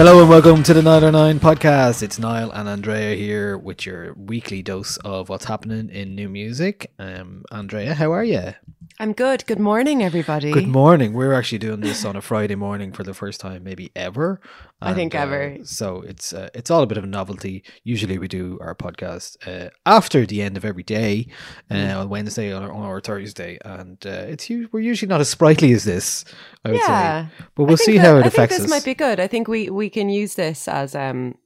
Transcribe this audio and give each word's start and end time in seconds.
Hello 0.00 0.22
and 0.22 0.30
welcome 0.30 0.62
to 0.62 0.72
the 0.72 0.80
Nialler9 0.80 1.40
podcast. 1.40 2.02
It's 2.02 2.18
Niall 2.18 2.50
and 2.52 2.66
Andrea 2.66 3.14
here 3.14 3.58
with 3.58 3.84
your 3.84 4.14
weekly 4.14 4.62
dose 4.62 4.96
of 5.04 5.28
what's 5.28 5.44
happening 5.44 5.90
in 5.90 6.14
new 6.14 6.30
music. 6.30 6.90
Um, 6.98 7.44
Andrea, 7.52 7.92
how 7.92 8.10
are 8.10 8.24
you? 8.24 8.54
I'm 9.00 9.14
good. 9.14 9.46
Good 9.46 9.58
morning, 9.58 10.02
everybody. 10.02 10.52
Good 10.52 10.68
morning. 10.68 11.14
We're 11.14 11.32
actually 11.32 11.56
doing 11.56 11.80
this 11.80 12.04
on 12.04 12.16
a 12.16 12.20
Friday 12.20 12.54
morning 12.54 12.92
for 12.92 13.02
the 13.02 13.14
first 13.14 13.40
time, 13.40 13.64
maybe 13.64 13.90
ever. 13.96 14.42
I 14.82 14.92
think 14.92 15.14
And, 15.14 15.20
uh, 15.22 15.34
ever. 15.34 15.56
so 15.64 16.02
it's 16.02 16.34
uh, 16.34 16.50
it's 16.52 16.70
all 16.70 16.82
a 16.82 16.86
bit 16.86 16.98
of 16.98 17.04
a 17.04 17.06
novelty. 17.06 17.64
Usually 17.82 18.18
we 18.18 18.28
do 18.28 18.58
our 18.60 18.74
podcast 18.74 19.38
uh, 19.48 19.70
after 19.86 20.26
the 20.26 20.42
end 20.42 20.58
of 20.58 20.66
every 20.66 20.82
day, 20.82 21.28
uh, 21.70 21.74
Mm. 21.76 21.96
on 22.00 22.08
Wednesday 22.10 22.52
or, 22.52 22.68
or 22.70 23.00
Thursday, 23.00 23.56
and 23.64 23.96
uh, 24.04 24.10
it's 24.28 24.50
we're 24.70 24.80
usually 24.80 25.08
not 25.08 25.22
as 25.22 25.30
sprightly 25.30 25.72
as 25.72 25.84
this. 25.84 26.26
I 26.66 26.72
would 26.72 26.80
Yeah, 26.80 27.28
say, 27.28 27.34
but 27.54 27.64
we'll 27.64 27.78
see 27.78 27.96
that- 27.96 28.04
how 28.06 28.16
it 28.18 28.24
I 28.24 28.28
affects 28.28 28.56
think 28.56 28.62
this 28.68 28.70
us. 28.70 28.70
might 28.70 28.84
be 28.84 28.94
good. 28.94 29.18
I 29.18 29.28
think 29.28 29.48
we 29.48 29.70
we 29.70 29.88
can 29.88 30.10
use 30.10 30.34
this 30.34 30.68
as 30.68 30.94
um 30.94 31.36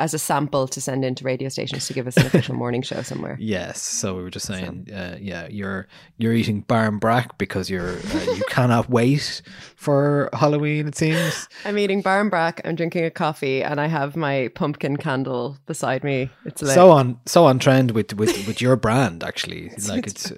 as 0.00 0.14
a 0.14 0.18
sample 0.18 0.66
to 0.66 0.80
send 0.80 1.04
into 1.04 1.22
radio 1.24 1.50
stations 1.50 1.86
to 1.86 1.92
give 1.92 2.06
us 2.06 2.16
an 2.16 2.24
official 2.26 2.54
morning 2.54 2.80
show 2.82 3.02
somewhere. 3.02 3.36
Yes, 3.50 3.82
so 3.82 4.16
we 4.16 4.22
were 4.22 4.30
just 4.30 4.46
saying, 4.46 4.88
uh, 4.94 5.16
yeah, 5.20 5.48
you're 5.50 5.88
you're 6.18 6.32
eating 6.32 6.60
barn 6.60 6.98
brack 6.98 7.36
because 7.36 7.68
you're 7.68 7.98
uh, 7.98 8.32
you 8.36 8.44
cannot 8.48 8.88
wait 8.88 9.42
for 9.76 10.30
Halloween. 10.32 10.86
It 10.86 10.96
seems. 10.96 11.48
I'm 11.64 11.76
eating 11.78 12.00
barn 12.00 12.28
brack. 12.28 12.60
I'm 12.64 12.76
drinking 12.76 13.04
a 13.04 13.10
coffee, 13.10 13.62
and 13.62 13.80
I 13.80 13.88
have 13.88 14.14
my 14.14 14.48
pumpkin 14.54 14.96
candle 14.96 15.58
beside 15.66 16.04
me. 16.04 16.30
It's 16.44 16.62
lit. 16.62 16.74
So 16.74 16.92
on 16.92 17.18
so 17.26 17.44
on 17.46 17.58
trend 17.58 17.90
with 17.90 18.14
with 18.14 18.46
with 18.46 18.60
your 18.60 18.76
brand 18.76 19.24
actually. 19.24 19.72
like 19.88 20.06
it's 20.06 20.32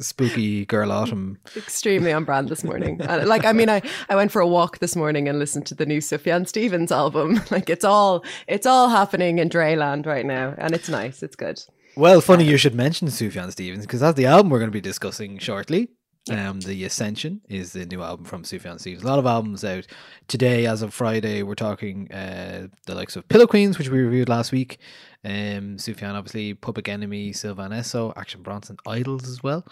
spooky 0.00 0.64
girl 0.66 0.88
mm, 0.88 0.94
autumn. 0.94 1.38
extremely 1.56 2.12
on 2.12 2.24
brand 2.24 2.48
this 2.48 2.64
morning. 2.64 3.00
Uh, 3.02 3.24
like, 3.26 3.44
I 3.44 3.52
mean, 3.52 3.68
I, 3.68 3.82
I 4.08 4.16
went 4.16 4.32
for 4.32 4.40
a 4.40 4.46
walk 4.46 4.78
this 4.78 4.94
morning 4.94 5.28
and 5.28 5.38
listened 5.38 5.66
to 5.66 5.74
the 5.74 5.86
new 5.86 5.98
Sufjan 6.00 6.46
Stevens 6.46 6.92
album. 6.92 7.40
Like, 7.50 7.70
it's 7.70 7.84
all 7.84 8.24
it's 8.46 8.66
all 8.66 8.88
happening 8.88 9.38
in 9.38 9.48
Dreland 9.48 10.06
right 10.06 10.26
now, 10.26 10.54
and 10.58 10.74
it's 10.74 10.88
nice. 10.88 11.22
It's 11.22 11.34
good. 11.34 11.60
Well, 11.96 12.20
funny 12.20 12.44
um, 12.44 12.50
you 12.50 12.56
should 12.58 12.74
mention 12.74 13.08
Sufjan 13.08 13.50
Stevens 13.50 13.86
because 13.86 14.00
that's 14.00 14.16
the 14.16 14.26
album 14.26 14.50
we're 14.50 14.58
going 14.58 14.70
to 14.70 14.72
be 14.72 14.80
discussing 14.80 15.38
shortly. 15.38 15.88
Um, 16.30 16.60
the 16.60 16.84
Ascension 16.84 17.40
is 17.48 17.72
the 17.72 17.86
new 17.86 18.02
album 18.02 18.26
from 18.26 18.42
Sufjan 18.42 18.78
Stevens. 18.78 19.02
A 19.02 19.06
lot 19.06 19.18
of 19.18 19.24
albums 19.24 19.64
out 19.64 19.86
today, 20.26 20.66
as 20.66 20.82
of 20.82 20.92
Friday. 20.92 21.42
We're 21.42 21.54
talking 21.54 22.12
uh, 22.12 22.68
the 22.86 22.94
likes 22.94 23.16
of 23.16 23.26
Pillow 23.28 23.46
Queens, 23.46 23.78
which 23.78 23.88
we 23.88 24.00
reviewed 24.00 24.28
last 24.28 24.52
week. 24.52 24.78
Um, 25.24 25.78
Sufjan, 25.78 26.14
obviously, 26.14 26.52
Public 26.52 26.86
Enemy, 26.86 27.32
Sylvan 27.32 27.72
Esso, 27.72 28.12
Action 28.16 28.42
Bronson, 28.42 28.76
IDLES 28.86 29.26
as 29.26 29.42
well. 29.42 29.66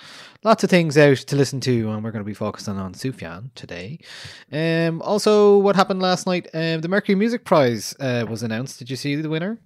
Lots 0.44 0.64
of 0.64 0.70
things 0.70 0.96
out 0.96 1.18
to 1.18 1.36
listen 1.36 1.60
to, 1.60 1.90
and 1.90 2.02
we're 2.02 2.10
going 2.10 2.24
to 2.24 2.28
be 2.28 2.34
focusing 2.34 2.78
on 2.78 2.94
Sufjan 2.94 3.50
today. 3.54 3.98
Um, 4.50 5.02
also, 5.02 5.58
what 5.58 5.76
happened 5.76 6.00
last 6.00 6.26
night? 6.26 6.48
Um, 6.54 6.80
the 6.80 6.88
Mercury 6.88 7.16
Music 7.16 7.44
Prize 7.44 7.94
uh, 8.00 8.24
was 8.28 8.42
announced. 8.42 8.78
Did 8.78 8.88
you 8.88 8.96
see 8.96 9.14
the 9.14 9.28
winner? 9.28 9.58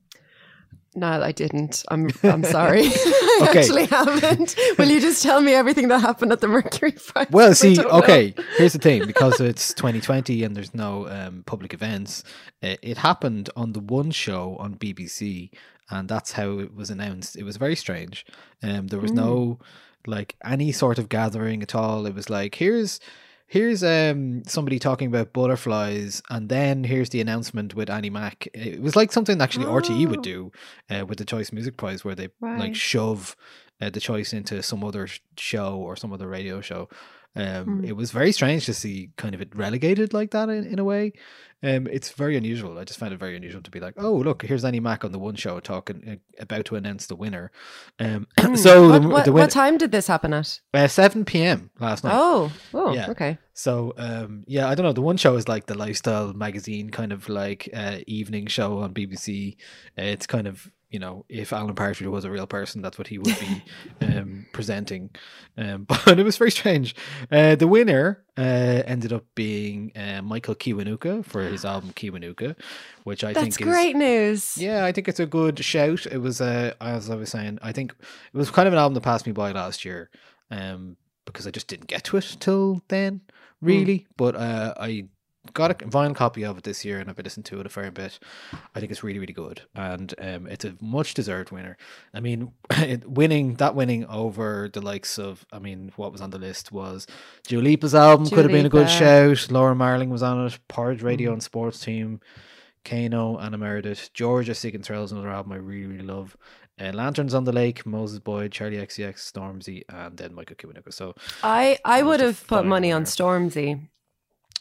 No, 0.95 1.07
I 1.23 1.31
didn't. 1.33 1.85
I'm 1.89 2.09
I'm 2.25 2.43
sorry. 2.59 2.83
I 2.87 3.47
Okay. 3.49 3.61
actually 3.61 3.87
haven't. 3.87 4.57
Will 4.79 4.89
you 4.89 5.01
just 5.01 5.23
tell 5.23 5.41
me 5.41 5.55
everything 5.55 5.89
that 5.89 6.01
happened 6.01 6.33
at 6.33 6.41
the 6.41 6.49
Mercury 6.49 6.93
Prize? 6.93 7.29
Well, 7.31 7.55
see, 7.55 7.75
don't 7.75 7.87
know. 7.89 7.99
okay, 8.01 8.35
here's 8.57 8.73
the 8.73 8.79
thing 8.81 9.07
because 9.07 9.41
it's 9.41 9.73
2020 9.75 10.43
and 10.43 10.57
there's 10.57 10.75
no 10.75 11.09
um, 11.09 11.45
public 11.47 11.73
events, 11.73 12.25
uh, 12.63 12.75
it 12.83 12.99
happened 12.99 13.51
on 13.55 13.73
the 13.73 13.81
one 13.81 14.11
show 14.11 14.57
on 14.59 14.75
BBC, 14.75 15.51
and 15.91 16.09
that's 16.09 16.33
how 16.33 16.59
it 16.59 16.75
was 16.75 16.91
announced. 16.91 17.37
It 17.37 17.45
was 17.45 17.57
very 17.57 17.77
strange. 17.77 18.27
Um, 18.63 18.89
there 18.89 19.01
was 19.01 19.13
no 19.13 19.59
like 20.07 20.35
any 20.45 20.73
sort 20.73 20.99
of 20.99 21.09
gathering 21.09 21.63
at 21.63 21.75
all. 21.75 22.05
It 22.07 22.15
was 22.15 22.29
like, 22.29 22.57
here's. 22.57 22.99
Here's 23.51 23.83
um 23.83 24.45
somebody 24.45 24.79
talking 24.79 25.09
about 25.09 25.33
butterflies, 25.33 26.23
and 26.31 26.49
then 26.49 26.85
here's 26.85 27.11
the 27.11 27.21
announcement 27.21 27.75
with 27.75 27.91
Annie 27.91 28.09
Mac. 28.09 28.47
It 28.55 28.81
was 28.81 28.95
like 28.95 29.11
something 29.11 29.43
actually 29.43 29.67
RTE 29.67 30.07
would 30.09 30.23
do 30.23 30.53
uh, 30.89 31.05
with 31.05 31.19
the 31.19 31.25
Choice 31.25 31.51
Music 31.51 31.77
Prize, 31.77 32.05
where 32.05 32.15
they 32.15 32.29
like 32.41 32.77
shove 32.77 33.35
uh, 33.81 33.91
the 33.91 33.99
choice 33.99 34.33
into 34.33 34.63
some 34.63 34.85
other 34.85 35.09
show 35.37 35.75
or 35.75 35.97
some 35.97 36.13
other 36.13 36.29
radio 36.29 36.61
show. 36.61 36.89
Um, 37.37 37.85
It 37.85 37.95
was 37.97 38.11
very 38.11 38.33
strange 38.33 38.67
to 38.67 38.75
see 38.75 39.11
kind 39.17 39.35
of 39.35 39.41
it 39.41 39.55
relegated 39.55 40.13
like 40.13 40.33
that 40.33 40.49
in, 40.49 40.65
in 40.65 40.79
a 40.79 40.85
way. 40.85 41.13
Um, 41.63 41.87
it's 41.89 42.11
very 42.11 42.37
unusual. 42.39 42.79
I 42.79 42.85
just 42.85 42.99
found 42.99 43.13
it 43.13 43.19
very 43.21 43.37
unusual 43.37 43.61
to 43.63 43.71
be 43.71 43.81
like, 43.81 43.95
oh 43.99 44.15
look, 44.15 44.43
here's 44.43 44.65
Annie 44.65 44.81
Mac 44.81 45.05
on 45.05 45.13
the 45.13 45.19
one 45.19 45.35
show 45.37 45.61
talking 45.61 46.03
uh, 46.11 46.43
about 46.43 46.65
to 46.67 46.77
announce 46.77 47.07
the 47.07 47.15
winner. 47.17 47.53
Um, 47.99 48.27
so 48.57 48.89
What, 48.89 49.03
the, 49.03 49.09
what, 49.09 49.25
the 49.27 49.33
what 49.33 49.51
time 49.51 49.77
did 49.77 49.93
this 49.93 50.07
happen 50.07 50.33
at? 50.33 50.59
uh, 50.73 50.89
seven 50.89 51.25
p.m. 51.27 51.71
last 51.79 52.03
night. 52.03 52.15
Oh, 52.17 52.51
oh, 52.73 52.95
Yeah. 52.95 53.11
okay. 53.11 53.37
So 53.53 53.93
um, 53.99 54.43
yeah, 54.47 54.69
I 54.69 54.75
don't 54.75 54.87
know. 54.87 54.95
The 54.95 55.03
one 55.03 55.19
show 55.19 55.37
is 55.37 55.49
like 55.49 55.67
the 55.67 55.77
lifestyle 55.77 56.33
magazine 56.33 56.89
kind 56.89 57.13
of 57.13 57.29
like 57.29 57.69
uh, 57.75 57.99
evening 58.07 58.47
show 58.47 58.79
on 58.79 58.95
BBC. 58.95 59.57
Uh, 59.99 60.03
it's 60.03 60.27
kind 60.27 60.47
of 60.47 60.71
you 60.91 60.99
know 60.99 61.25
if 61.29 61.53
Alan 61.53 61.75
Partridge 61.75 62.09
was 62.09 62.25
a 62.25 62.31
real 62.31 62.47
person, 62.47 62.83
that's 62.83 62.99
what 62.99 63.07
he 63.09 63.19
would 63.19 63.37
be 63.39 63.63
um, 64.07 64.47
presenting. 64.53 65.11
Um, 65.57 65.85
but 65.89 66.19
it 66.19 66.25
was 66.25 66.37
very 66.37 66.51
strange. 66.51 66.95
Uh, 67.31 67.55
the 67.55 67.67
winner 67.69 68.25
uh, 68.37 68.83
ended 68.87 69.13
up 69.13 69.25
being 69.35 69.93
uh, 69.97 70.23
Michael 70.23 70.55
Kiwanuka 70.55 71.25
for 71.25 71.43
his 71.43 71.65
album 71.73 71.93
Kiwanuka, 71.93 72.57
which 73.05 73.23
I 73.23 73.33
That's 73.33 73.57
think 73.57 73.61
is 73.61 73.67
great 73.67 73.97
news. 73.97 74.57
yeah, 74.59 74.85
I 74.85 74.93
think 74.93 75.09
it's 75.09 75.21
a 75.21 75.27
good 75.27 75.65
shout. 75.65 76.07
It 76.07 76.19
was, 76.19 76.41
uh, 76.41 76.75
as 76.81 77.09
I 77.09 77.15
was 77.15 77.31
saying, 77.31 77.59
I 77.63 77.73
think 77.73 77.93
it 78.33 78.37
was 78.37 78.51
kind 78.51 78.67
of 78.67 78.75
an 78.75 78.79
album 78.79 78.95
that 78.95 79.03
passed 79.03 79.27
me 79.27 79.33
by 79.33 79.53
last 79.53 79.85
year, 79.85 80.11
um, 80.51 80.97
because 81.25 81.47
I 81.47 81.51
just 81.51 81.69
didn't 81.69 81.87
get 81.87 82.05
to 82.05 82.17
it 82.17 82.37
till 82.41 82.83
then, 82.89 83.21
really. 83.61 84.07
But 84.17 84.35
uh, 84.35 84.75
I 84.77 85.05
got 85.55 85.71
a 85.71 85.75
vinyl 85.87 86.15
copy 86.15 86.45
of 86.45 86.59
it 86.59 86.65
this 86.65 86.85
year, 86.85 86.99
and 86.99 87.09
I've 87.09 87.17
been 87.17 87.25
listening 87.25 87.45
to 87.45 87.61
it 87.61 87.67
a 87.67 87.69
fair 87.69 87.91
bit. 87.91 88.19
I 88.75 88.81
think 88.81 88.91
it's 88.93 89.03
really, 89.03 89.19
really 89.19 89.33
good, 89.33 89.63
and 89.75 90.15
um, 90.21 90.47
it's 90.47 90.65
a 90.65 90.77
much 90.81 91.15
deserved 91.15 91.51
winner. 91.51 91.77
I 92.15 92.21
mean, 92.21 92.53
it, 92.71 93.09
winning 93.09 93.55
that 93.55 93.75
winning 93.75 94.07
over 94.07 94.71
the 94.73 94.81
likes 94.81 95.19
of, 95.19 95.45
I 95.53 95.59
mean, 95.59 95.93
what 95.97 96.13
was 96.13 96.21
on 96.21 96.31
the 96.31 96.39
list 96.39 96.73
was 96.73 97.07
Dua 97.47 97.63
Lipa's 97.63 97.95
album 97.95 98.27
could 98.29 98.39
have 98.45 98.53
been 98.53 98.67
a 98.67 98.71
good 98.71 98.89
shout. 98.91 99.51
Laura 99.51 99.75
Marling 99.75 100.11
was 100.11 100.23
on 100.23 100.47
it. 100.47 100.59
Porridge 100.69 101.01
Mm. 101.01 101.05
Radio 101.05 101.33
and 101.33 101.43
Sports 101.43 101.81
Team. 101.81 102.21
Kano 102.85 103.39
Anna 103.39 103.59
Meredith. 103.59 104.11
Georgia 104.15 104.55
Seeking 104.55 104.83
Thrills, 104.83 105.13
another 105.13 105.29
album 105.29 105.53
I 105.53 105.57
really, 105.57 105.87
really 105.87 106.05
love. 106.07 106.37
Uh, 106.81 106.93
Lanterns 106.95 107.35
on 107.35 107.45
the 107.45 107.53
Lake, 107.53 107.85
Moses 107.85 108.21
Boyd, 108.21 108.53
Charli 108.53 108.81
XCX, 108.81 109.31
Stormzy, 109.31 109.83
and 109.91 110.17
then 110.17 110.35
Michael 110.35 110.57
Kiwanuka. 110.57 110.93
So 110.93 111.15
I 111.43 111.79
I 111.85 112.03
would 112.03 112.21
have 112.21 112.47
put 112.47 112.65
money 112.65 112.91
on. 112.91 113.05
Stormzy. 113.05 113.89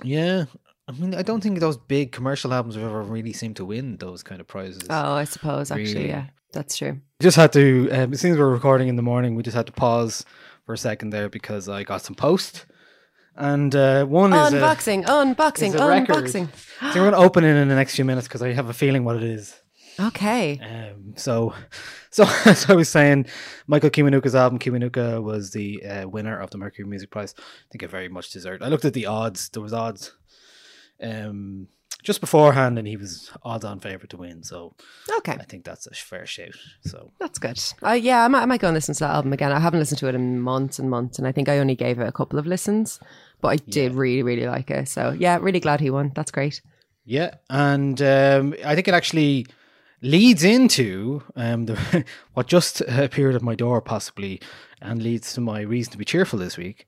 yeah, 0.04 0.46
I 0.90 0.92
mean, 0.94 1.14
I 1.14 1.22
don't 1.22 1.42
think 1.42 1.60
those 1.60 1.78
big 1.78 2.12
commercial 2.12 2.52
albums 2.52 2.74
have 2.74 2.84
ever 2.84 3.04
really 3.04 3.32
seemed 3.32 3.58
to 3.58 3.66
win 3.66 3.98
those 3.98 4.24
kind 4.24 4.42
of 4.42 4.48
prizes. 4.48 4.88
Oh, 4.90 5.14
I 5.14 5.24
suppose 5.24 5.70
actually, 5.70 6.08
yeah, 6.08 6.26
that's 6.52 6.78
true. 6.78 6.94
We 6.94 7.24
just 7.24 7.38
had 7.38 7.54
to, 7.54 7.92
um, 7.92 8.16
since 8.16 8.36
we're 8.36 8.50
recording 8.50 8.88
in 8.88 8.96
the 8.96 9.04
morning, 9.04 9.36
we 9.36 9.44
just 9.44 9.56
had 9.56 9.68
to 9.68 9.72
pause 9.72 10.26
for 10.66 10.74
a 10.74 10.78
second 10.80 11.12
there 11.12 11.30
because 11.30 11.70
I 11.70 11.84
got 11.84 12.02
some 12.02 12.16
post. 12.16 12.66
And 13.36 13.74
uh, 13.76 14.06
one 14.06 14.34
is 14.34 14.54
a, 14.54 14.56
Unboxing, 14.58 15.06
unboxing, 15.06 15.68
is 15.68 15.76
a 15.76 15.88
record. 15.88 16.26
unboxing. 16.26 16.50
so 16.56 16.88
we're 16.88 17.12
going 17.12 17.14
to 17.14 17.18
open 17.20 17.44
it 17.44 17.56
in 17.56 17.70
the 17.70 17.76
next 17.76 17.96
few 17.96 18.04
minutes 18.04 18.28
because 18.28 18.42
I 18.42 18.52
have 18.54 18.70
a 18.70 18.74
feeling 18.74 19.04
what 19.04 19.16
it 19.16 19.24
is. 19.24 19.62
Okay. 20.00 20.60
Um, 20.60 21.14
so, 21.18 21.54
so 22.10 22.24
as 22.46 22.68
I 22.68 22.74
was 22.74 22.90
saying, 22.90 23.28
Michael 23.68 23.92
Kiwanuka's 23.92 24.34
album 24.34 24.58
Kiwanuka 24.58 25.22
was 25.22 25.52
the 25.52 25.86
uh, 25.86 26.10
winner 26.10 26.40
of 26.40 26.50
the 26.50 26.58
Mercury 26.58 26.88
Music 26.88 27.12
Prize. 27.12 27.36
I 27.38 27.42
think 27.72 27.84
it 27.84 27.92
very 27.92 28.10
much 28.10 28.32
deserved. 28.32 28.64
I 28.64 28.70
looked 28.70 28.86
at 28.86 28.94
the 28.94 29.06
odds. 29.06 29.50
There 29.50 29.62
was 29.62 29.72
odds 29.72 30.16
um, 31.02 31.68
just 32.04 32.22
beforehand, 32.22 32.78
and 32.80 32.88
he 32.88 32.96
was 32.98 33.30
odds-on 33.44 33.80
favorite 33.80 34.10
to 34.12 34.18
win. 34.18 34.42
So 34.44 34.74
Okay. 35.18 35.34
I 35.34 35.44
think 35.44 35.66
that's 35.66 35.86
a 35.88 35.92
fair 35.92 36.26
shout. 36.26 36.56
So 36.86 37.12
That's 37.20 37.40
good. 37.40 37.62
Uh, 37.86 37.92
yeah, 37.92 38.24
I 38.24 38.28
might, 38.30 38.42
I 38.44 38.46
might 38.46 38.62
go 38.62 38.68
and 38.68 38.76
listen 38.76 38.94
to 38.96 39.00
that 39.02 39.12
album 39.16 39.34
again. 39.34 39.52
I 39.52 39.60
haven't 39.60 39.80
listened 39.80 40.00
to 40.00 40.08
it 40.08 40.16
in 40.16 40.40
months 40.40 40.80
and 40.80 40.90
months, 40.90 41.18
and 41.20 41.28
I 41.28 41.32
think 41.32 41.50
I 41.50 41.58
only 41.60 41.76
gave 41.76 42.00
it 42.00 42.08
a 42.08 42.12
couple 42.12 42.40
of 42.40 42.48
listens, 42.48 43.00
but 43.42 43.50
I 43.50 43.56
did 43.58 43.94
really, 43.96 44.24
really 44.24 44.46
like 44.48 44.72
it. 44.72 44.88
So 44.88 45.12
yeah, 45.12 45.38
really 45.42 45.60
glad 45.60 45.82
he 45.82 45.90
won. 45.90 46.12
That's 46.16 46.32
great. 46.32 46.62
yeah, 47.06 47.36
and 47.50 48.02
um, 48.02 48.56
I 48.66 48.76
think 48.76 48.88
it 48.88 48.94
actually 48.94 49.48
leads 50.02 50.44
into 50.44 51.24
um, 51.36 51.66
the, 51.66 52.06
what 52.34 52.48
just 52.48 52.82
appeared 52.82 53.36
at 53.36 53.42
my 53.42 53.56
door, 53.56 53.82
possibly, 53.82 54.42
and 54.82 55.02
leads 55.02 55.34
to 55.34 55.42
my 55.42 55.62
reason 55.62 55.92
to 55.92 55.98
be 55.98 56.06
cheerful 56.06 56.40
this 56.40 56.58
week, 56.58 56.88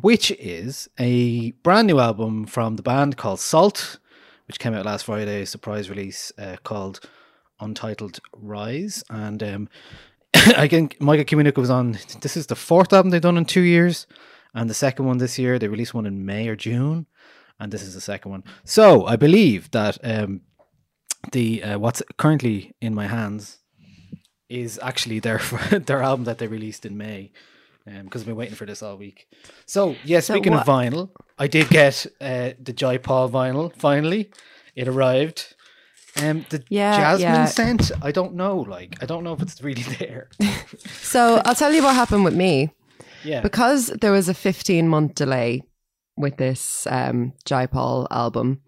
which 0.00 0.30
is 0.32 0.88
a 0.98 1.52
brand 1.62 1.86
new 1.86 1.98
album 1.98 2.46
from 2.46 2.76
the 2.76 2.82
band 2.82 3.16
called 3.16 3.40
SAULT, 3.40 3.98
which 4.46 4.58
came 4.58 4.74
out 4.74 4.84
last 4.84 5.04
Friday, 5.04 5.42
a 5.42 5.46
surprise 5.46 5.88
release 5.88 6.32
uh, 6.38 6.56
called 6.62 7.00
Untitled 7.60 8.18
Rise. 8.36 9.02
And 9.08 9.42
um, 9.42 9.68
I 10.34 10.68
think 10.68 11.00
Michael 11.00 11.24
Kiwanuka 11.24 11.58
was 11.58 11.70
on, 11.70 11.98
this 12.20 12.36
is 12.36 12.48
the 12.48 12.56
fourth 12.56 12.92
album 12.92 13.10
they've 13.10 13.20
done 13.20 13.38
in 13.38 13.44
two 13.44 13.62
years, 13.62 14.06
and 14.54 14.68
the 14.68 14.74
second 14.74 15.06
one 15.06 15.18
this 15.18 15.38
year. 15.38 15.58
They 15.58 15.68
released 15.68 15.94
one 15.94 16.06
in 16.06 16.26
May 16.26 16.48
or 16.48 16.56
June, 16.56 17.06
and 17.58 17.72
this 17.72 17.82
is 17.82 17.94
the 17.94 18.00
second 18.00 18.30
one. 18.30 18.44
So 18.64 19.06
I 19.06 19.16
believe 19.16 19.70
that 19.70 19.98
um, 20.02 20.42
the 21.30 21.62
uh, 21.62 21.78
what's 21.78 22.02
currently 22.18 22.74
in 22.80 22.94
my 22.94 23.06
hands 23.06 23.58
is 24.48 24.78
actually 24.82 25.20
their 25.20 25.38
their 25.86 26.02
album 26.02 26.24
that 26.24 26.38
they 26.38 26.46
released 26.46 26.84
in 26.84 26.96
May. 26.96 27.30
Because 27.84 28.22
I've 28.22 28.26
been 28.28 28.36
waiting 28.36 28.54
for 28.54 28.64
this 28.64 28.80
all 28.80 28.96
week. 28.96 29.26
So 29.66 29.96
yeah, 30.04 30.20
So 30.20 30.34
speaking 30.34 30.52
what- 30.52 30.68
of 30.68 30.68
vinyl, 30.68 31.10
I 31.38 31.48
did 31.48 31.68
get 31.68 32.06
uh, 32.20 32.50
the 32.62 32.72
Jai 32.72 32.98
Paul 32.98 33.28
vinyl. 33.28 33.74
Finally, 33.76 34.30
it 34.76 34.86
arrived. 34.86 35.54
Um, 36.22 36.44
the 36.50 36.62
Yeah, 36.68 36.96
jasmine 36.96 37.26
yeah. 37.28 37.44
scent. 37.46 37.90
I 38.00 38.12
don't 38.12 38.34
know. 38.34 38.58
Like, 38.58 39.02
I 39.02 39.06
don't 39.06 39.24
know 39.24 39.32
if 39.32 39.42
it's 39.42 39.60
really 39.62 39.82
there. 39.98 40.28
So 41.02 41.42
I'll 41.44 41.54
tell 41.56 41.72
you 41.72 41.82
what 41.82 41.94
happened 41.96 42.22
with 42.24 42.34
me. 42.36 42.70
yeah. 43.24 43.40
because 43.40 43.88
there 44.00 44.12
was 44.12 44.28
a 44.28 44.34
15 44.34 44.86
month 44.88 45.14
delay 45.16 45.62
with 46.16 46.36
this 46.36 46.86
um, 46.86 47.32
Jai 47.44 47.66
Paul 47.66 48.06
album, 48.12 48.60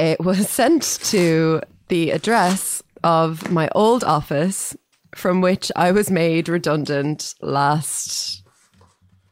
it 0.00 0.20
was 0.20 0.48
sent 0.60 0.98
to 1.04 1.60
the 1.88 2.10
address 2.10 2.82
of 3.04 3.50
my 3.50 3.68
old 3.74 4.04
office 4.04 4.76
from 5.14 5.40
which 5.40 5.72
I 5.76 5.92
was 5.92 6.10
made 6.10 6.48
redundant 6.48 7.34
last, 7.40 8.42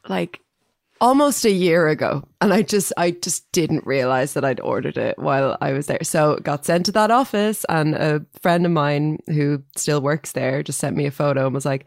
like, 0.07 0.41
almost 1.01 1.45
a 1.45 1.51
year 1.51 1.87
ago. 1.87 2.23
And 2.41 2.53
i 2.53 2.61
just 2.61 2.91
i 2.97 3.11
just 3.11 3.49
didn't 3.51 3.85
realize 3.85 4.33
that 4.33 4.43
i'd 4.43 4.59
ordered 4.59 4.97
it 4.97 5.17
while 5.17 5.57
i 5.61 5.71
was 5.71 5.87
there. 5.87 6.03
So 6.03 6.33
it 6.33 6.43
got 6.43 6.65
sent 6.65 6.85
to 6.87 6.91
that 6.93 7.11
office 7.11 7.65
and 7.69 7.95
a 7.95 8.25
friend 8.41 8.65
of 8.65 8.71
mine 8.71 9.19
who 9.27 9.63
still 9.75 10.01
works 10.01 10.33
there 10.33 10.61
just 10.61 10.79
sent 10.79 10.97
me 10.97 11.05
a 11.05 11.11
photo 11.11 11.45
and 11.45 11.53
was 11.53 11.65
like 11.65 11.85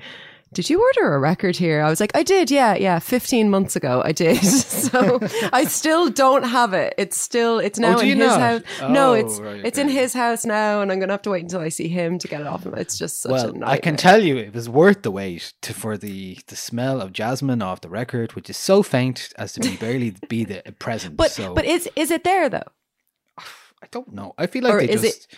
did 0.52 0.68
you 0.68 0.80
order 0.82 1.14
a 1.14 1.18
record 1.18 1.56
here 1.56 1.80
i 1.82 1.88
was 1.88 1.98
like 1.98 2.10
i 2.14 2.22
did 2.22 2.50
yeah 2.50 2.74
yeah 2.74 2.98
15 2.98 3.48
months 3.48 3.74
ago 3.74 4.02
i 4.04 4.12
did 4.12 4.36
so 4.42 5.18
i 5.52 5.64
still 5.64 6.10
don't 6.10 6.42
have 6.44 6.74
it 6.74 6.94
it's 6.98 7.18
still 7.20 7.58
it's 7.58 7.78
oh, 7.78 7.82
now 7.82 7.96
Oh, 7.96 8.00
in 8.00 8.18
his 8.18 8.28
not? 8.28 8.40
house 8.40 8.62
no 8.90 9.10
Oh, 9.10 9.14
it's 9.14 9.40
right, 9.40 9.64
it's 9.64 9.78
in 9.78 9.88
his 9.88 10.12
house 10.12 10.44
now 10.44 10.80
and 10.82 10.92
i'm 10.92 11.00
gonna 11.00 11.12
have 11.12 11.22
to 11.22 11.30
wait 11.30 11.42
until 11.42 11.60
i 11.60 11.68
see 11.70 11.88
him 11.88 12.18
to 12.18 12.28
get 12.28 12.40
it 12.40 12.46
off 12.46 12.64
him 12.66 12.74
it's 12.74 12.98
just 12.98 13.20
such 13.22 13.30
a 13.30 13.52
well. 13.52 13.64
I 13.64 13.78
can 13.78 13.96
tell 13.96 14.22
you 14.22 14.36
it 14.36 14.54
was 14.54 14.68
worth 14.68 15.02
the 15.02 15.10
wait 15.10 15.52
to, 15.62 15.72
for 15.74 15.96
the, 15.96 16.38
the 16.48 16.56
smell 16.56 17.00
of 17.00 17.12
jasmine 17.12 17.62
off 17.62 17.80
the 17.80 17.88
record, 17.88 18.34
which 18.34 18.50
is 18.50 18.56
so 18.56 18.82
faint 18.82 19.32
as 19.38 19.52
to 19.54 19.60
be 19.60 19.76
barely 19.84 20.14
be 20.28 20.44
the 20.44 20.62
present. 20.78 21.16
but 21.16 21.30
so 21.30 21.54
but 21.54 21.64
is 21.64 21.88
is 21.96 22.10
it 22.10 22.24
there 22.24 22.48
though 22.48 22.68
I 23.38 23.86
don't 23.90 24.12
know. 24.12 24.34
I 24.38 24.46
feel 24.46 24.62
like 24.64 24.74
Or 24.74 24.78
they 24.80 24.88
is 24.90 25.02
it- 25.02 25.06
just 25.06 25.34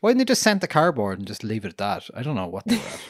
why 0.00 0.10
didn't 0.10 0.18
they 0.18 0.24
just 0.26 0.42
send 0.42 0.60
the 0.60 0.68
cardboard 0.68 1.18
and 1.18 1.26
just 1.26 1.42
leave 1.42 1.64
it 1.64 1.70
at 1.70 1.78
that? 1.78 2.08
I 2.14 2.22
don't 2.22 2.36
know 2.36 2.46
what 2.46 2.64
they 2.66 2.76
were 2.76 2.82
at. 2.82 3.00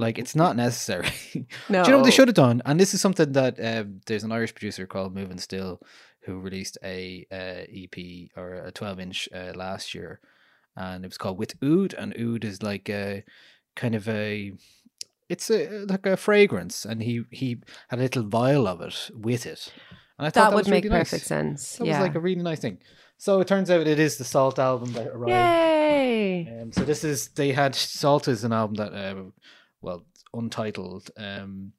Like 0.00 0.18
it's 0.18 0.34
not 0.34 0.56
necessary. 0.56 1.10
Do 1.32 1.44
you 1.68 1.74
know 1.74 1.98
what 1.98 2.04
they 2.04 2.10
should 2.10 2.28
have 2.28 2.34
done? 2.34 2.62
And 2.64 2.80
this 2.80 2.94
is 2.94 3.00
something 3.00 3.32
that 3.32 3.58
um, 3.62 4.00
there's 4.06 4.24
an 4.24 4.32
Irish 4.32 4.54
producer 4.54 4.86
called 4.86 5.14
Moving 5.14 5.38
Still 5.38 5.80
who 6.22 6.38
released 6.38 6.78
a 6.82 7.26
uh, 7.30 7.64
EP 7.72 8.30
or 8.36 8.54
a 8.54 8.72
12 8.72 9.00
inch 9.00 9.28
uh, 9.34 9.52
last 9.54 9.94
year, 9.94 10.20
and 10.76 11.04
it 11.04 11.08
was 11.08 11.18
called 11.18 11.38
With 11.38 11.54
Oud, 11.62 11.94
and 11.94 12.14
Oud 12.18 12.44
is 12.44 12.62
like 12.62 12.88
a 12.88 13.24
kind 13.76 13.94
of 13.94 14.08
a 14.08 14.52
it's 15.28 15.50
a 15.50 15.84
like 15.86 16.06
a 16.06 16.16
fragrance, 16.16 16.84
and 16.84 17.02
he 17.02 17.22
he 17.30 17.58
had 17.88 17.98
a 17.98 18.02
little 18.02 18.24
vial 18.24 18.66
of 18.66 18.80
it 18.80 19.10
with 19.14 19.46
it. 19.46 19.72
And 20.18 20.26
I 20.26 20.30
thought 20.30 20.44
that, 20.44 20.50
that, 20.50 20.56
would 20.56 20.64
was 20.66 20.68
make 20.68 20.84
really 20.84 20.96
nice. 20.96 21.10
perfect 21.10 21.26
sense 21.26 21.76
That 21.76 21.86
yeah 21.86 21.98
was 21.98 22.08
like 22.08 22.16
a 22.16 22.20
really 22.20 22.42
nice 22.42 22.60
thing. 22.60 22.78
So 23.16 23.40
it 23.40 23.48
turns 23.48 23.70
out 23.70 23.86
it 23.86 23.98
is 23.98 24.16
the 24.16 24.24
SAULT 24.24 24.58
album 24.58 24.92
that 24.94 25.08
arrived. 25.08 25.30
Yay! 25.30 26.60
Um, 26.60 26.72
so 26.72 26.84
this 26.84 27.04
is 27.04 27.28
they 27.28 27.52
had 27.52 27.74
SAULT 27.74 28.28
is 28.28 28.44
an 28.44 28.52
album 28.52 28.76
that 28.76 28.94
uh, 28.94 29.24
well 29.82 30.04
untitled 30.32 31.10
um, 31.16 31.72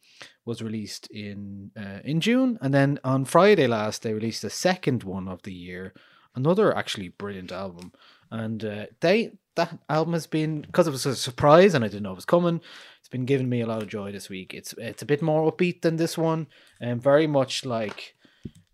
was 0.46 0.62
released 0.62 1.08
in 1.12 1.72
uh, 1.78 2.00
in 2.04 2.20
June, 2.22 2.58
and 2.62 2.74
then 2.74 3.00
on 3.04 3.26
Friday 3.26 3.68
last 3.68 4.04
they 4.04 4.14
released 4.14 4.42
the 4.42 4.50
second 4.50 5.04
one 5.04 5.28
of 5.28 5.42
the 5.44 5.54
year, 5.54 5.94
another 6.36 6.76
actually 6.76 7.10
brilliant 7.10 7.52
album, 7.52 7.92
and 8.30 8.64
uh, 8.64 8.86
they 9.00 9.32
that 9.56 9.78
album 9.90 10.14
has 10.14 10.28
been 10.28 10.62
because 10.62 10.88
it 10.88 10.92
was 10.92 11.06
a 11.06 11.16
surprise 11.16 11.74
and 11.74 11.84
I 11.84 11.88
didn't 11.88 12.04
know 12.04 12.14
it 12.14 12.16
was 12.16 12.26
coming. 12.26 12.62
It's 13.00 13.10
been 13.10 13.26
giving 13.26 13.50
me 13.50 13.62
a 13.62 13.68
lot 13.68 13.82
of 13.82 13.90
joy 13.90 14.12
this 14.12 14.30
week. 14.30 14.54
It's 14.54 14.74
it's 14.78 15.02
a 15.02 15.06
bit 15.08 15.22
more 15.22 15.52
upbeat 15.52 15.82
than 15.82 15.98
this 15.98 16.18
one, 16.18 16.48
and 16.80 17.02
very 17.02 17.28
much 17.28 17.66
like 17.66 18.16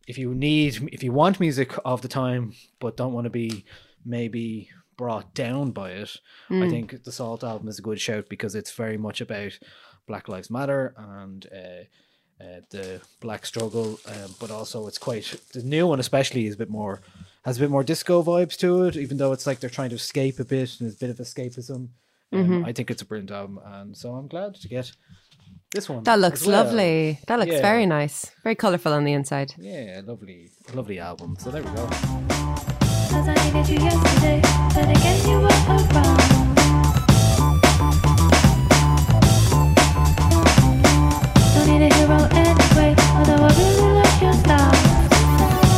if 0.07 0.17
you 0.17 0.33
need 0.33 0.89
if 0.91 1.03
you 1.03 1.11
want 1.11 1.39
music 1.39 1.73
of 1.83 2.01
the 2.01 2.07
time 2.07 2.53
but 2.79 2.97
don't 2.97 3.13
want 3.13 3.25
to 3.25 3.29
be 3.29 3.65
maybe 4.05 4.69
brought 4.97 5.33
down 5.35 5.71
by 5.71 5.91
it 5.91 6.17
i 6.49 6.67
think 6.69 7.03
the 7.03 7.11
SAULT 7.11 7.43
album 7.43 7.67
is 7.67 7.79
a 7.79 7.83
good 7.83 7.99
shout 8.01 8.25
because 8.29 8.55
it's 8.55 8.71
very 8.71 8.97
much 8.97 9.21
about 9.21 9.57
black 10.07 10.27
lives 10.27 10.49
matter 10.49 10.93
and 10.97 11.45
uh, 11.53 12.43
uh, 12.43 12.61
the 12.71 13.01
black 13.19 13.45
struggle 13.45 13.99
um, 14.07 14.33
but 14.39 14.51
also 14.51 14.87
it's 14.87 14.97
quite 14.97 15.35
the 15.53 15.61
new 15.63 15.85
one 15.87 15.99
especially 15.99 16.45
is 16.47 16.55
a 16.55 16.57
bit 16.57 16.69
more 16.69 17.01
has 17.45 17.57
a 17.57 17.59
bit 17.61 17.69
more 17.69 17.83
disco 17.83 18.23
vibes 18.23 18.57
to 18.57 18.83
it 18.83 18.95
even 18.95 19.17
though 19.17 19.31
it's 19.33 19.45
like 19.47 19.59
they're 19.59 19.69
trying 19.69 19.89
to 19.89 19.95
escape 19.95 20.39
a 20.39 20.45
bit 20.45 20.69
and 20.79 20.87
there's 20.87 20.95
a 20.95 21.05
bit 21.05 21.09
of 21.09 21.17
escapism 21.17 21.89
um, 22.33 22.65
i 22.65 22.71
think 22.73 22.89
it's 22.91 23.01
a 23.01 23.05
brilliant 23.05 23.31
album 23.31 23.59
and 23.65 23.95
so 23.95 24.13
i'm 24.13 24.27
glad 24.27 24.55
to 24.55 24.67
get 24.67 24.91
this 25.73 25.89
one 25.89 26.03
That 26.05 26.19
looks 26.19 26.45
well. 26.45 26.63
lovely. 26.63 27.19
That 27.27 27.39
looks 27.39 27.51
Yeah. 27.51 27.61
very 27.61 27.85
nice. 27.85 28.31
Very 28.41 28.55
colourful 28.55 28.93
on 28.93 29.03
the 29.03 29.11
inside. 29.11 29.53
Yeah, 29.57 29.99
lovely, 30.05 30.49
lovely 30.73 30.97
album. 30.97 31.35
So 31.37 31.51
there 31.51 31.61
we 31.61 31.69
go. 31.71 32.86
Cause 33.17 33.29
I 33.29 33.33
needed 33.45 33.67
you 33.67 33.79
yesterday, 33.79 34.39
but 34.75 34.87
again 34.95 35.27
you 35.27 35.37
were 35.39 35.49
around. 35.73 36.55
Don't 41.55 41.65
need 41.65 41.81
a 41.81 41.95
hero 41.95 42.19
anyway, 42.37 42.93
although 43.17 43.41
I 43.41 43.49
really 43.57 43.91
like 43.97 44.21
your 44.21 44.33
style. 44.33 44.71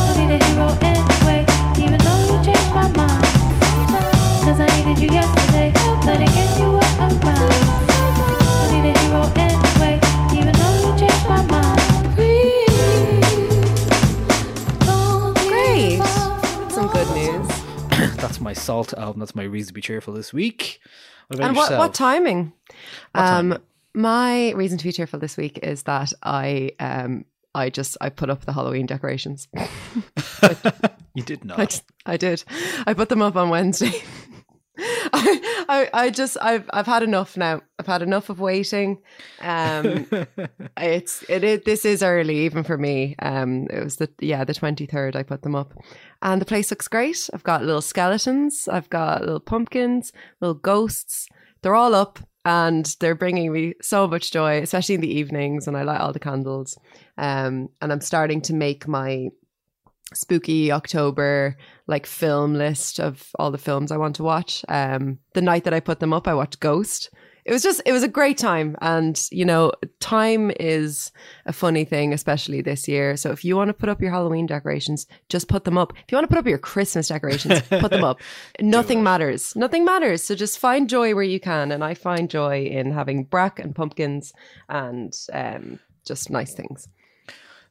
Don't 0.04 0.18
need 0.18 0.36
a 0.36 0.44
hero 0.44 0.68
anyway, 0.82 1.46
even 1.78 1.98
though 2.04 2.20
you 2.28 2.44
changed 2.44 2.74
my 2.74 2.88
mind. 2.92 3.24
Cause 4.44 4.60
I 4.60 4.66
needed 4.76 5.02
you 5.02 5.08
yesterday, 5.10 5.72
but 6.04 6.20
again 6.20 6.60
you 6.60 6.72
were 6.72 6.92
around. 7.00 7.79
SAULT 18.52 18.94
album. 18.94 19.20
That's 19.20 19.34
my 19.34 19.44
reason 19.44 19.68
to 19.68 19.74
be 19.74 19.80
cheerful 19.80 20.14
this 20.14 20.32
week. 20.32 20.80
What 21.28 21.40
and 21.40 21.56
what, 21.56 21.78
what 21.78 21.94
timing? 21.94 22.52
What 23.12 23.24
um, 23.24 23.50
timing? 23.50 23.58
my 23.94 24.50
reason 24.52 24.78
to 24.78 24.84
be 24.84 24.92
cheerful 24.92 25.20
this 25.20 25.36
week 25.36 25.58
is 25.62 25.84
that 25.84 26.12
I 26.22 26.72
um 26.80 27.24
I 27.54 27.70
just 27.70 27.96
I 28.00 28.08
put 28.10 28.30
up 28.30 28.44
the 28.44 28.52
Halloween 28.52 28.86
decorations. 28.86 29.48
You 31.14 31.22
did 31.22 31.44
not. 31.44 31.58
I, 31.58 31.64
just, 31.66 31.84
I 32.06 32.16
did. 32.16 32.44
I 32.86 32.94
put 32.94 33.08
them 33.08 33.22
up 33.22 33.36
on 33.36 33.50
Wednesday. 33.50 33.90
I, 35.12 35.64
I 35.68 36.04
I 36.04 36.10
just 36.10 36.38
I've 36.40 36.68
I've 36.72 36.86
had 36.86 37.02
enough 37.02 37.36
now. 37.36 37.60
I've 37.78 37.86
had 37.86 38.00
enough 38.00 38.30
of 38.30 38.40
waiting. 38.40 38.98
Um, 39.40 40.06
it's 40.78 41.22
it, 41.28 41.44
it 41.44 41.64
this 41.66 41.84
is 41.84 42.02
early 42.02 42.38
even 42.38 42.64
for 42.64 42.78
me. 42.78 43.14
Um, 43.18 43.66
it 43.70 43.84
was 43.84 43.96
the 43.96 44.08
yeah 44.20 44.44
the 44.44 44.54
twenty 44.54 44.86
third. 44.86 45.16
I 45.16 45.22
put 45.22 45.42
them 45.42 45.54
up, 45.54 45.74
and 46.22 46.40
the 46.40 46.46
place 46.46 46.70
looks 46.70 46.88
great. 46.88 47.28
I've 47.34 47.42
got 47.42 47.62
little 47.62 47.82
skeletons. 47.82 48.68
I've 48.68 48.88
got 48.88 49.20
little 49.20 49.40
pumpkins, 49.40 50.12
little 50.40 50.54
ghosts. 50.54 51.28
They're 51.62 51.74
all 51.74 51.94
up. 51.94 52.18
And 52.42 52.86
they're 53.00 53.14
bringing 53.14 53.52
me 53.52 53.74
so 53.82 54.08
much 54.08 54.30
joy, 54.32 54.62
especially 54.62 54.94
in 54.94 55.02
the 55.02 55.14
evenings 55.14 55.66
when 55.66 55.76
I 55.76 55.82
light 55.82 56.00
all 56.00 56.14
the 56.14 56.18
candles. 56.18 56.78
Um, 57.18 57.68
and 57.82 57.92
I'm 57.92 58.00
starting 58.00 58.40
to 58.40 58.54
make 58.54 58.88
my 58.88 59.28
spooky 60.14 60.72
October 60.72 61.56
like 61.86 62.06
film 62.06 62.54
list 62.54 63.00
of 63.00 63.30
all 63.38 63.50
the 63.50 63.58
films 63.58 63.90
I 63.90 63.96
want 63.96 64.16
to 64.16 64.22
watch. 64.22 64.64
Um, 64.68 65.18
the 65.34 65.42
night 65.42 65.64
that 65.64 65.74
I 65.74 65.80
put 65.80 66.00
them 66.00 66.12
up, 66.12 66.28
I 66.28 66.34
watched 66.34 66.60
Ghost. 66.60 67.10
It 67.44 67.52
was 67.52 67.62
just, 67.62 67.80
it 67.86 67.92
was 67.92 68.02
a 68.02 68.08
great 68.08 68.38
time. 68.38 68.76
And, 68.80 69.20
you 69.32 69.44
know, 69.44 69.72
time 69.98 70.52
is 70.60 71.10
a 71.46 71.52
funny 71.52 71.84
thing, 71.84 72.12
especially 72.12 72.60
this 72.60 72.86
year. 72.86 73.16
So 73.16 73.30
if 73.30 73.44
you 73.44 73.56
want 73.56 73.68
to 73.68 73.74
put 73.74 73.88
up 73.88 74.00
your 74.00 74.10
Halloween 74.10 74.46
decorations, 74.46 75.06
just 75.28 75.48
put 75.48 75.64
them 75.64 75.78
up. 75.78 75.92
If 75.96 76.12
you 76.12 76.16
want 76.16 76.24
to 76.24 76.28
put 76.28 76.38
up 76.38 76.46
your 76.46 76.58
Christmas 76.58 77.08
decorations, 77.08 77.60
put 77.62 77.90
them 77.90 78.04
up. 78.04 78.20
Nothing 78.60 79.02
matters. 79.02 79.56
Nothing 79.56 79.84
matters. 79.84 80.22
So 80.22 80.34
just 80.34 80.58
find 80.58 80.88
joy 80.88 81.14
where 81.14 81.24
you 81.24 81.40
can. 81.40 81.72
And 81.72 81.82
I 81.82 81.94
find 81.94 82.28
joy 82.28 82.66
in 82.66 82.92
having 82.92 83.24
brack 83.24 83.58
and 83.58 83.74
pumpkins 83.74 84.32
and 84.68 85.12
um, 85.32 85.80
just 86.04 86.30
nice 86.30 86.54
things. 86.54 86.88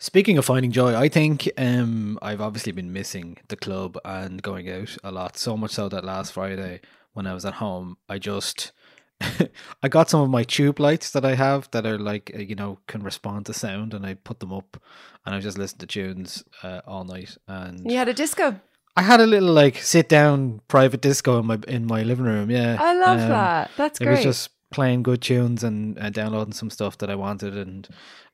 Speaking 0.01 0.37
of 0.37 0.45
finding 0.45 0.71
joy, 0.71 0.95
I 0.95 1.09
think 1.09 1.49
um, 1.57 2.17
I've 2.21 2.39
obviously 2.39 2.71
been 2.71 2.93
missing 2.93 3.37
the 3.49 3.57
club 3.57 3.97
and 4.05 4.41
going 4.41 4.69
out 4.69 4.95
a 5.03 5.11
lot. 5.11 5.37
So 5.37 5.57
much 5.57 5.71
so 5.71 5.89
that 5.89 6.05
last 6.05 6.31
Friday, 6.31 6.79
when 7.13 7.27
I 7.27 7.33
was 7.33 7.43
at 7.43 7.55
home, 7.55 7.97
I 8.07 8.17
just 8.17 8.71
I 9.83 9.89
got 9.89 10.09
some 10.09 10.21
of 10.21 10.29
my 10.29 10.43
tube 10.43 10.79
lights 10.79 11.11
that 11.11 11.25
I 11.25 11.35
have 11.35 11.69
that 11.71 11.85
are 11.85 11.99
like 11.99 12.31
uh, 12.33 12.39
you 12.39 12.55
know 12.55 12.79
can 12.87 13.03
respond 13.03 13.45
to 13.47 13.53
sound, 13.53 13.93
and 13.93 14.05
I 14.05 14.13
put 14.13 14.39
them 14.39 14.53
up, 14.53 14.81
and 15.25 15.35
I 15.35 15.39
just 15.41 15.57
listened 15.57 15.81
to 15.81 15.87
tunes 15.87 16.45
uh, 16.63 16.79
all 16.87 17.03
night. 17.03 17.37
And 17.47 17.89
You 17.91 17.97
had 17.97 18.07
a 18.07 18.13
disco. 18.13 18.59
I 18.95 19.01
had 19.01 19.19
a 19.19 19.27
little 19.27 19.51
like 19.51 19.77
sit 19.77 20.07
down 20.07 20.61
private 20.69 21.01
disco 21.01 21.39
in 21.39 21.45
my 21.45 21.59
in 21.67 21.85
my 21.85 22.03
living 22.03 22.25
room. 22.25 22.49
Yeah, 22.49 22.77
I 22.79 22.93
love 22.93 23.19
Um, 23.19 23.29
that. 23.29 23.71
That's 23.75 23.99
it 23.99 24.05
great. 24.05 24.15
was 24.15 24.23
just 24.23 24.49
playing 24.71 25.01
good 25.01 25.21
tunes 25.21 25.63
and 25.63 25.97
uh, 25.97 26.09
downloading 26.09 26.53
some 26.53 26.69
stuff 26.69 26.97
that 26.99 27.09
I 27.09 27.15
wanted 27.15 27.57
and 27.57 27.87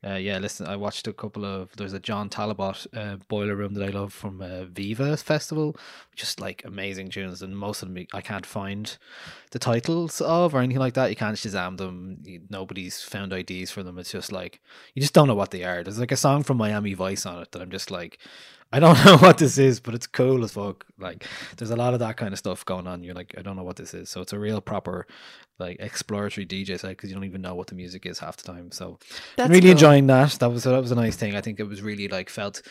uh, 0.05 0.15
yeah 0.15 0.37
listen 0.37 0.67
I 0.67 0.75
watched 0.75 1.07
a 1.07 1.13
couple 1.13 1.45
of 1.45 1.75
there's 1.77 1.93
a 1.93 1.99
John 1.99 2.29
Talabot 2.29 2.85
uh, 2.93 3.17
boiler 3.29 3.55
room 3.55 3.73
that 3.75 3.83
I 3.83 3.89
love 3.89 4.11
from 4.11 4.41
uh, 4.41 4.65
Viva 4.65 5.15
festival 5.15 5.77
just 6.15 6.41
like 6.41 6.63
amazing 6.65 7.09
tunes 7.09 7.41
and 7.41 7.57
most 7.57 7.81
of 7.81 7.93
them 7.93 8.05
I 8.13 8.21
can't 8.21 8.45
find 8.45 8.97
the 9.51 9.59
titles 9.59 10.19
of 10.19 10.53
or 10.53 10.59
anything 10.59 10.79
like 10.79 10.95
that. 10.95 11.09
You 11.09 11.15
can't 11.15 11.37
Shazam 11.37 11.77
them. 11.77 12.21
Nobody's 12.49 13.01
found 13.01 13.31
IDs 13.31 13.71
for 13.71 13.83
them. 13.83 13.97
It's 13.97 14.11
just 14.11 14.33
like 14.33 14.59
you 14.93 15.01
just 15.01 15.13
don't 15.13 15.29
know 15.29 15.35
what 15.35 15.51
they 15.51 15.63
are. 15.63 15.81
There's 15.81 15.97
like 15.97 16.11
a 16.11 16.17
song 16.17 16.43
from 16.43 16.57
Miami 16.57 16.93
Vice 16.93 17.25
on 17.25 17.41
it 17.41 17.53
that 17.53 17.61
I'm 17.61 17.71
just 17.71 17.89
like 17.89 18.19
I 18.75 18.79
don't 18.79 19.05
know 19.05 19.15
what 19.17 19.37
this 19.37 19.57
is, 19.57 19.79
but 19.79 19.95
it's 19.95 20.05
cool 20.05 20.43
as 20.43 20.51
fuck. 20.51 20.85
Like, 20.99 21.25
there's 21.55 21.71
a 21.71 21.77
lot 21.77 21.93
of 21.93 22.01
that 22.01 22.17
kind 22.17 22.33
of 22.33 22.37
stuff 22.39 22.65
going 22.65 22.87
on. 22.87 23.03
You're 23.03 23.15
like, 23.15 23.33
I 23.37 23.41
don't 23.41 23.55
know 23.55 23.63
what 23.63 23.77
this 23.77 23.93
is. 23.93 24.09
So 24.09 24.19
it's 24.19 24.33
a 24.33 24.39
real 24.39 24.59
proper, 24.59 25.07
like, 25.59 25.77
exploratory 25.79 26.45
DJ 26.45 26.77
site 26.77 26.97
because 26.97 27.09
you 27.09 27.15
don't 27.15 27.23
even 27.23 27.41
know 27.41 27.55
what 27.55 27.67
the 27.67 27.75
music 27.75 28.05
is 28.05 28.19
half 28.19 28.35
the 28.35 28.43
time. 28.51 28.71
So 28.71 28.99
That's 29.37 29.45
I'm 29.47 29.51
really 29.51 29.61
cool. 29.61 29.71
enjoying 29.71 30.07
that. 30.07 30.31
That 30.39 30.51
was 30.51 30.65
that 30.65 30.81
was 30.81 30.91
a 30.91 30.95
nice 30.95 31.15
thing. 31.15 31.37
I 31.37 31.41
think 31.41 31.61
it 31.61 31.69
was 31.69 31.81
really 31.81 32.09
like 32.09 32.29
felt 32.29 32.61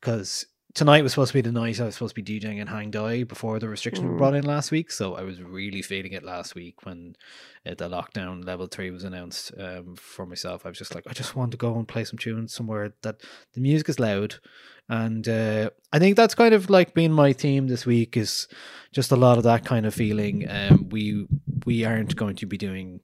because 0.00 0.46
tonight 0.74 1.02
was 1.02 1.12
supposed 1.12 1.32
to 1.32 1.38
be 1.38 1.42
the 1.42 1.52
night 1.52 1.80
I 1.80 1.84
was 1.84 1.94
supposed 1.94 2.14
to 2.14 2.22
be 2.22 2.40
DJing 2.40 2.58
in 2.58 2.66
Hang 2.66 2.90
Dai 2.90 3.24
before 3.24 3.58
the 3.58 3.68
restrictions 3.68 4.06
were 4.06 4.16
brought 4.16 4.34
in 4.34 4.44
last 4.44 4.70
week. 4.70 4.90
So 4.90 5.14
I 5.14 5.22
was 5.22 5.42
really 5.42 5.82
feeling 5.82 6.12
it 6.12 6.22
last 6.22 6.54
week 6.54 6.84
when 6.84 7.16
uh, 7.66 7.74
the 7.74 7.88
lockdown 7.88 8.44
level 8.44 8.66
three 8.66 8.90
was 8.90 9.04
announced 9.04 9.52
um, 9.58 9.96
for 9.96 10.26
myself. 10.26 10.64
I 10.64 10.70
was 10.70 10.78
just 10.78 10.94
like, 10.94 11.04
I 11.06 11.12
just 11.12 11.36
want 11.36 11.50
to 11.52 11.56
go 11.56 11.74
and 11.74 11.86
play 11.86 12.04
some 12.04 12.18
tunes 12.18 12.54
somewhere 12.54 12.94
that 13.02 13.20
the 13.52 13.60
music 13.60 13.88
is 13.88 14.00
loud. 14.00 14.36
And 14.88 15.28
uh, 15.28 15.70
I 15.92 15.98
think 15.98 16.16
that's 16.16 16.34
kind 16.34 16.54
of 16.54 16.68
like 16.68 16.94
been 16.94 17.12
my 17.12 17.32
theme 17.32 17.68
this 17.68 17.86
week 17.86 18.16
is 18.16 18.48
just 18.92 19.12
a 19.12 19.16
lot 19.16 19.38
of 19.38 19.44
that 19.44 19.64
kind 19.64 19.86
of 19.86 19.94
feeling. 19.94 20.48
Um, 20.50 20.88
we 20.88 21.26
we 21.64 21.84
aren't 21.84 22.16
going 22.16 22.36
to 22.36 22.46
be 22.46 22.58
doing 22.58 23.00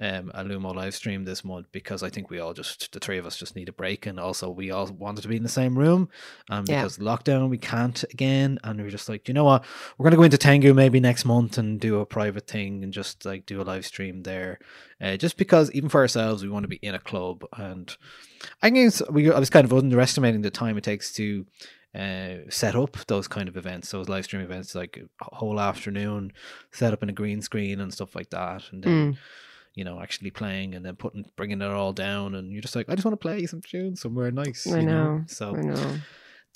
um, 0.00 0.30
a 0.34 0.42
Lumo 0.42 0.74
live 0.74 0.94
stream 0.94 1.24
this 1.24 1.44
month 1.44 1.66
because 1.72 2.02
I 2.02 2.08
think 2.08 2.30
we 2.30 2.40
all 2.40 2.54
just 2.54 2.90
the 2.92 3.00
three 3.00 3.18
of 3.18 3.26
us 3.26 3.36
just 3.36 3.54
need 3.54 3.68
a 3.68 3.72
break, 3.72 4.06
and 4.06 4.18
also 4.18 4.48
we 4.48 4.70
all 4.70 4.86
wanted 4.86 5.22
to 5.22 5.28
be 5.28 5.36
in 5.36 5.42
the 5.42 5.48
same 5.48 5.78
room, 5.78 6.08
and 6.48 6.66
Yeah. 6.68 6.80
because 6.82 6.98
lockdown 6.98 7.50
we 7.50 7.58
can't 7.58 8.02
again, 8.04 8.58
and 8.64 8.80
we 8.80 8.86
are 8.86 8.90
just 8.90 9.08
like, 9.08 9.28
you 9.28 9.34
know 9.34 9.44
what, 9.44 9.64
we're 9.98 10.04
gonna 10.04 10.16
go 10.16 10.22
into 10.22 10.38
Tengu 10.38 10.72
maybe 10.74 11.00
next 11.00 11.24
month 11.24 11.58
and 11.58 11.78
do 11.78 12.00
a 12.00 12.06
private 12.06 12.46
thing 12.46 12.82
and 12.82 12.92
just 12.92 13.24
like 13.26 13.44
do 13.46 13.60
a 13.60 13.64
live 13.64 13.84
stream 13.84 14.22
there, 14.22 14.58
uh, 15.00 15.16
just 15.16 15.36
because 15.36 15.70
even 15.72 15.88
for 15.90 16.00
ourselves 16.00 16.42
we 16.42 16.48
want 16.48 16.64
to 16.64 16.68
be 16.68 16.76
in 16.82 16.94
a 16.94 16.98
club, 16.98 17.44
and 17.56 17.94
I 18.62 18.70
guess 18.70 19.02
we 19.10 19.30
I 19.30 19.38
was 19.38 19.50
kind 19.50 19.64
of 19.66 19.72
underestimating 19.72 20.40
the 20.42 20.50
time 20.50 20.78
it 20.78 20.84
takes 20.84 21.12
to 21.14 21.44
uh, 21.94 22.36
set 22.48 22.76
up 22.76 22.96
those 23.08 23.26
kind 23.28 23.48
of 23.48 23.56
events, 23.56 23.90
those 23.90 24.08
live 24.08 24.24
stream 24.24 24.40
events, 24.42 24.74
like 24.74 24.96
a 25.20 25.34
whole 25.36 25.58
afternoon 25.60 26.32
set 26.70 26.92
up 26.92 27.02
in 27.02 27.10
a 27.10 27.12
green 27.12 27.42
screen 27.42 27.80
and 27.80 27.92
stuff 27.92 28.14
like 28.14 28.30
that, 28.30 28.62
and 28.72 28.82
then 28.84 29.18
you 29.74 29.84
know 29.84 30.00
actually 30.00 30.30
playing 30.30 30.74
and 30.74 30.84
then 30.84 30.96
putting 30.96 31.24
bringing 31.36 31.60
it 31.62 31.70
all 31.70 31.92
down, 31.92 32.34
and 32.34 32.52
you're 32.52 32.62
just 32.62 32.76
like, 32.76 32.88
I 32.88 32.94
just 32.94 33.04
want 33.04 33.12
to 33.18 33.22
play 33.28 33.46
some 33.46 33.60
tunes 33.62 34.00
somewhere 34.00 34.30
nice. 34.30 34.66
I 34.66 34.80
you 34.80 34.86
know. 34.86 35.22
So 35.26 35.56
I 35.56 35.60
know. 35.62 35.96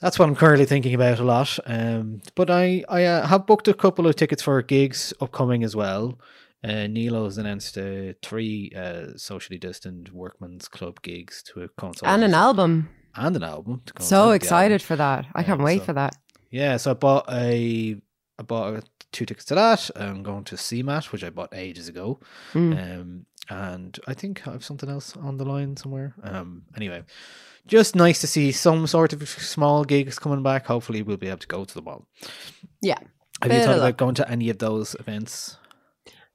that's 0.00 0.18
what 0.18 0.28
I'm 0.28 0.34
currently 0.36 0.66
thinking 0.66 0.94
about 0.94 1.18
a 1.20 1.24
lot. 1.24 1.58
Um, 1.66 2.20
but 2.34 2.50
I 2.50 2.84
I 2.88 3.04
uh, 3.04 3.26
have 3.26 3.46
booked 3.46 3.68
a 3.68 3.74
couple 3.74 4.06
of 4.06 4.16
tickets 4.16 4.42
for 4.42 4.60
gigs 4.62 5.12
upcoming 5.20 5.62
as 5.64 5.74
well. 5.76 6.18
Uh, 6.62 6.86
Nilo 6.86 7.24
has 7.24 7.36
announced 7.36 7.76
uh, 7.76 8.14
three 8.22 8.72
uh, 8.74 9.08
socially 9.16 9.58
distant 9.58 10.12
workman's 10.14 10.66
club 10.66 11.02
gigs 11.02 11.42
to 11.42 11.68
coincide 11.76 12.08
And 12.08 12.24
an 12.24 12.32
album. 12.32 12.88
and 13.14 13.36
an 13.36 13.42
album. 13.44 13.82
to 13.84 14.02
So 14.02 14.30
excited 14.30 14.80
album. 14.80 14.86
for 14.86 14.96
that. 14.96 15.26
I 15.34 15.42
can't 15.42 15.60
wait 15.60 15.80
so- 15.80 15.84
for 15.86 15.92
that. 15.92 16.16
Yeah, 16.50 16.78
so 16.78 16.92
I 16.92 16.94
bought 16.94 17.26
a 17.30 17.96
I 18.38 18.42
bought 18.44 18.74
uh, 18.76 18.80
two 19.14 19.24
tickets 19.24 19.46
to 19.46 19.54
that. 19.54 19.90
I'm 19.96 20.22
going 20.22 20.44
to 20.44 20.56
CMAT, 20.56 21.12
which 21.12 21.24
I 21.24 21.30
bought 21.30 21.54
ages 21.54 21.88
ago. 21.88 22.20
Mm. 22.52 23.00
Um, 23.00 23.26
and 23.48 23.98
I 24.06 24.14
think 24.14 24.46
I 24.46 24.52
have 24.52 24.64
something 24.64 24.88
else 24.88 25.16
on 25.16 25.36
the 25.36 25.44
line 25.44 25.76
somewhere. 25.76 26.14
Um, 26.22 26.64
anyway, 26.76 27.04
just 27.66 27.94
nice 27.94 28.20
to 28.20 28.26
see 28.26 28.52
some 28.52 28.86
sort 28.86 29.12
of 29.12 29.26
small 29.28 29.84
gigs 29.84 30.18
coming 30.18 30.42
back. 30.42 30.66
Hopefully, 30.66 31.02
we'll 31.02 31.16
be 31.16 31.28
able 31.28 31.38
to 31.38 31.46
go 31.46 31.64
to 31.64 31.74
them 31.74 31.88
all. 31.88 32.06
Yeah. 32.82 32.98
Have 33.42 33.52
you 33.52 33.60
thought 33.60 33.78
about 33.78 33.96
going 33.96 34.14
to 34.16 34.30
any 34.30 34.48
of 34.50 34.58
those 34.58 34.94
events? 34.98 35.58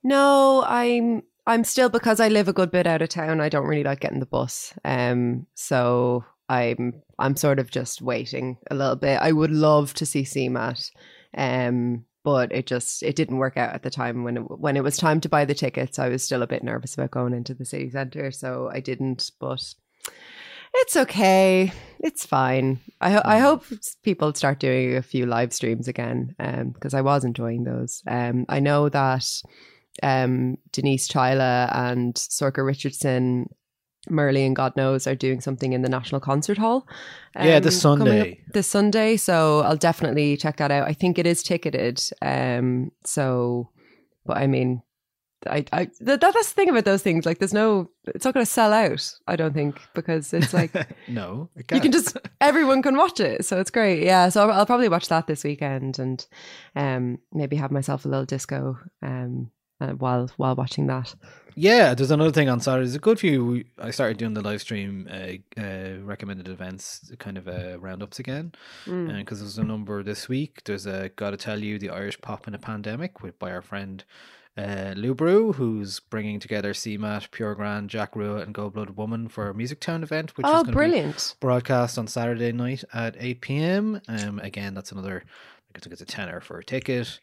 No, 0.04 0.64
I'm 0.66 1.24
I'm 1.48 1.64
still 1.64 1.90
because 1.90 2.20
I 2.20 2.28
live 2.28 2.48
a 2.48 2.54
good 2.54 2.72
bit 2.72 2.86
out 2.86 3.02
of 3.02 3.10
town. 3.10 3.42
I 3.42 3.50
don't 3.50 3.66
really 3.66 3.84
like 3.84 4.02
getting 4.02 4.20
the 4.20 4.26
bus. 4.26 4.74
Um, 4.86 5.48
so 5.56 6.24
I'm 6.48 7.02
I'm 7.18 7.36
sort 7.36 7.60
of 7.60 7.72
just 7.72 8.02
waiting 8.02 8.58
a 8.70 8.76
little 8.76 8.96
bit. 8.96 9.20
I 9.20 9.32
would 9.32 9.52
love 9.52 9.94
to 9.96 10.06
see 10.06 10.24
CMAT, 10.24 10.92
um, 11.36 12.06
but 12.24 12.52
it 12.52 12.66
just 12.68 13.04
it 13.04 13.16
didn't 13.16 13.38
work 13.38 13.58
out 13.58 13.74
at 13.74 13.84
the 13.84 13.90
time 13.90 14.24
when 14.24 14.38
it, 14.38 14.42
when 14.42 14.78
it 14.78 14.84
was 14.84 14.98
time 14.98 15.22
to 15.22 15.30
buy 15.30 15.46
the 15.46 15.54
tickets. 15.54 16.00
I 16.00 16.10
was 16.10 16.24
still 16.24 16.42
a 16.42 16.48
bit 16.48 16.64
nervous 16.64 16.94
about 16.94 17.12
going 17.12 17.34
into 17.34 17.54
the 17.54 17.66
city 17.66 17.90
centre, 17.90 18.32
so 18.32 18.70
I 18.72 18.80
didn't. 18.80 19.32
But 19.40 19.74
it's 20.74 20.96
okay. 20.96 21.72
It's 22.00 22.26
fine. 22.26 22.80
I 23.02 23.12
ho- 23.12 23.22
I 23.26 23.40
hope 23.40 23.66
people 24.04 24.34
start 24.34 24.60
doing 24.60 24.96
a 24.96 25.02
few 25.02 25.26
live 25.26 25.54
streams 25.54 25.88
again, 25.88 26.36
um, 26.40 26.70
because 26.70 26.94
I 26.94 27.02
was 27.02 27.24
enjoying 27.24 27.64
those. 27.64 28.04
Um, 28.08 28.46
I 28.50 28.60
know 28.60 28.90
that 28.90 29.26
um, 30.04 30.58
Denise 30.72 31.08
Chaila 31.08 31.76
and 31.76 32.14
Sorcha 32.14 32.66
Richardson, 32.66 33.50
MuRli 34.10 34.46
and 34.46 34.56
God 34.56 34.76
knows 34.76 35.08
are 35.08 35.16
doing 35.16 35.42
something 35.42 35.74
in 35.74 35.82
the 35.82 35.90
National 35.90 36.22
Concert 36.22 36.58
Hall. 36.58 36.88
Yeah, 37.36 37.60
this 37.60 37.82
Sunday. 37.82 38.42
This 38.54 38.68
Sunday, 38.68 39.18
so 39.18 39.62
I'll 39.62 39.78
definitely 39.78 40.38
check 40.38 40.58
that 40.58 40.72
out. 40.72 40.88
I 40.88 40.94
think 40.94 41.18
it 41.18 41.28
is 41.28 41.44
ticketed. 41.44 42.02
Um, 42.22 42.92
so, 43.04 43.70
but 44.26 44.38
I 44.38 44.48
mean, 44.48 44.82
I, 45.48 45.66
I 45.72 45.90
that, 46.02 46.22
that's 46.22 46.50
the 46.50 46.56
thing 46.56 46.70
about 46.70 46.86
those 46.86 47.02
things. 47.02 47.26
Like, 47.26 47.40
there's 47.40 47.54
no, 47.54 47.90
it's 48.08 48.26
not 48.26 48.34
going 48.34 48.46
to 48.46 48.52
sell 48.52 48.74
out. 48.74 49.10
I 49.28 49.36
don't 49.36 49.54
think 49.54 49.80
because 49.94 50.34
it's 50.34 50.54
like 50.54 50.74
no, 51.08 51.50
it 51.56 51.72
you 51.72 51.80
can 51.80 51.92
just 51.92 52.18
everyone 52.42 52.82
can 52.82 52.98
watch 52.98 53.20
it 53.20 53.46
so 53.46 53.60
it's 53.60 53.72
great 53.72 54.04
yeah 54.04 54.30
so 54.30 54.44
I'll, 54.44 54.60
I'll 54.60 54.66
probably 54.66 54.90
watch 54.90 55.08
that 55.10 55.28
this 55.28 55.44
weekend 55.44 56.00
and 56.00 56.26
um 56.76 57.20
maybe 57.34 57.56
have 57.58 57.72
myself 57.72 58.06
a 58.06 58.08
little 58.08 58.26
disco 58.26 58.78
um 59.02 59.52
uh, 59.82 59.94
while 59.94 60.30
while 60.38 60.56
watching 60.56 60.88
that. 60.88 61.16
Yeah, 61.56 61.94
there's 61.94 62.12
another 62.12 62.32
thing 62.32 62.48
on 62.48 62.62
Saturday. 62.62 62.86
There's 62.86 62.96
a 62.96 63.00
good 63.00 63.20
few. 63.20 63.66
I 63.78 63.92
started 63.92 64.18
doing 64.18 64.34
the 64.34 64.42
live 64.42 64.62
stream 64.62 65.10
uh, 65.12 65.62
uh, 65.62 66.00
recommended 66.04 66.48
events, 66.48 67.12
kind 67.20 67.38
of 67.38 67.48
uh, 67.48 67.80
roundups 67.80 68.20
again, 68.20 68.54
because 68.86 69.40
there's 69.40 69.58
a 69.58 69.64
number 69.64 70.02
this 70.04 70.30
week. 70.30 70.64
There's 70.64 70.86
a 70.86 71.10
"Gotta 71.16 71.38
Tell 71.38 71.60
You: 71.60 71.78
The 71.80 71.90
Irish 71.90 72.22
Pop 72.22 72.48
in 72.48 72.54
a 72.54 72.60
Pandemic" 72.60 73.22
with 73.22 73.38
by 73.40 73.52
our 73.52 73.62
friend 73.62 74.04
uh, 74.58 74.94
Lou 74.96 75.14
Brew, 75.14 75.54
who's 75.54 76.00
bringing 76.00 76.40
together 76.40 76.74
CMAT, 76.74 77.32
Pure 77.32 77.56
Grand, 77.56 77.90
Jack 77.90 78.16
Rua, 78.16 78.38
and 78.38 78.54
Gold 78.54 78.74
Blooded 78.74 78.98
Woman 78.98 79.28
for 79.28 79.50
a 79.50 79.54
Music 79.54 79.80
Town 79.80 80.04
event, 80.04 80.36
which 80.38 80.46
is 80.46 80.52
oh, 80.54 80.64
be 80.64 80.72
brilliant! 80.72 81.36
broadcast 81.40 81.98
on 81.98 82.08
Saturday 82.08 82.52
night 82.52 82.84
at 82.94 83.16
8 83.20 83.42
p.m. 83.42 84.02
Um, 84.08 84.40
again, 84.40 84.74
that's 84.74 84.92
another, 84.92 85.24
I 85.76 85.80
think 85.80 85.94
it's 85.94 86.02
a 86.02 86.06
tenner 86.06 86.42
for 86.42 86.58
a 86.58 86.64
ticket. 86.64 87.20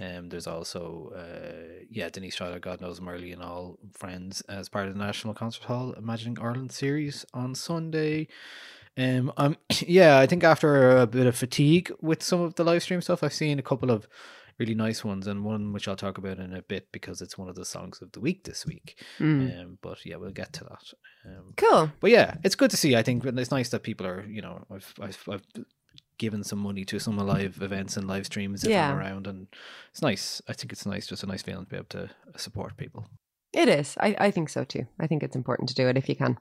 Um, 0.00 0.28
there's 0.30 0.46
also, 0.46 1.12
uh, 1.14 1.84
yeah, 1.90 2.08
Denise 2.08 2.36
Chaila, 2.38 2.60
God 2.60 2.80
Knows 2.80 3.00
MuRli, 3.00 3.32
and 3.32 3.42
all 3.42 3.78
friends 3.92 4.40
as 4.42 4.68
part 4.68 4.88
of 4.88 4.94
the 4.94 5.04
National 5.04 5.34
Concert 5.34 5.64
Hall 5.64 5.92
Imagining 5.92 6.38
Ireland 6.40 6.72
series 6.72 7.26
on 7.34 7.54
Sunday. 7.54 8.28
Um, 8.96 9.32
um, 9.36 9.56
yeah, 9.86 10.18
I 10.18 10.26
think 10.26 10.42
after 10.44 10.96
a 10.98 11.06
bit 11.06 11.26
of 11.26 11.36
fatigue 11.36 11.92
with 12.00 12.22
some 12.22 12.40
of 12.40 12.54
the 12.54 12.64
live 12.64 12.82
stream 12.82 13.00
stuff, 13.00 13.22
I've 13.22 13.34
seen 13.34 13.58
a 13.58 13.62
couple 13.62 13.90
of 13.90 14.08
really 14.58 14.74
nice 14.74 15.04
ones, 15.04 15.26
and 15.26 15.44
one 15.44 15.72
which 15.72 15.88
I'll 15.88 15.96
talk 15.96 16.18
about 16.18 16.38
in 16.38 16.52
a 16.54 16.62
bit 16.62 16.92
because 16.92 17.20
it's 17.22 17.38
one 17.38 17.48
of 17.48 17.54
the 17.54 17.64
songs 17.64 18.02
of 18.02 18.12
the 18.12 18.20
week 18.20 18.44
this 18.44 18.66
week. 18.66 19.02
Um, 19.62 19.78
but 19.82 20.04
yeah, 20.04 20.16
we'll 20.16 20.30
get 20.32 20.52
to 20.54 20.64
that. 20.64 20.92
Um, 21.26 21.54
Cool. 21.56 21.90
but 22.00 22.10
yeah, 22.10 22.36
it's 22.44 22.56
good 22.56 22.70
to 22.70 22.76
see. 22.76 22.94
I 22.96 23.02
think 23.02 23.24
it's 23.24 23.50
nice 23.50 23.70
that 23.70 23.82
people 23.82 24.06
are, 24.06 24.24
you 24.26 24.42
know, 24.42 24.64
I've 24.70 24.94
I've, 25.00 25.28
I've 25.30 25.42
given 26.20 26.44
some 26.44 26.58
money 26.60 26.84
to 26.84 26.98
some 27.00 27.16
live 27.16 27.60
events 27.62 27.96
and 27.96 28.06
live 28.06 28.26
streams 28.26 28.62
if 28.62 28.70
Yeah. 28.70 28.90
I'm 28.92 28.98
around, 28.98 29.26
and 29.26 29.48
it's 29.90 30.02
nice. 30.02 30.40
I 30.46 30.52
think 30.52 30.70
it's 30.72 30.86
nice, 30.86 31.06
just 31.08 31.24
a 31.24 31.26
nice 31.26 31.42
feeling 31.42 31.64
to 31.64 31.70
be 31.70 31.76
able 31.76 31.86
to 32.00 32.10
support 32.36 32.76
people. 32.76 33.08
It 33.52 33.68
is. 33.68 33.96
I, 33.98 34.14
I 34.26 34.30
think 34.30 34.48
so 34.50 34.62
too. 34.64 34.84
I 35.00 35.06
think 35.08 35.22
it's 35.22 35.34
important 35.34 35.68
to 35.70 35.74
do 35.74 35.88
it 35.88 35.96
if 35.96 36.08
you 36.08 36.14
can. 36.14 36.38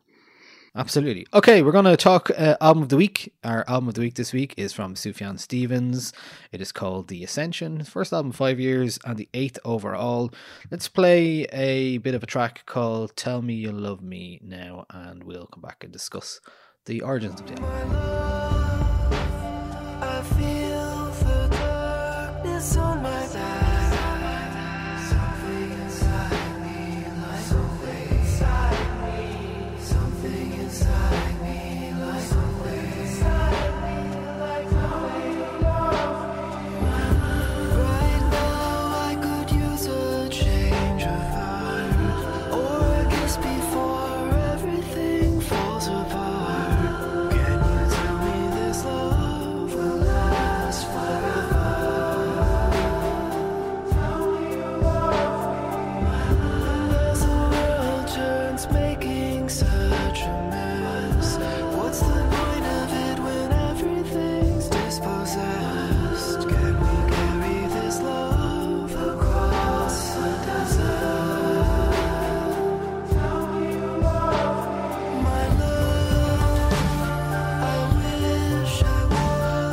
Absolutely. 0.75 1.25
Okay, 1.33 1.63
we're 1.63 1.71
going 1.71 1.86
to 1.86 1.98
talk 1.98 2.29
uh, 2.38 2.55
album 2.62 2.83
of 2.83 2.89
the 2.89 2.98
week. 2.98 3.33
Our 3.43 3.65
album 3.67 3.88
of 3.88 3.95
the 3.95 4.01
week 4.01 4.13
this 4.13 4.31
week 4.33 4.53
is 4.55 4.71
from 4.71 4.93
Sufjan 4.93 5.39
Stevens. 5.39 6.13
It 6.51 6.62
is 6.62 6.71
called 6.71 7.07
The 7.07 7.24
Ascension. 7.24 7.79
His 7.79 7.89
first 7.89 8.13
album, 8.13 8.27
in 8.29 8.33
five 8.33 8.59
years, 8.59 9.00
and 9.03 9.17
the 9.17 9.27
eighth 9.33 9.57
overall. 9.65 10.31
Let's 10.69 10.88
play 10.88 11.48
a 11.51 11.98
bit 11.98 12.13
of 12.13 12.21
a 12.21 12.27
track 12.27 12.67
called 12.67 13.15
"Tell 13.15 13.41
Me 13.41 13.55
You 13.55 13.71
Love 13.71 14.03
Me" 14.03 14.39
now, 14.43 14.86
and 14.91 15.24
we'll 15.24 15.48
come 15.48 15.62
back 15.63 15.83
and 15.83 15.91
discuss 15.91 16.39
the 16.86 17.01
origins 17.01 17.39
of 17.41 17.48
the 17.48 17.59
album. 17.63 18.78
I 20.01 20.22
feel 20.22 21.12
the 21.24 21.48
darkness 21.51 22.77
on 22.77 23.03
my 23.03 23.28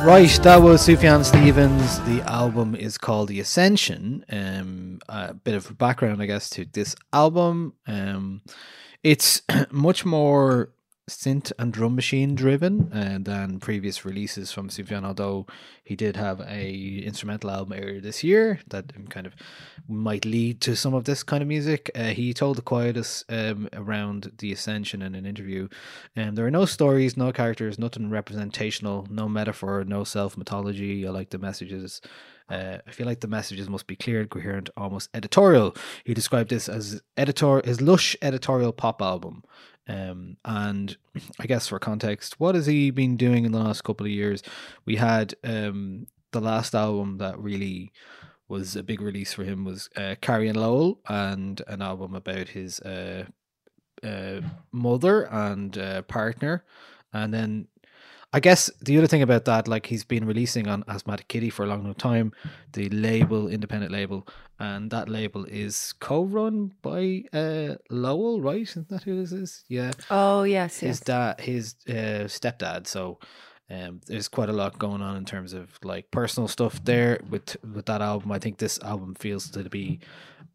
Right, 0.07 0.29
that 0.43 0.61
was 0.61 0.87
Sufjan 0.87 1.25
Stevens. 1.25 1.99
The 2.03 2.21
album 2.21 2.75
is 2.75 2.97
called 2.97 3.27
The 3.27 3.41
Ascension. 3.41 4.23
Um, 4.29 4.99
a 5.09 5.33
bit 5.33 5.53
of 5.53 5.77
background, 5.77 6.21
I 6.21 6.27
guess, 6.27 6.49
to 6.51 6.63
this 6.63 6.95
album. 7.11 7.73
Um, 7.85 8.41
it's 9.03 9.41
much 9.69 10.05
more 10.05 10.71
synth 11.09 11.53
and 11.57 11.71
drum 11.71 11.95
machine 11.95 12.35
driven 12.35 12.91
uh, 12.91 13.17
than 13.21 13.59
previous 13.59 14.03
releases 14.03 14.51
from 14.51 14.69
Sufjan. 14.69 15.05
Although 15.05 15.47
he 15.83 15.95
did 15.95 16.17
have 16.17 16.41
a 16.41 16.99
instrumental 16.99 17.49
album 17.49 17.79
earlier 17.79 18.01
this 18.01 18.23
year 18.23 18.59
that 18.67 18.91
um, 18.95 19.07
kind 19.07 19.25
of 19.25 19.33
might 19.87 20.25
lead 20.25 20.59
to 20.61 20.75
some 20.75 20.93
of 20.93 21.05
this 21.05 21.23
kind 21.23 21.41
of 21.41 21.47
music. 21.47 21.89
Uh, 21.95 22.07
he 22.07 22.33
told 22.33 22.57
the 22.57 22.61
Quietus 22.61 23.23
um, 23.29 23.69
around 23.71 24.33
the 24.39 24.51
Ascension 24.51 25.01
in 25.01 25.15
an 25.15 25.25
interview. 25.25 25.69
Um, 26.17 26.35
there 26.35 26.45
are 26.45 26.51
no 26.51 26.65
stories, 26.65 27.15
no 27.15 27.31
characters, 27.31 27.79
nothing 27.79 28.09
representational, 28.09 29.07
no 29.09 29.29
metaphor, 29.29 29.85
no 29.85 30.03
self 30.03 30.35
mythology. 30.35 31.07
I 31.07 31.11
like 31.11 31.29
the 31.29 31.37
messages. 31.39 32.01
Uh, 32.49 32.77
I 32.87 32.91
feel 32.91 33.05
like 33.05 33.19
the 33.19 33.27
messages 33.27 33.69
must 33.69 33.87
be 33.87 33.95
clear, 33.95 34.21
and 34.21 34.29
coherent, 34.29 34.69
almost 34.77 35.09
editorial. 35.13 35.75
He 36.05 36.13
described 36.13 36.49
this 36.49 36.69
as 36.69 37.01
editor 37.17 37.61
his 37.63 37.81
lush 37.81 38.15
editorial 38.21 38.71
pop 38.71 39.01
album. 39.01 39.43
Um, 39.87 40.37
and 40.45 40.97
I 41.39 41.45
guess 41.45 41.67
for 41.67 41.79
context, 41.79 42.39
what 42.39 42.55
has 42.55 42.65
he 42.65 42.91
been 42.91 43.17
doing 43.17 43.45
in 43.45 43.51
the 43.51 43.59
last 43.59 43.83
couple 43.83 44.05
of 44.05 44.11
years? 44.11 44.43
We 44.85 44.95
had 44.97 45.35
um, 45.43 46.07
the 46.31 46.41
last 46.41 46.75
album 46.75 47.17
that 47.17 47.39
really 47.39 47.91
was 48.47 48.75
a 48.75 48.83
big 48.83 49.01
release 49.01 49.33
for 49.33 49.43
him 49.43 49.65
was 49.65 49.89
uh, 49.95 50.15
Carrie 50.21 50.47
and 50.47 50.59
Lowell, 50.59 50.99
and 51.07 51.61
an 51.67 51.81
album 51.81 52.15
about 52.15 52.49
his 52.49 52.79
uh, 52.79 53.25
uh, 54.03 54.41
mother 54.71 55.23
and 55.23 55.77
uh, 55.77 56.01
partner. 56.03 56.63
And 57.13 57.33
then 57.33 57.67
I 58.37 58.39
guess 58.39 58.69
the 58.79 58.99
other 58.99 59.07
thing 59.07 59.23
about 59.23 59.45
that, 59.45 59.67
like 59.67 59.87
he's 59.87 60.03
been 60.03 60.27
releasing 60.27 60.67
on 60.67 60.83
Asthmatic 60.87 61.27
Kitty 61.27 61.49
for 61.49 61.65
a 61.65 61.67
long, 61.67 61.83
long 61.83 61.95
time, 61.95 62.33
the 62.73 62.87
label, 62.89 63.47
independent 63.47 63.91
label, 63.91 64.27
and 64.59 64.91
that 64.91 65.09
label 65.09 65.45
is 65.45 65.95
co-run 65.99 66.71
by 66.83 67.23
uh, 67.33 67.77
Lowell, 67.89 68.39
right? 68.39 68.61
Isn't 68.61 68.89
that 68.89 69.01
who 69.01 69.19
this 69.19 69.31
is? 69.31 69.65
Yeah, 69.69 69.91
Oh 70.11 70.43
yes, 70.43 70.77
his 70.77 70.99
dad, 70.99 71.41
his 71.41 71.77
uh, 71.89 72.29
stepdad. 72.29 72.85
So 72.85 73.17
um, 73.71 74.01
there's 74.05 74.27
quite 74.27 74.49
a 74.49 74.53
lot 74.53 74.77
going 74.77 75.01
on 75.01 75.17
in 75.17 75.25
terms 75.25 75.53
of 75.53 75.71
like 75.83 76.11
personal 76.11 76.47
stuff 76.47 76.79
there 76.85 77.19
with 77.27 77.57
with 77.63 77.87
that 77.87 78.03
album. 78.03 78.31
I 78.31 78.37
think 78.37 78.59
this 78.59 78.77
album 78.83 79.15
feels 79.15 79.49
to 79.49 79.63
be 79.63 79.99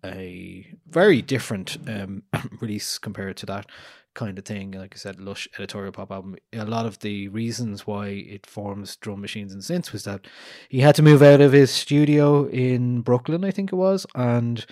a 0.04 0.72
very 0.88 1.20
different 1.20 1.78
um, 1.88 2.22
release 2.60 2.98
compared 2.98 3.38
to 3.38 3.46
that 3.46 3.66
kind 4.14 4.38
of 4.38 4.44
thing. 4.44 4.72
Like 4.72 4.94
I 4.94 4.98
said, 4.98 5.20
lush 5.20 5.48
editorial 5.56 5.92
pop 5.92 6.10
album. 6.10 6.36
A 6.52 6.64
lot 6.64 6.86
of 6.86 6.98
the 7.00 7.28
reasons 7.28 7.86
why 7.86 8.08
it 8.08 8.46
forms 8.46 8.96
drum 8.96 9.20
machines 9.20 9.52
and 9.52 9.62
synths 9.62 9.92
was 9.92 10.04
that 10.04 10.26
he 10.68 10.80
had 10.80 10.94
to 10.96 11.02
move 11.02 11.22
out 11.22 11.40
of 11.40 11.52
his 11.52 11.70
studio 11.70 12.46
in 12.48 13.00
Brooklyn, 13.00 13.44
I 13.44 13.50
think 13.50 13.72
it 13.72 13.76
was, 13.76 14.06
and 14.14 14.64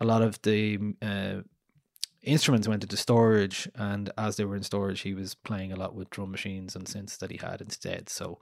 a 0.00 0.04
lot 0.04 0.22
of 0.22 0.40
the 0.42 0.78
uh, 1.02 1.42
instruments 2.22 2.68
went 2.68 2.82
into 2.82 2.96
storage 2.96 3.68
and 3.76 4.10
as 4.18 4.36
they 4.36 4.44
were 4.44 4.56
in 4.56 4.62
storage 4.62 5.00
he 5.00 5.14
was 5.14 5.34
playing 5.34 5.72
a 5.72 5.76
lot 5.76 5.94
with 5.94 6.10
drum 6.10 6.30
machines 6.30 6.76
and 6.76 6.84
synths 6.86 7.18
that 7.18 7.30
he 7.30 7.38
had 7.38 7.62
instead 7.62 8.08
so 8.10 8.38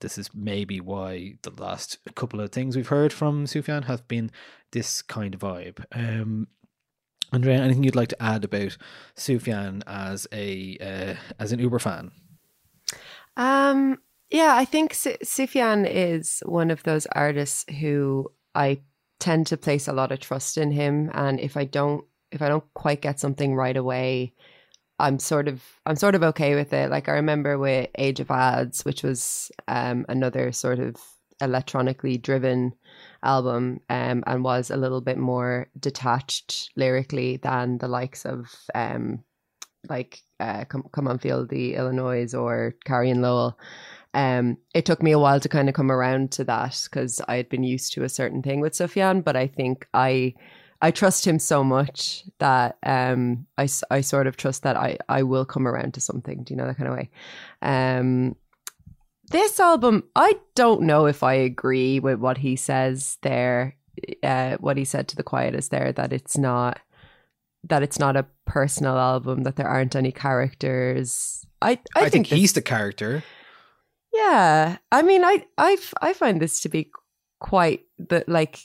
this 0.00 0.16
is 0.16 0.30
maybe 0.34 0.80
why 0.80 1.34
the 1.42 1.52
last 1.62 1.98
couple 2.14 2.40
of 2.40 2.50
things 2.50 2.74
we've 2.74 2.88
heard 2.88 3.12
from 3.12 3.44
Sufjan 3.44 3.84
have 3.84 4.06
been 4.08 4.30
this 4.72 5.02
kind 5.02 5.34
of 5.34 5.40
vibe 5.40 5.84
um 5.92 6.48
Andrea, 7.32 7.60
anything 7.60 7.84
you'd 7.84 7.96
like 7.96 8.08
to 8.08 8.22
add 8.22 8.44
about 8.44 8.76
Sufjan 9.16 9.82
as 9.86 10.26
a 10.32 10.78
uh, 10.80 11.14
as 11.38 11.52
an 11.52 11.58
Uber 11.58 11.78
fan? 11.78 12.10
Um, 13.36 13.98
yeah, 14.30 14.54
I 14.56 14.64
think 14.64 14.94
Su- 14.94 15.16
Sufjan 15.22 15.88
is 15.88 16.42
one 16.46 16.70
of 16.70 16.82
those 16.82 17.06
artists 17.12 17.64
who 17.80 18.32
I 18.54 18.80
tend 19.18 19.46
to 19.48 19.56
place 19.56 19.88
a 19.88 19.92
lot 19.92 20.12
of 20.12 20.20
trust 20.20 20.58
in 20.58 20.70
him, 20.70 21.10
and 21.14 21.38
if 21.38 21.56
I 21.56 21.64
don't, 21.64 22.04
if 22.32 22.40
I 22.42 22.48
don't 22.48 22.64
quite 22.74 23.02
get 23.02 23.20
something 23.20 23.54
right 23.54 23.76
away, 23.76 24.34
I'm 24.98 25.18
sort 25.18 25.48
of, 25.48 25.62
I'm 25.86 25.96
sort 25.96 26.14
of 26.14 26.22
okay 26.22 26.54
with 26.54 26.72
it. 26.72 26.90
Like 26.90 27.08
I 27.08 27.12
remember 27.12 27.58
with 27.58 27.88
Age 27.96 28.20
of 28.20 28.28
Adz, 28.28 28.84
which 28.84 29.02
was 29.02 29.52
um 29.68 30.06
another 30.08 30.52
sort 30.52 30.78
of 30.78 30.96
electronically 31.40 32.18
driven 32.18 32.74
album, 33.22 33.80
um, 33.90 34.22
and 34.26 34.44
was 34.44 34.70
a 34.70 34.76
little 34.76 35.00
bit 35.00 35.18
more 35.18 35.68
detached 35.78 36.70
lyrically 36.76 37.38
than 37.38 37.78
the 37.78 37.88
likes 37.88 38.24
of 38.24 38.54
um 38.74 39.24
like 39.88 40.20
uh, 40.40 40.64
come 40.64 40.84
come 40.92 41.08
on 41.08 41.18
feel 41.18 41.46
the 41.46 41.74
Illinois 41.74 42.34
or 42.34 42.74
Carrie 42.84 43.10
and 43.10 43.22
Lowell. 43.22 43.58
Um, 44.14 44.56
it 44.74 44.84
took 44.86 45.02
me 45.02 45.12
a 45.12 45.18
while 45.18 45.40
to 45.40 45.48
kind 45.48 45.68
of 45.68 45.74
come 45.74 45.92
around 45.92 46.32
to 46.32 46.44
that 46.44 46.80
because 46.84 47.20
I 47.28 47.36
had 47.36 47.48
been 47.48 47.62
used 47.62 47.92
to 47.92 48.04
a 48.04 48.08
certain 48.08 48.42
thing 48.42 48.60
with 48.60 48.72
Sufjan, 48.72 49.22
but 49.22 49.36
I 49.36 49.46
think 49.46 49.86
I 49.94 50.34
I 50.80 50.90
trust 50.90 51.26
him 51.26 51.38
so 51.38 51.64
much 51.64 52.24
that 52.38 52.78
um, 52.84 53.46
I, 53.56 53.68
I 53.90 54.00
sort 54.00 54.28
of 54.28 54.36
trust 54.36 54.62
that 54.62 54.76
I, 54.76 54.96
I 55.08 55.24
will 55.24 55.44
come 55.44 55.66
around 55.66 55.94
to 55.94 56.00
something. 56.00 56.44
Do 56.44 56.52
you 56.52 56.56
know 56.56 56.66
that 56.66 56.76
kind 56.76 56.88
of 56.88 56.94
way? 56.94 57.10
Um, 57.62 58.36
this 59.30 59.60
album, 59.60 60.04
I 60.16 60.34
don't 60.54 60.82
know 60.82 61.06
if 61.06 61.22
I 61.22 61.34
agree 61.34 62.00
with 62.00 62.18
what 62.18 62.38
he 62.38 62.56
says 62.56 63.18
there. 63.22 63.76
Uh, 64.22 64.56
what 64.58 64.76
he 64.76 64.84
said 64.84 65.08
to 65.08 65.16
the 65.16 65.24
Quietus 65.24 65.68
there 65.68 65.92
that 65.92 66.12
it's 66.12 66.38
not 66.38 66.78
that 67.64 67.82
it's 67.82 67.98
not 67.98 68.16
a 68.16 68.26
personal 68.46 68.96
album, 68.96 69.42
that 69.42 69.56
there 69.56 69.66
aren't 69.66 69.96
any 69.96 70.12
characters. 70.12 71.44
I 71.60 71.80
I, 71.96 72.04
I, 72.04 72.08
think, 72.08 72.28
this- 72.28 72.38
he's 72.38 72.52
the 72.52 72.62
character. 72.62 73.24
yeah, 74.14 74.78
I 74.92 75.02
mean, 75.02 75.24
I 75.24 75.44
I 75.56 75.76
I 76.00 76.12
find 76.12 76.40
this 76.40 76.60
to 76.60 76.68
be 76.68 76.90
quite 77.40 77.86
the 77.98 78.24
like 78.28 78.60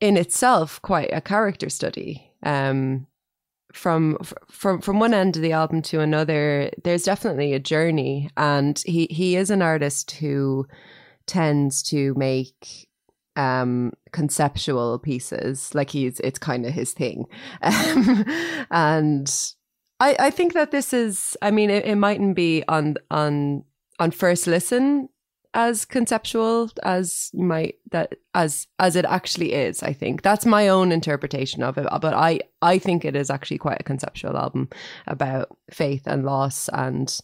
in 0.00 0.16
itself 0.16 0.80
quite 0.82 1.10
a 1.12 1.20
character 1.20 1.68
study. 1.70 2.32
Um, 2.42 3.06
from 3.78 4.18
from 4.50 4.80
from 4.80 4.98
one 4.98 5.14
end 5.14 5.36
of 5.36 5.42
the 5.42 5.52
album 5.52 5.82
to 5.82 6.00
another, 6.00 6.70
there's 6.82 7.04
definitely 7.04 7.54
a 7.54 7.60
journey, 7.60 8.28
and 8.36 8.82
he 8.84 9.06
he 9.10 9.36
is 9.36 9.50
an 9.50 9.62
artist 9.62 10.10
who 10.12 10.66
tends 11.26 11.82
to 11.84 12.12
make 12.14 12.88
um 13.36 13.92
conceptual 14.12 14.98
pieces. 14.98 15.74
Like 15.74 15.90
he's 15.90 16.18
it's 16.20 16.38
kind 16.38 16.66
of 16.66 16.72
his 16.72 16.92
thing. 16.92 17.24
Um, 17.62 18.24
and 18.70 19.54
i 20.00 20.16
i 20.18 20.30
think 20.30 20.52
that 20.52 20.70
this 20.70 20.92
is 20.92 21.36
i 21.42 21.50
mean 21.50 21.70
it, 21.70 21.84
it 21.84 21.96
mightn't 21.96 22.36
be 22.36 22.62
on 22.68 22.94
on 23.10 23.64
on 23.98 24.10
first 24.10 24.46
listen 24.46 25.08
as 25.54 25.84
conceptual 25.84 26.70
as 26.82 27.30
you 27.32 27.44
might 27.44 27.76
that 27.90 28.14
as 28.34 28.66
as 28.78 28.96
it 28.96 29.04
actually 29.06 29.54
is 29.54 29.82
i 29.82 29.92
think. 29.92 30.22
That's 30.22 30.44
my 30.44 30.68
own 30.68 30.92
interpretation 30.92 31.62
of 31.62 31.78
it 31.78 31.86
but 32.00 32.14
i 32.14 32.40
i 32.62 32.78
think 32.78 33.04
it 33.04 33.16
is 33.16 33.30
actually 33.30 33.58
quite 33.58 33.80
a 33.80 33.84
conceptual 33.84 34.36
album 34.36 34.68
about 35.06 35.56
faith 35.70 36.02
and 36.06 36.24
loss 36.24 36.68
and 36.68 37.18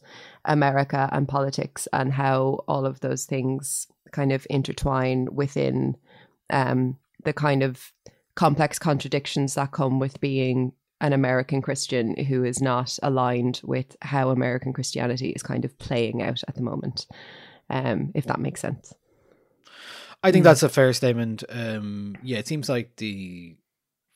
america 0.44 1.08
and 1.12 1.28
politics 1.28 1.86
and 1.92 2.12
how 2.12 2.64
all 2.66 2.86
of 2.86 3.00
those 3.00 3.24
things 3.24 3.86
kind 4.12 4.32
of 4.32 4.46
intertwine 4.48 5.28
within 5.32 5.96
um 6.50 6.96
the 7.24 7.32
kind 7.32 7.62
of 7.62 7.92
complex 8.34 8.78
contradictions 8.78 9.54
that 9.54 9.72
come 9.72 9.98
with 9.98 10.20
being 10.20 10.72
an 11.00 11.12
American 11.12 11.60
Christian 11.60 12.16
who 12.24 12.44
is 12.44 12.62
not 12.62 12.98
aligned 13.02 13.60
with 13.64 13.96
how 14.02 14.30
American 14.30 14.72
Christianity 14.72 15.30
is 15.30 15.42
kind 15.42 15.64
of 15.64 15.78
playing 15.78 16.22
out 16.22 16.42
at 16.48 16.54
the 16.54 16.62
moment 16.62 17.06
um, 17.70 18.12
if 18.14 18.26
that 18.26 18.40
makes 18.40 18.60
sense. 18.60 18.94
I 20.22 20.32
think 20.32 20.44
that's 20.44 20.62
a 20.62 20.70
fair 20.70 20.92
statement. 20.94 21.44
Um, 21.50 22.16
yeah, 22.22 22.38
it 22.38 22.48
seems 22.48 22.68
like 22.68 22.96
the 22.96 23.56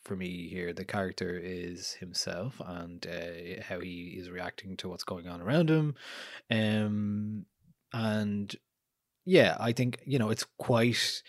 for 0.04 0.16
me 0.16 0.48
here 0.48 0.72
the 0.72 0.86
character 0.86 1.38
is 1.38 1.92
himself 1.92 2.62
and 2.64 3.06
uh, 3.06 3.62
how 3.62 3.78
he 3.78 4.16
is 4.18 4.30
reacting 4.30 4.74
to 4.78 4.88
what's 4.88 5.04
going 5.04 5.28
on 5.28 5.42
around 5.42 5.68
him, 5.68 5.94
um, 6.50 7.44
and 7.92 8.56
yeah, 9.26 9.56
I 9.60 9.72
think 9.72 10.00
you 10.06 10.18
know 10.18 10.30
it's 10.30 10.46
quite 10.56 11.22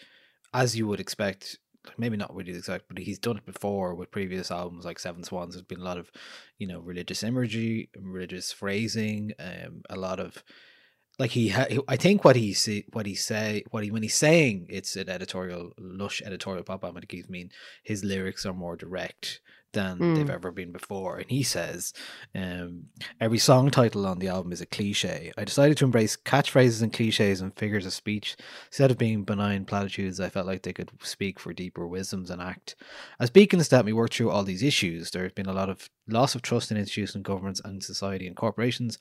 as 0.54 0.78
you 0.78 0.88
would 0.88 1.02
expect. 1.02 1.58
Maybe 1.98 2.18
not 2.18 2.34
what 2.34 2.46
you'd 2.46 2.58
expect, 2.58 2.86
but 2.88 3.00
he's 3.00 3.20
done 3.20 3.38
it 3.38 3.46
before 3.46 3.96
with 3.96 4.12
previous 4.12 4.52
albums 4.52 4.86
like 4.86 5.00
Seven 5.00 5.24
Swans. 5.24 5.56
There's 5.56 5.64
been 5.64 5.80
a 5.80 5.84
lot 5.84 5.98
of, 5.98 6.12
you 6.58 6.68
know, 6.68 6.80
religious 6.80 7.24
imagery, 7.24 7.90
religious 7.98 8.52
phrasing, 8.52 9.32
um, 9.40 9.82
a 9.90 9.96
lot 9.96 10.20
of 10.20 10.44
like 11.20 11.32
he 11.32 11.50
ha- 11.50 11.68
I 11.88 11.98
think 11.98 12.24
what 12.24 12.36
he 12.38 12.54
say 12.54 12.86
what 12.94 13.06
he 13.06 13.16
say 13.16 13.64
what 13.72 13.84
he 13.84 13.92
when 13.92 14.04
he's 14.04 14.16
saying 14.16 14.66
it's 14.70 14.96
an 14.96 15.10
editorial 15.10 15.74
lush 15.78 16.22
editorial 16.26 16.64
pop 16.64 16.84
album 16.84 17.04
it 17.04 17.10
gives 17.10 17.30
mean 17.30 17.52
his 17.84 18.04
lyrics 18.04 18.46
are 18.46 18.54
more 18.54 18.76
direct 18.76 19.42
than 19.72 20.00
Mm. 20.00 20.16
they've 20.16 20.32
ever 20.32 20.52
been 20.52 20.72
before. 20.72 21.20
And 21.20 21.30
he 21.30 21.44
says 21.44 21.94
um, 22.34 22.86
every 23.22 23.38
song 23.38 23.70
title 23.70 24.08
on 24.08 24.18
the 24.18 24.28
album 24.28 24.52
is 24.52 24.62
a 24.62 24.66
cliche. 24.66 25.32
I 25.38 25.44
decided 25.44 25.78
to 25.78 25.86
embrace 25.86 26.18
catchphrases 26.18 26.82
and 26.82 26.92
cliches 26.92 27.40
and 27.40 27.56
figures 27.56 27.86
of 27.86 27.94
speech. 27.94 28.36
Instead 28.70 28.90
of 28.90 28.98
being 28.98 29.26
benign 29.26 29.66
platitudes 29.66 30.20
i 30.20 30.28
felt 30.30 30.48
like 30.48 30.64
they 30.64 30.74
could 30.74 30.90
speak 31.04 31.40
for 31.40 31.54
deeper 31.54 31.86
wisdoms 31.88 32.32
and 32.32 32.42
act. 32.42 32.76
As 33.20 33.30
beacons 33.30 33.68
that 33.70 33.86
me 33.86 33.94
work 33.94 34.12
through 34.12 34.32
all 34.32 34.44
these 34.44 34.64
issues 34.64 35.12
there 35.12 35.22
have 35.22 35.36
been 35.36 35.46
a 35.46 35.54
lot 35.54 35.70
of 35.70 35.88
loss 36.12 36.36
of 36.36 36.42
trust 36.42 36.72
in 36.72 36.78
institutions 36.78 37.24
governments 37.24 37.62
and 37.64 37.84
society 37.84 38.28
and 38.28 38.36
corporations 38.36 38.98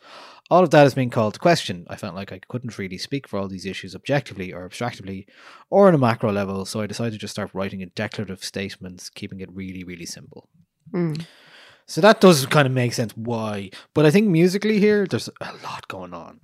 all 0.50 0.62
of 0.62 0.70
that 0.70 0.82
has 0.82 0.94
been 0.94 1.10
called 1.10 1.34
to 1.34 1.40
question. 1.40 1.86
I 1.88 1.96
felt 1.96 2.14
like 2.14 2.32
I 2.32 2.40
couldn't 2.48 2.78
really 2.78 2.98
speak 2.98 3.28
for 3.28 3.38
all 3.38 3.48
these 3.48 3.66
issues 3.66 3.94
objectively 3.94 4.52
or 4.52 4.64
abstractly 4.64 5.26
or 5.70 5.88
on 5.88 5.94
a 5.94 5.98
macro 5.98 6.32
level, 6.32 6.64
so 6.64 6.80
I 6.80 6.86
decided 6.86 7.12
to 7.12 7.18
just 7.18 7.32
start 7.32 7.50
writing 7.52 7.80
in 7.80 7.90
declarative 7.94 8.42
statements, 8.42 9.10
keeping 9.10 9.40
it 9.40 9.52
really, 9.52 9.84
really 9.84 10.06
simple. 10.06 10.48
Mm. 10.92 11.26
So 11.86 12.00
that 12.00 12.20
does 12.20 12.46
kind 12.46 12.66
of 12.66 12.72
make 12.72 12.92
sense 12.92 13.16
why. 13.16 13.70
But 13.94 14.06
I 14.06 14.10
think 14.10 14.28
musically 14.28 14.78
here, 14.78 15.06
there's 15.06 15.28
a 15.40 15.52
lot 15.64 15.88
going 15.88 16.14
on. 16.14 16.40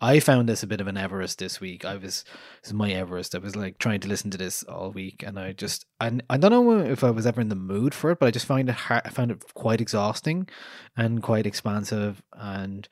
I 0.00 0.20
found 0.20 0.48
this 0.48 0.62
a 0.62 0.66
bit 0.66 0.80
of 0.80 0.86
an 0.86 0.96
Everest 0.96 1.38
this 1.38 1.60
week. 1.60 1.84
I 1.84 1.94
was 1.96 2.24
this 2.62 2.68
is 2.70 2.72
my 2.74 2.90
Everest. 2.92 3.34
I 3.34 3.38
was 3.38 3.56
like 3.56 3.78
trying 3.78 4.00
to 4.00 4.08
listen 4.08 4.30
to 4.30 4.38
this 4.38 4.62
all 4.64 4.90
week, 4.90 5.22
and 5.26 5.38
I 5.38 5.52
just 5.52 5.86
I, 6.00 6.18
I 6.30 6.36
don't 6.36 6.50
know 6.52 6.78
if 6.80 7.02
I 7.04 7.10
was 7.10 7.26
ever 7.26 7.40
in 7.40 7.48
the 7.48 7.54
mood 7.56 7.94
for 7.94 8.10
it, 8.10 8.18
but 8.18 8.26
I 8.26 8.30
just 8.30 8.46
find 8.46 8.68
it 8.68 8.74
hard, 8.74 9.02
I 9.04 9.10
found 9.10 9.30
it 9.30 9.42
quite 9.54 9.80
exhausting 9.80 10.48
and 10.96 11.22
quite 11.22 11.46
expansive 11.46 12.22
and 12.32 12.88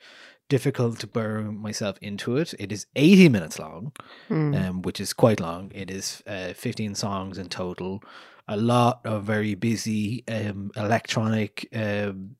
difficult 0.49 0.97
to 0.99 1.07
burrow 1.07 1.51
myself 1.51 1.97
into 2.01 2.37
it. 2.37 2.53
It 2.57 2.71
is 2.71 2.85
80 2.95 3.27
minutes 3.29 3.59
long, 3.59 3.91
Mm. 4.29 4.69
um, 4.69 4.81
which 4.81 5.01
is 5.01 5.11
quite 5.11 5.39
long. 5.41 5.71
It 5.75 5.91
is 5.91 6.23
uh, 6.25 6.53
15 6.53 6.95
songs 6.95 7.37
in 7.37 7.49
total. 7.49 8.01
A 8.47 8.55
lot 8.55 9.01
of 9.05 9.23
very 9.25 9.55
busy 9.55 10.23
um, 10.29 10.71
electronic 10.77 11.67
um, 11.75 12.37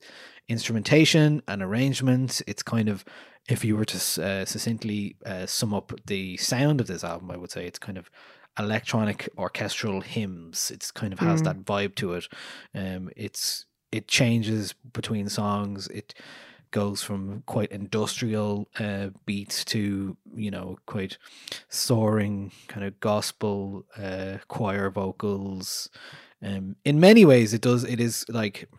instrumentation 0.47 1.41
and 1.47 1.61
arrangements. 1.61 2.41
It's 2.47 2.63
kind 2.63 2.87
of, 2.89 3.03
if 3.47 3.63
you 3.63 3.77
were 3.77 3.85
to 3.85 3.97
uh, 4.23 4.45
succinctly 4.45 5.15
uh, 5.25 5.45
sum 5.45 5.73
up 5.73 5.93
the 6.05 6.37
sound 6.37 6.81
of 6.81 6.87
this 6.87 7.03
album, 7.03 7.31
I 7.31 7.37
would 7.37 7.51
say 7.51 7.65
it's 7.65 7.79
kind 7.79 7.97
of 7.97 8.09
electronic 8.59 9.29
orchestral 9.37 10.01
hymns. 10.01 10.71
It's 10.71 10.91
kind 10.91 11.13
of 11.13 11.19
has 11.19 11.41
Mm. 11.41 11.45
that 11.45 11.65
vibe 11.65 11.95
to 11.95 12.13
it. 12.13 12.27
Um, 12.75 13.09
it's 13.15 13.65
it 13.91 14.07
changes 14.07 14.73
between 14.93 15.29
songs. 15.29 15.87
It 15.87 16.13
goes 16.71 17.01
from 17.01 17.43
quite 17.45 17.71
industrial 17.71 18.67
uh, 18.79 19.09
beats 19.25 19.63
to 19.65 20.17
you 20.35 20.51
know 20.51 20.77
quite 20.85 21.17
soaring 21.69 22.51
kind 22.67 22.85
of 22.85 22.99
gospel 22.99 23.85
uh, 23.97 24.37
choir 24.47 24.89
vocals. 24.89 25.89
Um, 26.41 26.75
in 26.85 26.99
many 26.99 27.25
ways, 27.25 27.53
it 27.53 27.61
does. 27.61 27.83
It 27.83 27.99
is 27.99 28.25
like 28.29 28.69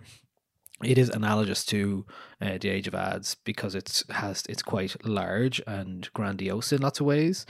it 0.84 0.98
is 0.98 1.08
analogous 1.08 1.64
to 1.66 2.06
uh, 2.40 2.58
the 2.58 2.68
Age 2.68 2.86
of 2.88 2.94
Adz 2.94 3.36
because 3.44 3.74
it's 3.74 4.04
has 4.10 4.44
it's 4.48 4.62
quite 4.62 5.04
large 5.04 5.60
and 5.66 6.08
grandiose 6.14 6.72
in 6.72 6.82
lots 6.82 7.00
of 7.00 7.06
ways. 7.06 7.46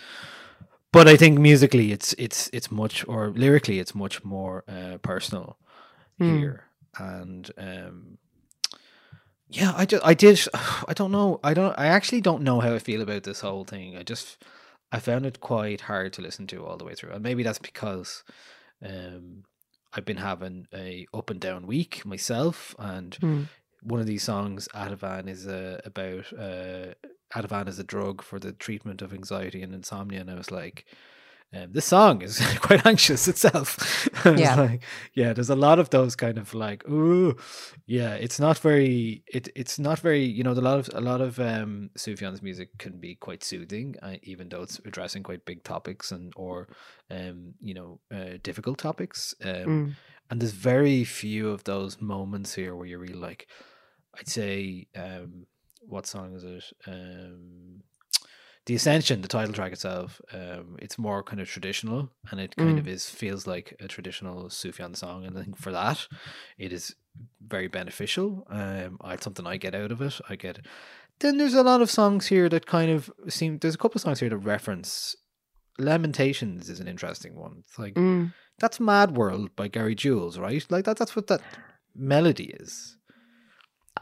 But 0.92 1.06
I 1.06 1.16
think 1.16 1.38
musically, 1.38 1.92
it's 1.92 2.14
it's 2.14 2.48
it's 2.52 2.70
much 2.70 3.06
or 3.06 3.28
lyrically, 3.30 3.78
it's 3.78 3.94
much 3.94 4.24
more 4.24 4.64
uh, 4.68 4.98
personal 4.98 5.58
Mm. 6.20 6.38
here, 6.38 6.64
and 6.98 7.48
um, 7.58 8.18
yeah, 9.48 9.72
I 9.76 9.86
just 9.86 10.04
I 10.04 10.14
did 10.14 10.40
I 10.88 10.92
don't 10.94 11.12
know 11.12 11.38
I 11.44 11.54
don't 11.54 11.78
I 11.78 11.86
actually 11.86 12.20
don't 12.20 12.42
know 12.42 12.60
how 12.60 12.74
I 12.74 12.78
feel 12.80 13.02
about 13.02 13.22
this 13.22 13.40
whole 13.40 13.64
thing. 13.64 13.96
I 13.96 14.02
just 14.02 14.42
I 14.90 14.98
found 14.98 15.26
it 15.26 15.40
quite 15.40 15.82
hard 15.82 16.12
to 16.14 16.22
listen 16.22 16.46
to 16.48 16.66
all 16.66 16.76
the 16.76 16.84
way 16.84 16.94
through, 16.94 17.12
and 17.12 17.22
maybe 17.22 17.42
that's 17.44 17.58
because 17.60 18.24
um, 18.84 19.44
I've 19.98 20.04
been 20.04 20.16
having 20.18 20.66
a 20.72 21.06
up 21.12 21.28
and 21.28 21.40
down 21.40 21.66
week 21.66 22.06
myself, 22.06 22.74
and 22.78 23.18
Mm. 23.20 23.48
one 23.82 24.00
of 24.00 24.06
these 24.06 24.22
songs, 24.22 24.68
Ativan, 24.74 25.28
is 25.28 25.46
uh, 25.46 25.80
about 25.84 26.32
uh, 26.32 26.94
Ativan 27.34 27.68
is 27.68 27.78
a 27.78 27.84
drug 27.84 28.22
for 28.22 28.38
the 28.38 28.52
treatment 28.52 29.02
of 29.02 29.12
anxiety 29.12 29.60
and 29.62 29.74
insomnia, 29.74 30.20
and 30.20 30.30
I 30.30 30.34
was 30.34 30.50
like. 30.50 30.84
Um, 31.54 31.72
this 31.72 31.86
song 31.86 32.20
is 32.22 32.38
quite 32.60 32.84
anxious 32.86 33.26
itself. 33.28 33.78
Yeah. 34.24 34.56
like, 34.56 34.82
yeah, 35.14 35.32
there's 35.32 35.48
a 35.48 35.56
lot 35.56 35.78
of 35.78 35.88
those 35.90 36.14
kind 36.16 36.36
of 36.38 36.52
like, 36.52 36.86
ooh, 36.88 37.36
yeah, 37.86 38.14
it's 38.14 38.38
not 38.38 38.58
very, 38.58 39.22
it, 39.26 39.48
it's 39.56 39.78
not 39.78 39.98
very, 40.00 40.22
you 40.24 40.42
know, 40.44 40.52
a 40.52 40.60
lot 40.60 40.78
of 40.78 40.90
a 40.94 41.00
lot 41.00 41.20
of 41.22 41.38
um, 41.40 41.90
Sufjan's 41.96 42.42
music 42.42 42.76
can 42.78 42.98
be 42.98 43.14
quite 43.14 43.42
soothing, 43.42 43.94
uh, 44.02 44.16
even 44.22 44.48
though 44.50 44.62
it's 44.62 44.78
addressing 44.84 45.22
quite 45.22 45.46
big 45.46 45.62
topics 45.64 46.12
and 46.12 46.32
or, 46.36 46.68
um, 47.10 47.54
you 47.60 47.72
know, 47.74 48.00
uh, 48.12 48.36
difficult 48.42 48.78
topics. 48.78 49.34
Um, 49.42 49.54
Mm. 49.68 49.94
and 50.30 50.40
there's 50.42 50.52
very 50.52 51.04
few 51.04 51.48
of 51.48 51.64
those 51.64 52.00
moments 52.00 52.54
here 52.54 52.74
where 52.76 52.86
you're 52.86 52.98
really 52.98 53.14
like, 53.14 53.46
I'd 54.18 54.28
say, 54.28 54.88
um, 54.94 55.46
what 55.80 56.06
song 56.06 56.34
is 56.34 56.44
it? 56.44 56.64
Um, 56.86 57.82
the 58.68 58.74
Ascension, 58.74 59.22
the 59.22 59.28
title 59.28 59.54
track 59.54 59.72
itself, 59.72 60.20
um, 60.32 60.76
it's 60.78 60.98
more 60.98 61.22
kind 61.22 61.40
of 61.40 61.48
traditional, 61.48 62.10
and 62.30 62.38
it 62.38 62.54
kind 62.56 62.76
Mm. 62.76 62.80
of 62.80 62.86
is 62.86 63.08
feels 63.10 63.46
like 63.46 63.74
a 63.80 63.88
traditional 63.88 64.44
Sufjan 64.50 64.94
song, 64.94 65.24
and 65.24 65.36
I 65.38 65.42
think 65.42 65.56
for 65.56 65.72
that, 65.72 66.06
it 66.58 66.72
is 66.72 66.94
very 67.40 67.66
beneficial. 67.68 68.46
Um, 68.50 68.98
I 69.00 69.16
something 69.16 69.46
I 69.46 69.56
get 69.56 69.74
out 69.74 69.90
of 69.90 70.00
it. 70.02 70.20
I 70.28 70.36
get. 70.36 70.64
Then 71.20 71.38
there's 71.38 71.54
a 71.54 71.62
lot 71.62 71.80
of 71.82 71.90
songs 71.90 72.26
here 72.26 72.48
that 72.50 72.66
kind 72.66 72.90
of 72.90 73.10
seem. 73.28 73.58
There's 73.58 73.74
a 73.74 73.78
couple 73.78 73.98
of 73.98 74.02
songs 74.02 74.20
here 74.20 74.28
that 74.30 74.36
reference. 74.56 75.16
Lamentations 75.78 76.68
is 76.68 76.80
an 76.80 76.88
interesting 76.88 77.34
one. 77.36 77.56
It's 77.60 77.78
like 77.78 77.94
Mm. 77.94 78.32
that's 78.58 78.80
Mad 78.80 79.16
World 79.16 79.54
by 79.56 79.68
Gary 79.68 79.94
Jules, 79.94 80.36
right? 80.38 80.64
Like 80.70 80.84
that 80.84 80.96
that's 80.98 81.16
what 81.16 81.28
that 81.28 81.40
melody 81.94 82.50
is. 82.60 82.97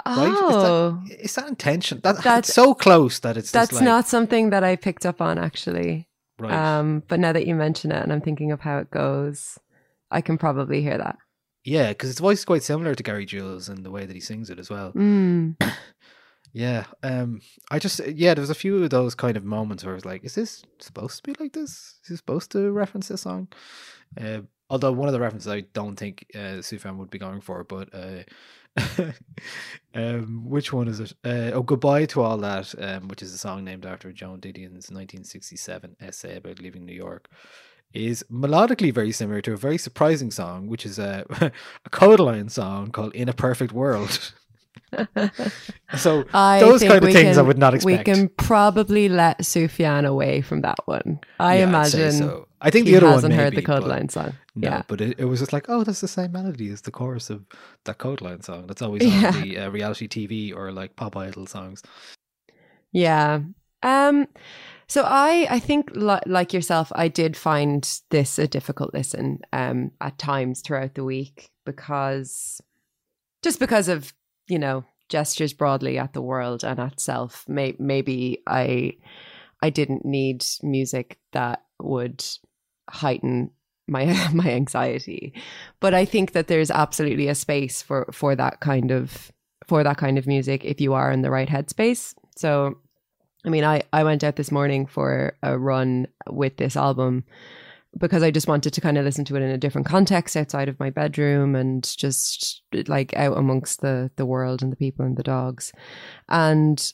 Right? 0.04 0.32
Oh, 0.34 1.00
Is 1.04 1.08
that, 1.10 1.20
is 1.24 1.34
that 1.36 1.48
intention? 1.48 2.00
That, 2.02 2.16
That's- 2.22 2.52
so 2.52 2.74
close 2.74 3.18
that 3.20 3.36
it's 3.36 3.50
that's 3.52 3.72
like, 3.72 3.84
not 3.84 4.06
something 4.08 4.50
that 4.50 4.62
I 4.64 4.76
picked 4.76 5.06
up 5.06 5.20
on 5.20 5.38
actually. 5.38 6.08
right. 6.38 6.52
Um, 6.78 7.02
but 7.08 7.20
now 7.20 7.32
that 7.32 7.46
you 7.46 7.54
mention 7.54 7.92
it, 7.92 8.02
and 8.02 8.12
I'm 8.12 8.20
thinking 8.20 8.52
of 8.52 8.60
how 8.60 8.78
it 8.78 8.90
goes, 8.90 9.58
I 10.10 10.20
can 10.20 10.38
probably 10.38 10.82
hear 10.82 10.98
that. 10.98 11.16
yeah, 11.64 11.88
because 11.88 12.08
his 12.10 12.20
voice 12.20 12.38
is 12.40 12.44
quite 12.44 12.62
similar 12.62 12.94
to 12.94 13.02
Gary 13.02 13.26
Jules 13.26 13.68
and 13.68 13.84
the 13.84 13.90
way 13.90 14.06
that 14.06 14.14
he 14.14 14.20
sings 14.20 14.50
it 14.50 14.58
as 14.58 14.68
well. 14.70 14.92
Mm. 14.92 15.56
Yeah. 16.52 16.84
Um 17.02 17.40
I 17.70 17.78
just 17.78 18.00
yeah, 18.06 18.32
there 18.32 18.40
was 18.40 18.50
a 18.50 18.54
few 18.54 18.82
of 18.82 18.88
those 18.90 19.14
kind 19.14 19.36
of 19.36 19.44
moments 19.44 19.84
where 19.84 19.92
I 19.92 19.96
was 19.96 20.06
like, 20.06 20.24
is 20.24 20.34
this 20.34 20.62
supposed 20.78 21.16
to 21.18 21.22
be 21.30 21.36
like 21.42 21.52
this? 21.52 21.70
Is 22.04 22.08
this 22.08 22.18
supposed 22.18 22.50
to 22.52 22.70
reference 22.72 23.08
this 23.08 23.22
song? 23.22 23.48
Uh, 24.18 24.40
although 24.70 24.92
one 24.92 25.08
of 25.08 25.12
the 25.12 25.20
references 25.20 25.48
I 25.52 25.62
don't 25.72 25.96
think 25.96 26.24
uh 26.34 26.62
Sufjan 26.62 26.96
would 26.96 27.10
be 27.10 27.18
going 27.18 27.42
for, 27.42 27.62
but 27.64 27.94
uh 27.94 28.22
um 29.94 30.44
which 30.48 30.72
one 30.72 30.88
is 30.88 31.00
it? 31.00 31.12
Uh, 31.24 31.50
oh 31.54 31.62
Goodbye 31.62 32.06
to 32.06 32.22
All 32.22 32.36
That, 32.38 32.74
um, 32.78 33.08
which 33.08 33.22
is 33.22 33.32
a 33.32 33.38
song 33.38 33.64
named 33.64 33.86
after 33.86 34.12
Joan 34.12 34.40
Didion's 34.40 34.90
nineteen 34.90 35.24
sixty 35.24 35.56
seven 35.56 35.96
essay 36.00 36.36
about 36.36 36.60
leaving 36.60 36.84
New 36.84 36.94
York. 36.94 37.28
Is 37.94 38.24
melodically 38.30 38.92
very 38.92 39.12
similar 39.12 39.40
to 39.42 39.52
a 39.54 39.56
very 39.56 39.78
surprising 39.78 40.30
song, 40.30 40.66
which 40.66 40.84
is 40.84 40.98
a 40.98 41.24
a 41.84 41.90
Kodaline 41.90 42.50
song 42.50 42.90
called 42.90 43.14
"In 43.14 43.28
a 43.28 43.32
Perfect 43.32 43.72
World." 43.72 44.32
so 45.96 46.24
I 46.32 46.60
those 46.60 46.82
kind 46.82 47.04
of 47.04 47.12
things 47.12 47.38
I 47.38 47.42
would 47.42 47.58
not 47.58 47.74
expect. 47.74 48.06
We 48.08 48.14
can 48.14 48.28
probably 48.30 49.08
let 49.08 49.40
Sufjan 49.40 50.06
away 50.06 50.40
from 50.42 50.62
that 50.62 50.78
one. 50.86 51.20
I 51.40 51.58
Yeah, 51.58 51.64
imagine. 51.68 52.12
so. 52.12 52.48
I 52.60 52.70
think 52.70 52.86
he 52.86 52.92
the 52.92 52.98
other 52.98 53.06
one 53.06 53.14
hasn't 53.16 53.34
heard 53.34 53.54
the 53.54 53.62
Kodaline 53.62 54.10
song. 54.10 54.32
No, 54.54 54.68
yeah, 54.68 54.82
but 54.88 55.00
it, 55.02 55.18
it 55.18 55.26
was 55.26 55.40
just 55.40 55.52
like, 55.52 55.66
oh, 55.68 55.84
that's 55.84 56.00
the 56.00 56.08
same 56.08 56.32
melody 56.32 56.70
as 56.70 56.80
the 56.80 56.90
chorus 56.90 57.28
of 57.28 57.44
that 57.84 57.98
Kodaline 57.98 58.42
song. 58.42 58.66
That's 58.66 58.80
always 58.80 59.04
Yeah. 59.04 59.32
on 59.34 59.42
the 59.42 59.58
uh, 59.58 59.70
reality 59.70 60.08
TV 60.08 60.56
or 60.56 60.72
like 60.72 60.96
pop 60.96 61.16
idol 61.16 61.46
songs. 61.46 61.82
yeah. 62.92 63.40
Um. 63.82 64.26
So 64.88 65.02
I, 65.04 65.46
I 65.50 65.58
think, 65.58 65.90
li- 65.94 66.20
like 66.26 66.52
yourself, 66.52 66.92
I 66.94 67.08
did 67.08 67.36
find 67.36 67.86
this 68.10 68.38
a 68.38 68.46
difficult 68.46 68.94
listen. 68.94 69.40
Um, 69.52 69.90
at 70.00 70.16
times 70.16 70.60
throughout 70.60 70.94
the 70.94 71.02
week 71.04 71.50
because, 71.64 72.60
just 73.42 73.58
because 73.58 73.88
of 73.88 74.14
you 74.48 74.58
know 74.58 74.84
gestures 75.08 75.52
broadly 75.52 75.98
at 75.98 76.12
the 76.12 76.22
world 76.22 76.64
and 76.64 76.78
at 76.80 77.00
self. 77.00 77.48
May, 77.48 77.76
maybe 77.78 78.42
I, 78.46 78.96
I 79.62 79.70
didn't 79.70 80.04
need 80.04 80.44
music 80.62 81.18
that 81.32 81.62
would 81.80 82.24
heighten 82.88 83.50
my 83.88 84.04
my 84.34 84.50
anxiety 84.50 85.32
but 85.80 85.94
i 85.94 86.04
think 86.04 86.32
that 86.32 86.48
there's 86.48 86.70
absolutely 86.70 87.28
a 87.28 87.34
space 87.34 87.82
for 87.82 88.08
for 88.12 88.34
that 88.34 88.60
kind 88.60 88.90
of 88.90 89.30
for 89.66 89.82
that 89.82 89.96
kind 89.96 90.18
of 90.18 90.26
music 90.26 90.64
if 90.64 90.80
you 90.80 90.92
are 90.92 91.10
in 91.10 91.22
the 91.22 91.30
right 91.30 91.48
headspace 91.48 92.14
so 92.36 92.76
i 93.44 93.48
mean 93.48 93.64
i 93.64 93.82
i 93.92 94.02
went 94.02 94.24
out 94.24 94.36
this 94.36 94.52
morning 94.52 94.86
for 94.86 95.36
a 95.42 95.58
run 95.58 96.06
with 96.28 96.56
this 96.56 96.76
album 96.76 97.24
because 97.98 98.22
i 98.22 98.30
just 98.30 98.48
wanted 98.48 98.72
to 98.72 98.80
kind 98.80 98.98
of 98.98 99.04
listen 99.04 99.24
to 99.24 99.36
it 99.36 99.42
in 99.42 99.50
a 99.50 99.58
different 99.58 99.86
context 99.86 100.36
outside 100.36 100.68
of 100.68 100.78
my 100.80 100.90
bedroom 100.90 101.54
and 101.54 101.96
just 101.96 102.62
like 102.86 103.14
out 103.16 103.36
amongst 103.36 103.80
the 103.80 104.10
the 104.16 104.26
world 104.26 104.62
and 104.62 104.72
the 104.72 104.76
people 104.76 105.04
and 105.04 105.16
the 105.16 105.22
dogs. 105.22 105.72
And 106.28 106.92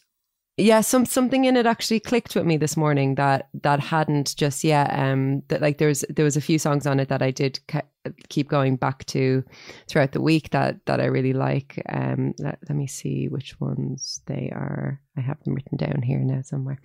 yeah 0.58 0.82
some 0.82 1.06
something 1.06 1.46
in 1.46 1.56
it 1.56 1.64
actually 1.64 1.98
clicked 1.98 2.34
with 2.34 2.44
me 2.44 2.58
this 2.58 2.76
morning 2.76 3.14
that 3.14 3.48
that 3.62 3.80
hadn't 3.80 4.36
just 4.36 4.62
yet 4.62 4.92
um 4.92 5.42
that 5.48 5.62
like 5.62 5.78
there's 5.78 6.04
there 6.10 6.26
was 6.26 6.36
a 6.36 6.42
few 6.42 6.58
songs 6.58 6.86
on 6.86 7.00
it 7.00 7.08
that 7.08 7.22
I 7.22 7.30
did 7.30 7.58
ke- 7.68 7.86
keep 8.28 8.48
going 8.48 8.76
back 8.76 9.06
to 9.06 9.42
throughout 9.88 10.12
the 10.12 10.20
week 10.20 10.50
that 10.50 10.76
that 10.84 11.00
I 11.00 11.06
really 11.06 11.32
like. 11.32 11.82
Um 11.88 12.34
let, 12.38 12.58
let 12.68 12.76
me 12.76 12.86
see 12.86 13.28
which 13.28 13.58
ones 13.60 14.20
they 14.26 14.50
are. 14.52 15.00
I 15.16 15.22
have 15.22 15.42
them 15.42 15.54
written 15.54 15.78
down 15.78 16.02
here 16.02 16.18
now 16.18 16.42
somewhere. 16.42 16.80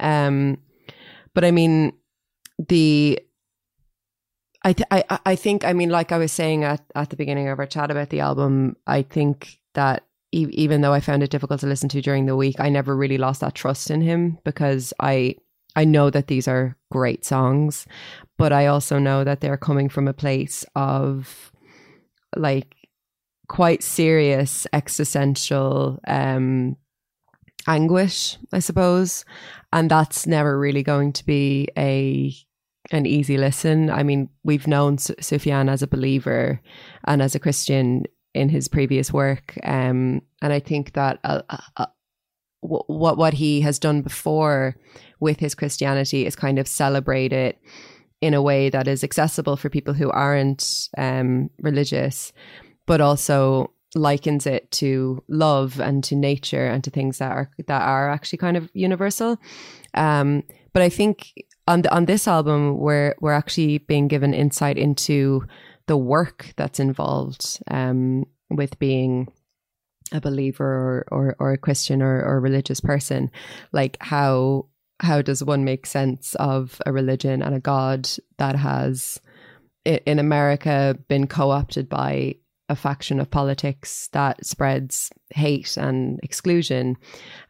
Um 0.00 0.58
but 1.34 1.44
I 1.44 1.50
mean 1.52 1.92
the 2.68 3.20
I, 4.64 4.72
th- 4.72 4.88
I 4.90 5.18
I- 5.26 5.36
think 5.36 5.64
I 5.64 5.72
mean 5.72 5.90
like 5.90 6.10
I 6.12 6.18
was 6.18 6.32
saying 6.32 6.64
at, 6.64 6.82
at 6.94 7.10
the 7.10 7.16
beginning 7.16 7.48
of 7.48 7.58
our 7.58 7.66
chat 7.66 7.90
about 7.90 8.08
the 8.10 8.20
album 8.20 8.76
I 8.86 9.02
think 9.02 9.58
that 9.74 10.04
e- 10.32 10.48
even 10.52 10.80
though 10.80 10.92
I 10.92 11.00
found 11.00 11.22
it 11.22 11.30
difficult 11.30 11.60
to 11.60 11.66
listen 11.66 11.88
to 11.90 12.00
during 12.00 12.26
the 12.26 12.36
week 12.36 12.56
I 12.58 12.68
never 12.70 12.96
really 12.96 13.18
lost 13.18 13.40
that 13.42 13.54
trust 13.54 13.90
in 13.90 14.00
him 14.00 14.38
because 14.44 14.92
I 15.00 15.36
I 15.76 15.84
know 15.84 16.08
that 16.10 16.28
these 16.28 16.48
are 16.48 16.76
great 16.90 17.24
songs 17.24 17.86
but 18.38 18.52
I 18.52 18.66
also 18.66 18.98
know 18.98 19.22
that 19.24 19.40
they're 19.40 19.56
coming 19.58 19.88
from 19.88 20.08
a 20.08 20.14
place 20.14 20.64
of 20.74 21.52
like 22.36 22.74
quite 23.48 23.82
serious 23.82 24.66
existential 24.72 25.98
um 26.06 26.76
anguish 27.66 28.38
I 28.52 28.58
suppose 28.60 29.24
and 29.72 29.90
that's 29.90 30.26
never 30.26 30.58
really 30.58 30.82
going 30.82 31.12
to 31.14 31.26
be 31.26 31.68
a 31.76 32.34
an 32.90 33.06
easy 33.06 33.38
listen. 33.38 33.90
I 33.90 34.02
mean, 34.02 34.28
we've 34.42 34.66
known 34.66 34.98
Su- 34.98 35.14
Sufjan 35.14 35.70
as 35.70 35.82
a 35.82 35.86
believer 35.86 36.60
and 37.06 37.22
as 37.22 37.34
a 37.34 37.40
Christian 37.40 38.04
in 38.34 38.48
his 38.48 38.68
previous 38.68 39.12
work, 39.12 39.56
um, 39.62 40.20
and 40.42 40.52
I 40.52 40.60
think 40.60 40.92
that 40.94 41.20
uh, 41.24 41.42
uh, 41.48 41.58
uh, 41.76 41.86
what 42.60 43.16
what 43.16 43.34
he 43.34 43.60
has 43.60 43.78
done 43.78 44.02
before 44.02 44.76
with 45.20 45.38
his 45.38 45.54
Christianity 45.54 46.26
is 46.26 46.36
kind 46.36 46.58
of 46.58 46.66
celebrate 46.66 47.32
it 47.32 47.58
in 48.20 48.34
a 48.34 48.42
way 48.42 48.70
that 48.70 48.88
is 48.88 49.04
accessible 49.04 49.56
for 49.56 49.68
people 49.68 49.94
who 49.94 50.10
aren't 50.10 50.88
um, 50.96 51.50
religious, 51.60 52.32
but 52.86 53.00
also 53.00 53.70
likens 53.94 54.46
it 54.46 54.70
to 54.72 55.22
love 55.28 55.78
and 55.78 56.02
to 56.02 56.16
nature 56.16 56.66
and 56.66 56.82
to 56.82 56.90
things 56.90 57.18
that 57.18 57.30
are 57.30 57.50
that 57.66 57.82
are 57.82 58.10
actually 58.10 58.38
kind 58.38 58.56
of 58.56 58.68
universal. 58.74 59.38
Um, 59.94 60.42
but 60.72 60.82
I 60.82 60.88
think 60.88 61.32
on 61.66 61.82
the, 61.82 61.94
on 61.94 62.04
this 62.04 62.28
album, 62.28 62.78
we're 62.78 63.14
we're 63.20 63.32
actually 63.32 63.78
being 63.78 64.08
given 64.08 64.34
insight 64.34 64.76
into 64.76 65.46
the 65.86 65.96
work 65.96 66.52
that's 66.56 66.80
involved 66.80 67.60
um, 67.70 68.24
with 68.50 68.78
being 68.78 69.28
a 70.12 70.20
believer 70.20 70.64
or 70.64 71.04
or, 71.10 71.36
or 71.38 71.52
a 71.52 71.58
Christian 71.58 72.02
or, 72.02 72.22
or 72.22 72.36
a 72.36 72.40
religious 72.40 72.80
person. 72.80 73.30
Like 73.72 73.96
how 74.00 74.66
how 75.00 75.22
does 75.22 75.42
one 75.42 75.64
make 75.64 75.86
sense 75.86 76.34
of 76.36 76.80
a 76.86 76.92
religion 76.92 77.42
and 77.42 77.54
a 77.54 77.60
God 77.60 78.08
that 78.38 78.56
has 78.56 79.20
in 79.84 80.18
America 80.18 80.96
been 81.08 81.26
co-opted 81.26 81.88
by 81.88 82.36
a 82.68 82.76
faction 82.76 83.20
of 83.20 83.30
politics 83.30 84.08
that 84.12 84.44
spreads 84.44 85.10
hate 85.30 85.76
and 85.76 86.18
exclusion. 86.22 86.96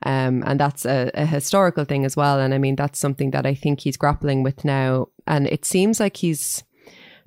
Um, 0.05 0.43
and 0.47 0.59
that's 0.59 0.85
a, 0.85 1.11
a 1.15 1.25
historical 1.25 1.85
thing 1.85 2.05
as 2.05 2.17
well. 2.17 2.41
And 2.41 2.53
I 2.53 2.59
mean, 2.59 2.77
that's 2.77 2.99
something 2.99 3.31
that 3.31 3.47
I 3.47 3.55
think 3.55 3.81
he's 3.81 3.97
grappling 3.97 4.43
with 4.43 4.65
now. 4.65 5.09
And 5.27 5.47
it 5.47 5.65
seems 5.65 6.01
like 6.01 6.17
he's, 6.17 6.65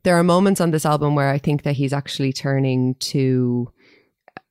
there 0.03 0.17
are 0.17 0.23
moments 0.23 0.59
on 0.59 0.71
this 0.71 0.85
album 0.85 1.15
where 1.15 1.29
I 1.29 1.37
think 1.37 1.63
that 1.63 1.75
he's 1.75 1.93
actually 1.93 2.33
turning 2.33 2.95
to 2.95 3.71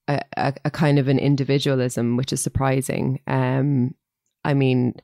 a, 0.08 0.20
a, 0.36 0.54
a 0.64 0.70
kind 0.70 0.98
of 0.98 1.08
an 1.08 1.18
individualism, 1.18 2.16
which 2.16 2.32
is 2.32 2.42
surprising. 2.42 3.20
Um, 3.26 3.94
I 4.44 4.54
mean, 4.54 4.94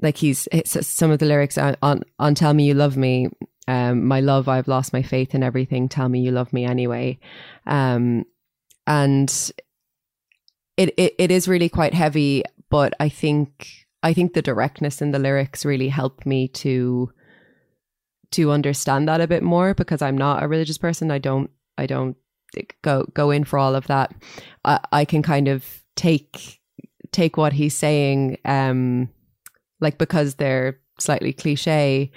like 0.00 0.18
he's 0.18 0.46
some 0.64 1.10
of 1.10 1.18
the 1.18 1.26
lyrics 1.26 1.56
on, 1.56 1.76
on 1.82 2.02
on 2.18 2.34
"Tell 2.34 2.52
Me 2.52 2.66
You 2.66 2.74
Love 2.74 2.96
Me." 2.96 3.28
Um, 3.68 4.04
my 4.06 4.20
love, 4.20 4.48
I've 4.48 4.68
lost 4.68 4.92
my 4.92 5.02
faith 5.02 5.34
in 5.34 5.42
everything. 5.42 5.88
Tell 5.88 6.08
me 6.08 6.20
you 6.20 6.30
love 6.30 6.52
me 6.52 6.64
anyway. 6.64 7.18
Um, 7.66 8.24
and 8.86 9.30
it, 10.76 10.94
it 10.96 11.14
it 11.18 11.30
is 11.30 11.48
really 11.48 11.68
quite 11.68 11.94
heavy, 11.94 12.44
but 12.70 12.94
I 13.00 13.08
think 13.08 13.86
I 14.02 14.12
think 14.12 14.34
the 14.34 14.42
directness 14.42 15.02
in 15.02 15.10
the 15.10 15.18
lyrics 15.18 15.64
really 15.64 15.88
helped 15.88 16.26
me 16.26 16.48
to 16.48 17.10
to 18.32 18.50
understand 18.50 19.08
that 19.08 19.20
a 19.20 19.26
bit 19.26 19.42
more 19.42 19.74
because 19.74 20.02
I'm 20.02 20.18
not 20.18 20.42
a 20.42 20.48
religious 20.48 20.78
person. 20.78 21.10
I 21.10 21.18
don't 21.18 21.50
I 21.78 21.86
don't 21.86 22.16
go 22.82 23.04
go 23.14 23.30
in 23.30 23.44
for 23.44 23.58
all 23.58 23.74
of 23.74 23.86
that. 23.88 24.14
I, 24.64 24.80
I 24.92 25.04
can 25.04 25.22
kind 25.22 25.48
of 25.48 25.64
take 25.96 26.60
take 27.12 27.36
what 27.36 27.52
he's 27.54 27.74
saying, 27.74 28.38
um, 28.44 29.08
like 29.80 29.98
because 29.98 30.34
they're 30.36 30.78
slightly 30.98 31.32
cliche. 31.32 32.10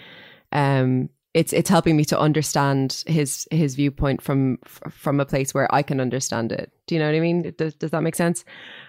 Um, 0.51 1.09
it's 1.33 1.53
it's 1.53 1.69
helping 1.69 1.95
me 1.95 2.05
to 2.05 2.19
understand 2.19 3.03
his 3.05 3.47
his 3.51 3.75
viewpoint 3.75 4.21
from 4.21 4.57
from 4.89 5.19
a 5.19 5.25
place 5.25 5.53
where 5.53 5.73
I 5.73 5.83
can 5.83 5.99
understand 5.99 6.51
it. 6.51 6.71
Do 6.87 6.95
you 6.95 6.99
know 6.99 7.07
what 7.07 7.15
I 7.15 7.19
mean? 7.19 7.53
Does 7.57 7.75
does 7.75 7.91
that 7.91 8.03
make 8.03 8.15
sense? 8.15 8.43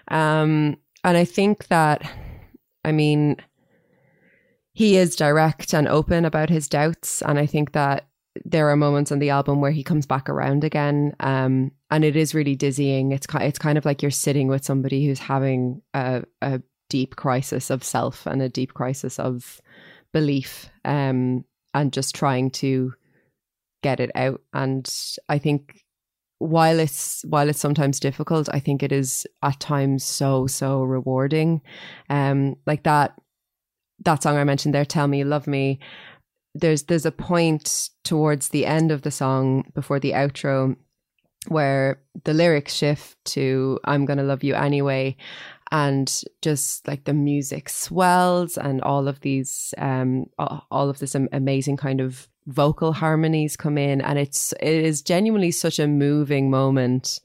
Um, 0.07 0.77
and 1.03 1.17
I 1.17 1.25
think 1.25 1.67
that, 1.67 2.09
I 2.85 2.91
mean, 2.91 3.37
he 4.73 4.97
is 4.97 5.15
direct 5.15 5.73
and 5.73 5.87
open 5.87 6.25
about 6.25 6.49
his 6.49 6.67
doubts, 6.67 7.21
and 7.21 7.39
I 7.39 7.45
think 7.45 7.73
that 7.73 8.07
there 8.45 8.69
are 8.69 8.77
moments 8.77 9.11
on 9.11 9.19
the 9.19 9.29
album 9.29 9.59
where 9.59 9.71
he 9.71 9.83
comes 9.83 10.05
back 10.05 10.29
around 10.29 10.63
again, 10.63 11.13
um, 11.19 11.71
and 11.89 12.05
it 12.05 12.15
is 12.15 12.33
really 12.33 12.55
dizzying. 12.55 13.11
It's 13.11 13.27
it's 13.35 13.59
kind 13.59 13.77
of 13.77 13.85
like 13.85 14.01
you're 14.01 14.11
sitting 14.11 14.47
with 14.47 14.63
somebody 14.63 15.05
who's 15.05 15.19
having 15.19 15.81
a, 15.93 16.23
a 16.41 16.61
deep 16.89 17.15
crisis 17.15 17.69
of 17.69 17.83
self 17.83 18.25
and 18.25 18.41
a 18.41 18.49
deep 18.49 18.73
crisis 18.73 19.19
of 19.19 19.61
belief, 20.11 20.69
um, 20.85 21.45
and 21.73 21.93
just 21.93 22.15
trying 22.15 22.51
to 22.51 22.93
get 23.83 23.99
it 23.99 24.11
out. 24.15 24.41
And 24.53 24.89
I 25.29 25.37
think 25.37 25.81
while 26.39 26.79
it's 26.79 27.23
while 27.27 27.49
it's 27.49 27.59
sometimes 27.59 27.99
difficult, 27.99 28.49
I 28.51 28.59
think 28.59 28.81
it 28.81 28.91
is 28.91 29.27
at 29.43 29.59
times 29.59 30.03
so 30.03 30.47
so 30.47 30.83
rewarding. 30.83 31.61
Um, 32.09 32.55
like 32.65 32.83
that 32.83 33.13
that 34.03 34.23
song 34.23 34.37
I 34.37 34.43
mentioned 34.43 34.73
there, 34.73 34.85
"Tell 34.85 35.07
Me 35.07 35.19
You 35.19 35.25
Love 35.25 35.47
Me." 35.47 35.79
There's 36.55 36.83
there's 36.83 37.05
a 37.05 37.11
point 37.11 37.89
towards 38.03 38.49
the 38.49 38.65
end 38.65 38.91
of 38.91 39.03
the 39.03 39.11
song 39.11 39.71
before 39.73 39.99
the 39.99 40.11
outro 40.11 40.75
where 41.47 42.01
the 42.23 42.33
lyrics 42.33 42.73
shift 42.73 43.17
to 43.25 43.79
"I'm 43.85 44.05
gonna 44.05 44.23
love 44.23 44.43
you 44.43 44.55
anyway," 44.55 45.15
and 45.71 46.23
just 46.41 46.87
like 46.87 47.05
the 47.05 47.13
music 47.13 47.69
swells 47.69 48.57
and 48.57 48.81
all 48.81 49.07
of 49.07 49.21
these 49.21 49.73
um 49.77 50.25
all 50.37 50.89
of 50.89 50.99
this 50.99 51.15
amazing 51.15 51.77
kind 51.77 52.01
of 52.01 52.27
vocal 52.47 52.91
harmonies 52.91 53.55
come 53.55 53.77
in. 53.77 54.01
And 54.01 54.19
it's 54.19 54.51
it 54.53 54.67
is 54.67 55.01
genuinely 55.01 55.51
such 55.51 55.79
a 55.79 55.87
moving 55.87 56.49
moment 56.49 57.19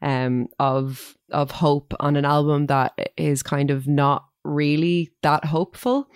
um 0.00 0.48
of 0.58 1.16
of 1.30 1.50
hope 1.50 1.94
on 2.00 2.16
an 2.16 2.24
album 2.24 2.66
that 2.66 3.12
is 3.16 3.42
kind 3.42 3.70
of 3.70 3.86
not 3.86 4.26
really 4.44 5.10
that 5.22 5.44
hopeful. 5.44 6.08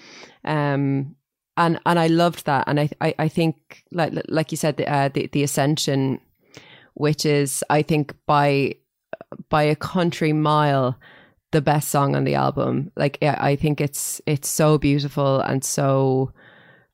Um 0.45 1.17
and 1.57 1.79
and 1.87 1.99
I 1.99 2.09
loved 2.09 2.47
that. 2.47 2.65
And 2.67 2.81
I 2.81 2.91
I, 3.01 3.15
I 3.19 3.29
think 3.29 3.85
like 3.93 4.13
like 4.29 4.51
you 4.51 4.57
said 4.57 4.77
the, 4.77 4.91
uh, 4.93 5.09
the 5.09 5.29
the 5.29 5.43
ascension 5.43 6.21
which 6.95 7.27
is 7.27 7.63
I 7.71 7.83
think 7.83 8.15
by 8.27 8.75
by 9.51 9.63
a 9.63 9.77
country 9.77 10.33
mile 10.33 10.99
the 11.53 11.63
best 11.63 11.89
song 11.89 12.17
on 12.17 12.25
the 12.25 12.35
album. 12.35 12.91
Like 12.97 13.19
yeah, 13.21 13.37
I 13.39 13.57
think 13.57 13.81
it's 13.81 14.21
it's 14.27 14.49
so 14.49 14.79
beautiful 14.79 15.41
and 15.41 15.65
so 15.65 16.33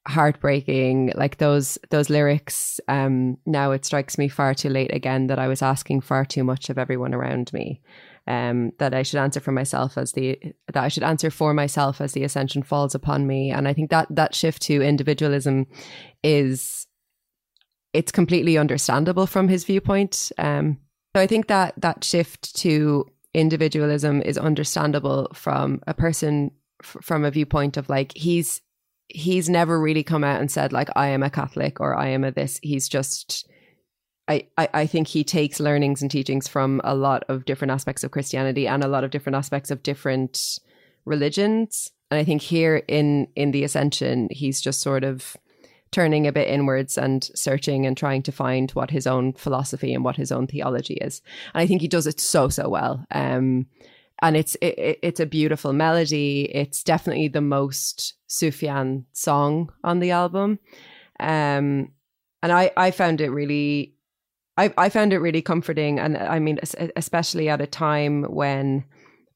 heartbreaking. 0.06 1.12
Like 1.14 1.38
those 1.38 1.78
those 1.90 2.10
lyrics. 2.10 2.80
Um, 2.88 3.38
now 3.46 3.72
it 3.72 3.84
strikes 3.84 4.18
me 4.18 4.28
far 4.28 4.54
too 4.54 4.68
late 4.68 4.94
again 4.94 5.28
that 5.28 5.38
I 5.38 5.48
was 5.48 5.62
asking 5.62 6.02
far 6.02 6.24
too 6.24 6.44
much 6.44 6.70
of 6.70 6.78
everyone 6.78 7.14
around 7.14 7.52
me. 7.52 7.80
Um, 8.28 8.70
that 8.78 8.94
I 8.94 9.02
should 9.02 9.18
answer 9.18 9.40
for 9.40 9.50
myself 9.50 9.98
as 9.98 10.12
the 10.12 10.38
that 10.72 10.84
I 10.84 10.88
should 10.88 11.02
answer 11.02 11.30
for 11.30 11.52
myself 11.52 12.00
as 12.00 12.12
the 12.12 12.24
ascension 12.24 12.62
falls 12.62 12.94
upon 12.94 13.26
me. 13.26 13.50
And 13.50 13.66
I 13.66 13.72
think 13.72 13.90
that 13.90 14.06
that 14.10 14.34
shift 14.34 14.62
to 14.62 14.80
individualism 14.80 15.66
is 16.22 16.86
it's 17.92 18.12
completely 18.12 18.56
understandable 18.56 19.26
from 19.26 19.48
his 19.48 19.64
viewpoint. 19.64 20.30
Um, 20.38 20.78
so 21.14 21.20
I 21.20 21.26
think 21.26 21.48
that 21.48 21.74
that 21.78 22.04
shift 22.04 22.54
to 22.56 23.06
individualism 23.34 24.22
is 24.22 24.38
understandable 24.38 25.28
from 25.34 25.80
a 25.86 25.94
person 25.94 26.50
f- 26.82 26.96
from 27.02 27.24
a 27.24 27.30
viewpoint 27.30 27.76
of 27.76 27.88
like 27.88 28.12
he's 28.14 28.60
he's 29.08 29.48
never 29.48 29.80
really 29.80 30.02
come 30.02 30.24
out 30.24 30.40
and 30.40 30.50
said 30.50 30.72
like 30.72 30.88
I 30.96 31.08
am 31.08 31.22
a 31.22 31.30
Catholic 31.30 31.80
or 31.80 31.94
I 31.94 32.08
am 32.08 32.24
a 32.24 32.30
this. 32.30 32.58
He's 32.62 32.88
just 32.88 33.48
I, 34.28 34.46
I, 34.56 34.68
I 34.72 34.86
think 34.86 35.08
he 35.08 35.24
takes 35.24 35.60
learnings 35.60 36.00
and 36.00 36.10
teachings 36.10 36.46
from 36.46 36.80
a 36.84 36.94
lot 36.94 37.24
of 37.28 37.44
different 37.44 37.72
aspects 37.72 38.04
of 38.04 38.12
Christianity 38.12 38.68
and 38.68 38.84
a 38.84 38.88
lot 38.88 39.04
of 39.04 39.10
different 39.10 39.36
aspects 39.36 39.70
of 39.70 39.82
different 39.82 40.58
religions. 41.04 41.90
And 42.10 42.20
I 42.20 42.24
think 42.24 42.42
here 42.42 42.82
in 42.88 43.28
in 43.34 43.50
the 43.50 43.64
Ascension, 43.64 44.28
he's 44.30 44.60
just 44.60 44.80
sort 44.80 45.04
of 45.04 45.36
turning 45.92 46.26
a 46.26 46.32
bit 46.32 46.48
inwards 46.48 46.98
and 46.98 47.30
searching 47.34 47.86
and 47.86 47.96
trying 47.96 48.22
to 48.24 48.32
find 48.32 48.70
what 48.72 48.90
his 48.90 49.06
own 49.06 49.32
philosophy 49.34 49.94
and 49.94 50.04
what 50.04 50.16
his 50.16 50.32
own 50.32 50.46
theology 50.48 50.94
is. 50.94 51.22
And 51.54 51.62
I 51.62 51.66
think 51.66 51.80
he 51.80 51.88
does 51.88 52.06
it 52.08 52.18
so 52.18 52.48
so 52.48 52.68
well. 52.68 53.06
Um, 53.12 53.66
and 54.20 54.36
it's 54.36 54.56
it, 54.56 54.78
it- 54.78 54.98
it's 55.02 55.20
a 55.20 55.26
beautiful 55.26 55.72
melody. 55.72 56.50
It's 56.52 56.82
definitely 56.82 57.28
the 57.28 57.40
most 57.40 58.14
Sufjan 58.28 59.04
song 59.12 59.70
on 59.84 60.00
the 60.00 60.10
album. 60.10 60.58
Um, 61.20 61.92
and 62.42 62.52
I 62.52 62.70
I 62.76 62.90
found 62.90 63.20
it 63.20 63.30
really 63.30 63.94
I 64.56 64.72
I 64.76 64.88
found 64.88 65.12
it 65.12 65.18
really 65.18 65.42
comforting 65.42 65.98
and 66.00 66.16
I 66.16 66.38
mean 66.38 66.58
especially 66.96 67.48
at 67.48 67.60
a 67.60 67.66
time 67.66 68.24
when 68.24 68.84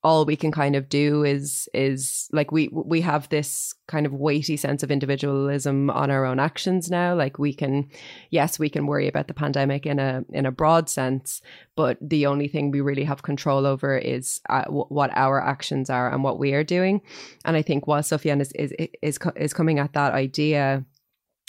all 0.06 0.24
we 0.24 0.36
can 0.36 0.52
kind 0.52 0.76
of 0.76 0.88
do 0.88 1.24
is 1.24 1.68
is 1.74 2.28
like 2.30 2.52
we 2.52 2.68
we 2.72 3.00
have 3.00 3.28
this 3.28 3.74
kind 3.88 4.06
of 4.06 4.12
weighty 4.12 4.56
sense 4.56 4.84
of 4.84 4.90
individualism 4.92 5.90
on 5.90 6.12
our 6.12 6.24
own 6.24 6.38
actions 6.38 6.88
now. 6.88 7.12
Like 7.12 7.40
we 7.40 7.52
can 7.52 7.88
yes 8.30 8.56
we 8.56 8.70
can 8.70 8.86
worry 8.86 9.08
about 9.08 9.26
the 9.26 9.34
pandemic 9.34 9.84
in 9.84 9.98
a 9.98 10.24
in 10.32 10.46
a 10.46 10.52
broad 10.52 10.88
sense 10.88 11.42
but 11.74 11.98
the 12.00 12.24
only 12.24 12.46
thing 12.46 12.70
we 12.70 12.80
really 12.80 13.02
have 13.02 13.24
control 13.24 13.66
over 13.66 13.98
is 13.98 14.40
uh, 14.48 14.62
w- 14.62 14.86
what 14.90 15.10
our 15.16 15.42
actions 15.42 15.90
are 15.90 16.08
and 16.12 16.22
what 16.22 16.38
we 16.38 16.52
are 16.52 16.64
doing. 16.64 17.00
And 17.44 17.56
i 17.56 17.62
think 17.62 17.88
while 17.88 18.02
Sufjan 18.02 18.40
is 18.40 18.52
is 18.52 18.72
is 19.02 19.18
is 19.34 19.52
coming 19.52 19.80
at 19.80 19.92
that 19.94 20.12
idea 20.14 20.84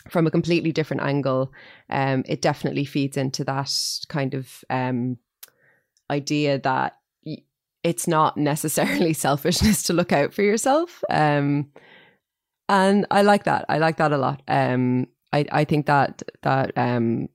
from 0.09 0.25
a 0.25 0.31
completely 0.31 0.71
different 0.71 1.03
angle 1.03 1.53
um 1.91 2.23
it 2.25 2.41
definitely 2.41 2.85
feeds 2.85 3.17
into 3.17 3.43
that 3.43 3.71
kind 4.07 4.33
of 4.33 4.63
um 4.71 5.17
idea 6.09 6.57
that 6.57 6.97
it's 7.83 8.07
not 8.07 8.37
necessarily 8.37 9.13
selfishness 9.27 9.83
to 9.83 9.93
look 9.93 10.11
out 10.11 10.33
for 10.33 10.41
yourself. 10.41 11.03
Um 11.09 11.69
and 12.69 13.05
i 13.11 13.21
like 13.21 13.45
that. 13.45 13.65
I 13.69 13.77
like 13.77 13.97
that 13.97 14.11
a 14.11 14.17
lot. 14.17 14.41
Um 14.47 15.07
i 15.33 15.45
i 15.51 15.63
think 15.63 15.85
that 15.85 16.23
that 16.43 16.71
um 16.77 17.29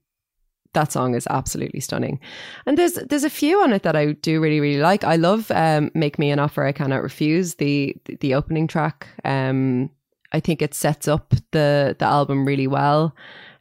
that 0.73 0.91
song 0.91 1.13
is 1.13 1.27
absolutely 1.29 1.79
stunning. 1.79 2.19
And 2.65 2.77
there's 2.77 2.93
there's 2.93 3.23
a 3.23 3.29
few 3.29 3.61
on 3.61 3.73
it 3.73 3.83
that 3.83 3.95
i 3.95 4.13
do 4.13 4.41
really 4.41 4.59
really 4.59 4.81
like. 4.81 5.03
I 5.03 5.15
love 5.15 5.51
um 5.51 5.91
make 5.93 6.17
me 6.19 6.31
an 6.31 6.39
offer 6.39 6.63
i 6.63 6.71
cannot 6.71 7.03
refuse 7.03 7.55
the 7.55 7.95
the 8.19 8.33
opening 8.33 8.67
track. 8.67 9.07
Um 9.23 9.89
i 10.31 10.39
think 10.39 10.61
it 10.61 10.73
sets 10.73 11.07
up 11.07 11.33
the 11.51 11.95
the 11.97 12.05
album 12.05 12.45
really 12.45 12.67
well. 12.67 13.15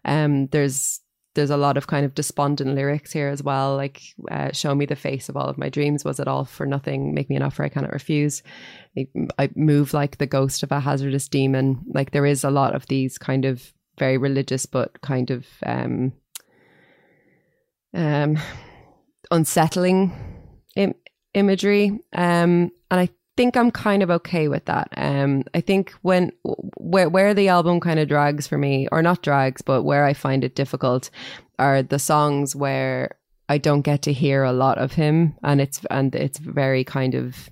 Um 0.04 0.46
there's 0.48 1.01
there's 1.34 1.50
a 1.50 1.56
lot 1.56 1.76
of 1.76 1.86
kind 1.86 2.04
of 2.04 2.14
despondent 2.14 2.74
lyrics 2.74 3.12
here 3.12 3.28
as 3.28 3.42
well 3.42 3.74
like 3.76 4.02
uh, 4.30 4.52
show 4.52 4.74
me 4.74 4.84
the 4.86 4.96
face 4.96 5.28
of 5.28 5.36
all 5.36 5.46
of 5.48 5.58
my 5.58 5.68
dreams. 5.68 6.04
Was 6.04 6.20
it 6.20 6.28
all 6.28 6.44
for 6.44 6.66
nothing? 6.66 7.14
Make 7.14 7.30
me 7.30 7.36
an 7.36 7.42
offer 7.42 7.62
i 7.62 7.68
cannot 7.68 7.92
refuse. 7.92 8.42
I- 9.38 9.50
move 9.56 9.94
like 9.94 10.18
the 10.18 10.26
ghost 10.26 10.62
of 10.62 10.72
a 10.72 10.80
hazardous 10.80 11.28
demon. 11.28 11.82
Like 11.94 12.10
there 12.10 12.26
is 12.26 12.44
a 12.44 12.50
lot 12.50 12.74
of 12.74 12.86
these 12.86 13.18
kind 13.18 13.44
of 13.44 13.72
very 13.98 14.18
religious 14.18 14.66
but 14.66 15.00
kind 15.02 15.30
of 15.30 15.46
um 15.64 16.12
um 17.94 18.38
unsettling 19.30 20.12
Im- 20.76 20.94
imagery. 21.34 21.90
Um 22.12 22.70
and 22.90 23.00
i 23.00 23.08
think 23.36 23.56
i'm 23.56 23.70
kind 23.70 24.02
of 24.02 24.10
okay 24.10 24.46
with 24.48 24.64
that 24.66 24.88
um 24.96 25.42
i 25.54 25.60
think 25.60 25.92
when 26.02 26.30
where 26.76 27.08
where 27.08 27.32
the 27.34 27.48
album 27.48 27.80
kind 27.80 27.98
of 27.98 28.08
drags 28.08 28.46
for 28.46 28.58
me 28.58 28.86
or 28.92 29.02
not 29.02 29.22
drags 29.22 29.62
but 29.62 29.82
where 29.84 30.04
i 30.04 30.12
find 30.12 30.44
it 30.44 30.54
difficult 30.54 31.08
are 31.58 31.82
the 31.82 31.98
songs 31.98 32.54
where 32.54 33.16
i 33.48 33.56
don't 33.58 33.82
get 33.82 34.02
to 34.02 34.12
hear 34.12 34.42
a 34.44 34.52
lot 34.52 34.76
of 34.78 34.92
him 34.92 35.34
and 35.42 35.60
it's 35.60 35.80
and 35.90 36.14
it's 36.14 36.38
very 36.38 36.84
kind 36.84 37.14
of 37.14 37.48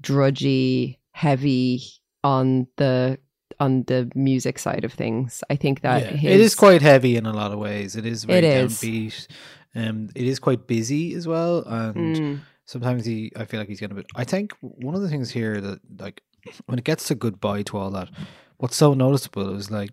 drudgy 0.00 0.98
heavy 1.12 1.82
on 2.24 2.66
the 2.76 3.18
on 3.60 3.82
the 3.84 4.10
music 4.14 4.58
side 4.58 4.84
of 4.84 4.92
things 4.92 5.42
i 5.50 5.56
think 5.56 5.82
that 5.82 6.02
Yeah, 6.02 6.16
his, 6.16 6.34
it 6.34 6.40
is 6.40 6.54
quite 6.54 6.82
heavy 6.82 7.16
in 7.16 7.26
a 7.26 7.32
lot 7.32 7.52
of 7.52 7.58
ways. 7.58 7.96
It 7.96 8.06
is 8.06 8.24
very 8.24 8.38
It 8.38 8.44
is. 8.44 8.80
downbeat. 8.80 9.26
Um, 9.74 10.10
it 10.14 10.26
is 10.26 10.38
quite 10.38 10.66
busy 10.66 11.14
as 11.14 11.26
well, 11.26 11.62
and 11.66 12.16
Mm. 12.16 12.40
Sometimes 12.72 13.04
he, 13.04 13.30
I 13.36 13.44
feel 13.44 13.60
like 13.60 13.68
he's 13.68 13.80
getting 13.80 13.96
a 13.98 14.00
bit. 14.00 14.10
I 14.16 14.24
think 14.24 14.52
one 14.60 14.94
of 14.94 15.02
the 15.02 15.08
things 15.08 15.30
here 15.30 15.60
that 15.60 15.80
like 15.98 16.22
when 16.66 16.78
it 16.78 16.84
gets 16.84 17.06
to 17.08 17.14
goodbye 17.14 17.62
to 17.64 17.76
all 17.78 17.90
that, 17.90 18.08
what's 18.56 18.76
so 18.76 18.94
noticeable 18.94 19.54
is 19.54 19.70
like 19.70 19.90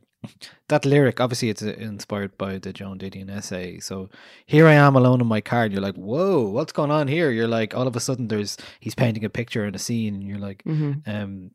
that 0.69 0.85
lyric. 0.85 1.19
Obviously, 1.19 1.49
it's 1.49 1.61
uh, 1.63 1.73
inspired 1.77 2.37
by 2.37 2.57
the 2.57 2.71
Joan 2.73 2.97
Didion 2.99 3.29
essay. 3.29 3.79
So 3.79 4.09
here 4.45 4.65
I 4.67 4.73
am 4.73 4.95
alone 4.95 5.21
in 5.21 5.27
my 5.27 5.41
car, 5.41 5.63
and 5.63 5.73
you're 5.73 5.81
like, 5.89 5.95
whoa, 5.95 6.49
what's 6.49 6.73
going 6.73 6.91
on 6.91 7.07
here? 7.07 7.29
You're 7.31 7.47
like, 7.59 7.75
all 7.75 7.87
of 7.87 7.95
a 7.95 7.99
sudden, 7.99 8.27
there's 8.29 8.57
he's 8.79 8.95
painting 8.95 9.25
a 9.25 9.29
picture 9.29 9.65
in 9.65 9.75
a 9.75 9.79
scene, 9.79 10.15
and 10.15 10.23
you're 10.23 10.39
like, 10.49 10.63
Mhm. 10.65 11.07
um 11.07 11.51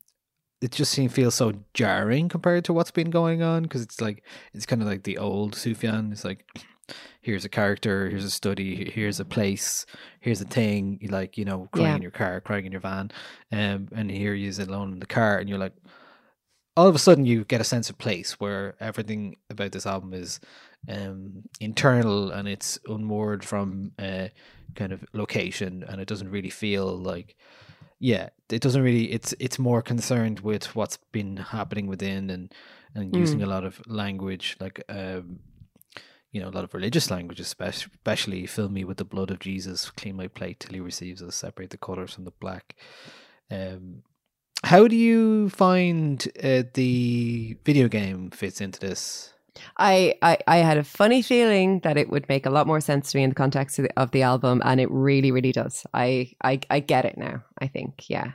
it 0.61 0.71
just 0.73 0.93
seems 0.93 1.13
feels 1.13 1.35
so 1.35 1.53
jarring 1.75 2.27
compared 2.29 2.65
to 2.65 2.73
what's 2.73 2.91
been 2.91 3.11
going 3.11 3.43
on 3.43 3.65
because 3.65 3.83
it's 3.83 4.01
like 4.01 4.25
it's 4.55 4.65
kind 4.65 4.81
of 4.81 4.89
like 4.89 5.03
the 5.03 5.19
old 5.19 5.55
Sufjan. 5.55 6.11
It's 6.13 6.25
like 6.25 6.47
here's 7.23 7.45
a 7.45 7.49
character, 7.49 8.09
here's 8.11 8.25
a 8.25 8.31
study, 8.31 8.91
here's 8.91 9.21
a 9.21 9.25
place, 9.25 9.87
here's 10.21 10.41
a 10.41 10.45
thing. 10.47 10.99
You 11.01 11.09
like 11.09 11.39
you 11.39 11.45
know 11.45 11.69
crying 11.73 11.95
Yeah. 11.95 11.97
in 11.97 12.03
your 12.03 12.11
car, 12.11 12.41
crying 12.41 12.67
in 12.67 12.73
your 12.73 12.81
van, 12.81 13.11
um, 13.53 13.89
and 13.95 14.11
here 14.11 14.35
he 14.35 14.47
is 14.47 14.59
alone 14.59 14.93
in 14.93 15.01
the 15.01 15.07
car, 15.07 15.39
and 15.39 15.49
you're 15.49 15.59
like, 15.59 15.75
all 16.77 16.89
of 16.89 16.95
a 16.95 16.99
sudden 16.99 17.25
you 17.25 17.45
get 17.45 17.61
a 17.61 17.65
sense 17.65 17.91
of 17.91 17.99
place 17.99 18.33
where 18.41 18.75
everything 18.81 19.37
about 19.51 19.73
this 19.73 19.87
album 19.87 20.13
is 20.13 20.41
um 20.89 21.43
internal 21.61 22.31
and 22.31 22.49
it's 22.49 22.79
unmoored 22.87 23.45
from 23.45 23.93
uh 23.99 24.29
kind 24.75 24.93
of 24.93 25.05
location 25.13 25.85
and 25.89 26.01
it 26.01 26.09
doesn't 26.09 26.31
really 26.31 26.51
feel 26.51 26.97
like 26.99 27.37
yeah 28.01 28.29
it 28.51 28.61
doesn't 28.61 28.83
really 28.83 29.11
it's 29.13 29.35
it's 29.41 29.59
more 29.59 29.83
concerned 29.83 30.41
with 30.41 30.75
what's 30.77 30.99
been 31.13 31.37
happening 31.37 31.87
within 31.87 32.31
and 32.31 32.53
and 32.95 33.15
using 33.17 33.43
a 33.43 33.47
lot 33.47 33.65
of 33.65 33.81
language 33.87 34.57
like 34.61 34.83
um 34.89 35.39
you 36.35 36.41
know 36.43 36.49
a 36.49 36.51
lot 36.51 36.65
of 36.65 36.75
religious 36.75 37.11
language 37.11 37.41
especially, 37.41 37.91
especially 37.95 38.47
fill 38.47 38.69
me 38.69 38.85
with 38.85 38.99
the 38.99 39.05
blood 39.05 39.31
of 39.31 39.39
jesus 39.39 39.91
clean 39.91 40.17
my 40.17 40.27
plate 40.27 40.61
till 40.61 40.75
he 40.75 40.81
receives 40.81 41.23
us 41.23 41.37
separate 41.37 41.71
the 41.71 41.79
colors 41.79 42.13
from 42.13 42.25
the 42.25 42.33
black 42.33 42.75
um 43.51 44.03
how 44.65 44.89
do 44.89 44.97
you 44.97 45.49
find 45.51 46.27
uh, 46.43 46.63
the 46.75 47.57
video 47.65 47.89
game 47.89 48.31
fits 48.31 48.61
into 48.61 48.81
this 48.81 49.31
I, 49.77 50.15
I 50.21 50.39
I 50.49 50.57
had 50.57 50.79
a 50.79 50.83
funny 50.83 51.23
feeling 51.23 51.79
that 51.85 51.97
it 51.97 52.11
would 52.11 52.29
make 52.29 52.45
a 52.45 52.51
lot 52.51 52.67
more 52.67 52.81
sense 52.81 53.13
to 53.13 53.19
me 53.19 53.23
in 53.23 53.31
the 53.31 53.37
context 53.37 53.79
of 53.79 53.85
the, 53.85 54.01
of 54.01 54.11
the 54.11 54.23
album, 54.23 54.61
and 54.65 54.81
it 54.81 54.91
really, 54.91 55.31
really 55.31 55.53
does. 55.53 55.87
I 55.95 56.33
I, 56.43 56.59
I 56.71 56.81
get 56.81 57.05
it 57.05 57.17
now. 57.17 57.45
I 57.61 57.69
think, 57.69 58.11
yeah. 58.11 58.33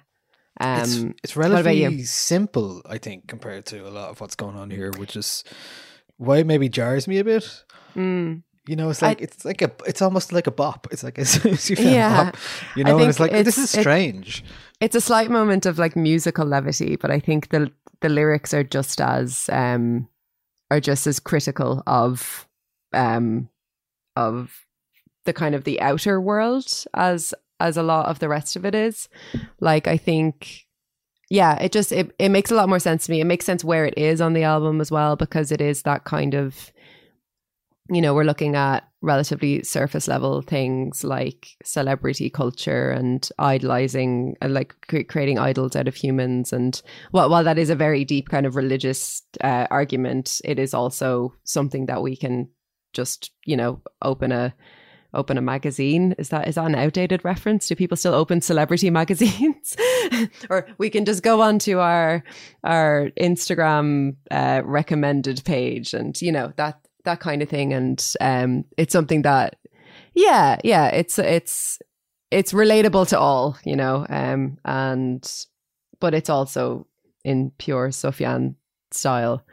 Um, 0.61 0.79
it's, 0.79 0.95
it's 1.23 1.35
what 1.35 1.47
about 1.47 1.75
you? 1.75 1.83
relatively 1.83 2.03
simple, 2.05 2.81
I 2.85 2.99
think, 2.99 3.27
compared 3.27 3.65
to 3.65 3.85
a 3.85 3.91
lot 3.91 4.11
of 4.11 4.21
what's 4.21 4.35
going 4.35 4.55
on 4.55 4.69
here, 4.69 4.93
which 4.97 5.17
is 5.17 5.43
why 6.15 6.37
it 6.37 6.47
maybe 6.47 6.69
jars 6.69 7.05
me 7.05 7.19
a 7.19 7.23
bit. 7.25 7.65
Mm, 7.95 8.41
You 8.67 8.75
know, 8.75 8.89
it's 8.89 9.01
I- 9.03 9.07
like 9.09 9.21
it's 9.21 9.45
like 9.45 9.61
a 9.61 9.71
it's 9.87 10.01
almost 10.01 10.31
like 10.31 10.47
a 10.47 10.51
bop. 10.51 10.87
It's 10.91 11.03
like 11.03 11.17
a 11.17 11.21
Sufjan 11.25 11.91
Yeah. 11.93 12.25
bop. 12.25 12.37
You 12.75 12.83
know, 12.83 12.97
and 12.99 13.09
it's 13.09 13.19
like 13.19 13.31
this 13.31 13.41
it's- 13.41 13.57
is 13.57 13.75
it- 13.75 13.81
strange. 13.81 14.43
it's 14.79 14.95
a 14.95 15.01
slight 15.01 15.29
moment 15.29 15.65
of 15.65 15.77
like 15.79 15.95
musical 15.95 16.45
levity, 16.45 16.95
but 16.95 17.11
I 17.11 17.19
think 17.19 17.49
the 17.49 17.71
the 18.01 18.09
lyrics 18.09 18.53
are 18.53 18.63
just 18.63 19.01
as 19.01 19.49
um 19.51 20.07
are 20.71 20.79
just 20.79 21.07
as 21.07 21.19
critical 21.19 21.83
of 21.87 22.47
um 22.93 23.49
of 24.15 24.65
the 25.25 25.33
kind 25.33 25.55
of 25.55 25.63
the 25.63 25.81
outer 25.81 26.19
world 26.21 26.67
as 26.93 27.33
as 27.59 27.75
a 27.77 27.83
lot 27.83 28.05
of 28.05 28.19
the 28.19 28.29
rest 28.29 28.55
of 28.55 28.65
it 28.65 28.73
is. 28.75 29.09
Like 29.59 29.87
I 29.87 29.97
think 29.97 30.65
yeah, 31.29 31.61
it 31.61 31.71
just 31.71 31.91
it, 31.91 32.11
it 32.17 32.29
makes 32.29 32.51
a 32.51 32.55
lot 32.55 32.69
more 32.69 32.79
sense 32.79 33.05
to 33.05 33.11
me. 33.11 33.19
It 33.21 33.25
makes 33.25 33.45
sense 33.45 33.63
where 33.63 33.85
it 33.85 33.97
is 33.97 34.21
on 34.21 34.33
the 34.33 34.43
album 34.43 34.79
as 34.81 34.91
well 34.91 35.15
because 35.15 35.51
it 35.51 35.61
is 35.61 35.83
that 35.83 36.03
kind 36.03 36.33
of 36.33 36.71
you 37.89 38.01
know, 38.01 38.13
we're 38.13 38.23
looking 38.23 38.55
at 38.55 38.87
relatively 39.01 39.63
surface 39.63 40.07
level 40.07 40.41
things 40.41 41.03
like 41.03 41.55
celebrity 41.63 42.29
culture 42.29 42.91
and 42.91 43.29
idolizing 43.39 44.35
and 44.41 44.53
like 44.53 44.75
cre- 44.87 45.03
creating 45.07 45.39
idols 45.39 45.75
out 45.75 45.87
of 45.87 45.95
humans. 45.95 46.51
And 46.51 46.81
while, 47.11 47.29
while 47.29 47.43
that 47.43 47.57
is 47.57 47.69
a 47.69 47.75
very 47.75 48.03
deep 48.03 48.29
kind 48.29 48.45
of 48.45 48.55
religious 48.55 49.23
uh, 49.41 49.67
argument, 49.71 50.41
it 50.43 50.59
is 50.59 50.73
also 50.73 51.33
something 51.43 51.85
that 51.87 52.01
we 52.01 52.15
can 52.15 52.49
just, 52.93 53.31
you 53.45 53.55
know, 53.55 53.81
open 54.01 54.31
a 54.31 54.53
open 55.13 55.37
a 55.37 55.41
magazine. 55.41 56.13
Is 56.19 56.29
that 56.29 56.47
is 56.47 56.55
that 56.55 56.65
an 56.65 56.75
outdated 56.75 57.23
reference? 57.23 57.67
Do 57.67 57.75
people 57.75 57.97
still 57.97 58.13
open 58.13 58.41
celebrity 58.41 58.89
magazines? 59.01 59.75
Or 60.49 60.67
we 60.77 60.89
can 60.89 61.05
just 61.05 61.23
go 61.23 61.41
onto 61.41 61.77
our 61.77 62.23
our 62.63 63.11
instagram 63.19 64.15
uh, 64.31 64.61
recommended 64.65 65.43
page 65.45 65.93
and 65.93 66.19
you 66.19 66.31
know 66.31 66.51
that 66.57 66.79
that 67.05 67.19
kind 67.19 67.41
of 67.41 67.49
thing 67.49 67.73
and 67.73 68.13
um 68.21 68.65
it's 68.77 68.93
something 68.93 69.21
that 69.21 69.55
yeah 70.13 70.57
yeah 70.63 70.87
it's 70.87 71.17
it's 71.19 71.79
it's 72.31 72.53
relatable 72.53 73.07
to 73.07 73.17
all 73.17 73.57
you 73.63 73.75
know 73.75 74.05
um 74.09 74.57
and 74.65 75.45
but 75.99 76.13
it's 76.13 76.29
also 76.29 76.85
in 77.23 77.51
pure 77.57 77.89
Sufjan 77.89 78.55
style 78.91 79.43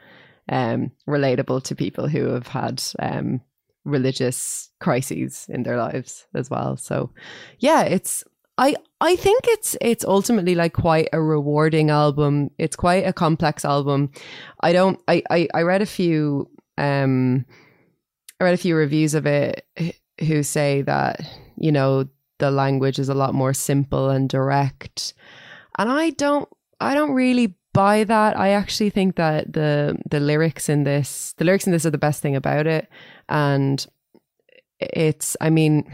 um 0.49 0.91
relatable 1.07 1.63
to 1.63 1.75
people 1.75 2.07
who 2.07 2.27
have 2.29 2.47
had 2.47 2.83
um 2.99 3.41
religious 3.85 4.69
crises 4.79 5.45
in 5.49 5.63
their 5.63 5.77
lives 5.77 6.27
as 6.35 6.49
well 6.49 6.75
so 6.75 7.11
yeah 7.59 7.83
it's 7.83 8.23
I 8.57 8.75
I 8.99 9.15
think 9.15 9.43
it's 9.47 9.77
it's 9.81 10.03
ultimately 10.03 10.55
like 10.55 10.73
quite 10.73 11.09
a 11.13 11.21
rewarding 11.21 11.91
album. 11.91 12.49
It's 12.57 12.75
quite 12.75 13.05
a 13.05 13.13
complex 13.13 13.63
album. 13.63 14.11
I 14.61 14.73
don't 14.73 14.99
I 15.07 15.21
I, 15.29 15.47
I 15.53 15.61
read 15.61 15.81
a 15.81 15.85
few 15.85 16.49
um 16.77 17.45
I 18.39 18.43
read 18.43 18.53
a 18.53 18.57
few 18.57 18.75
reviews 18.75 19.13
of 19.13 19.25
it 19.25 19.65
who 20.19 20.43
say 20.43 20.81
that 20.83 21.21
you 21.57 21.71
know 21.71 22.07
the 22.39 22.51
language 22.51 22.99
is 22.99 23.09
a 23.09 23.15
lot 23.15 23.33
more 23.33 23.53
simple 23.53 24.09
and 24.09 24.29
direct. 24.29 25.13
And 25.77 25.91
I 25.91 26.11
don't 26.11 26.47
I 26.79 26.93
don't 26.93 27.11
really 27.11 27.55
buy 27.73 28.03
that. 28.03 28.37
I 28.37 28.49
actually 28.49 28.89
think 28.89 29.15
that 29.15 29.53
the 29.53 29.97
the 30.09 30.19
lyrics 30.19 30.69
in 30.69 30.83
this 30.83 31.33
the 31.37 31.45
lyrics 31.45 31.65
in 31.65 31.73
this 31.73 31.85
are 31.85 31.91
the 31.91 31.97
best 31.97 32.21
thing 32.21 32.35
about 32.35 32.67
it 32.67 32.87
and 33.29 33.85
it's 34.79 35.35
I 35.41 35.49
mean 35.49 35.91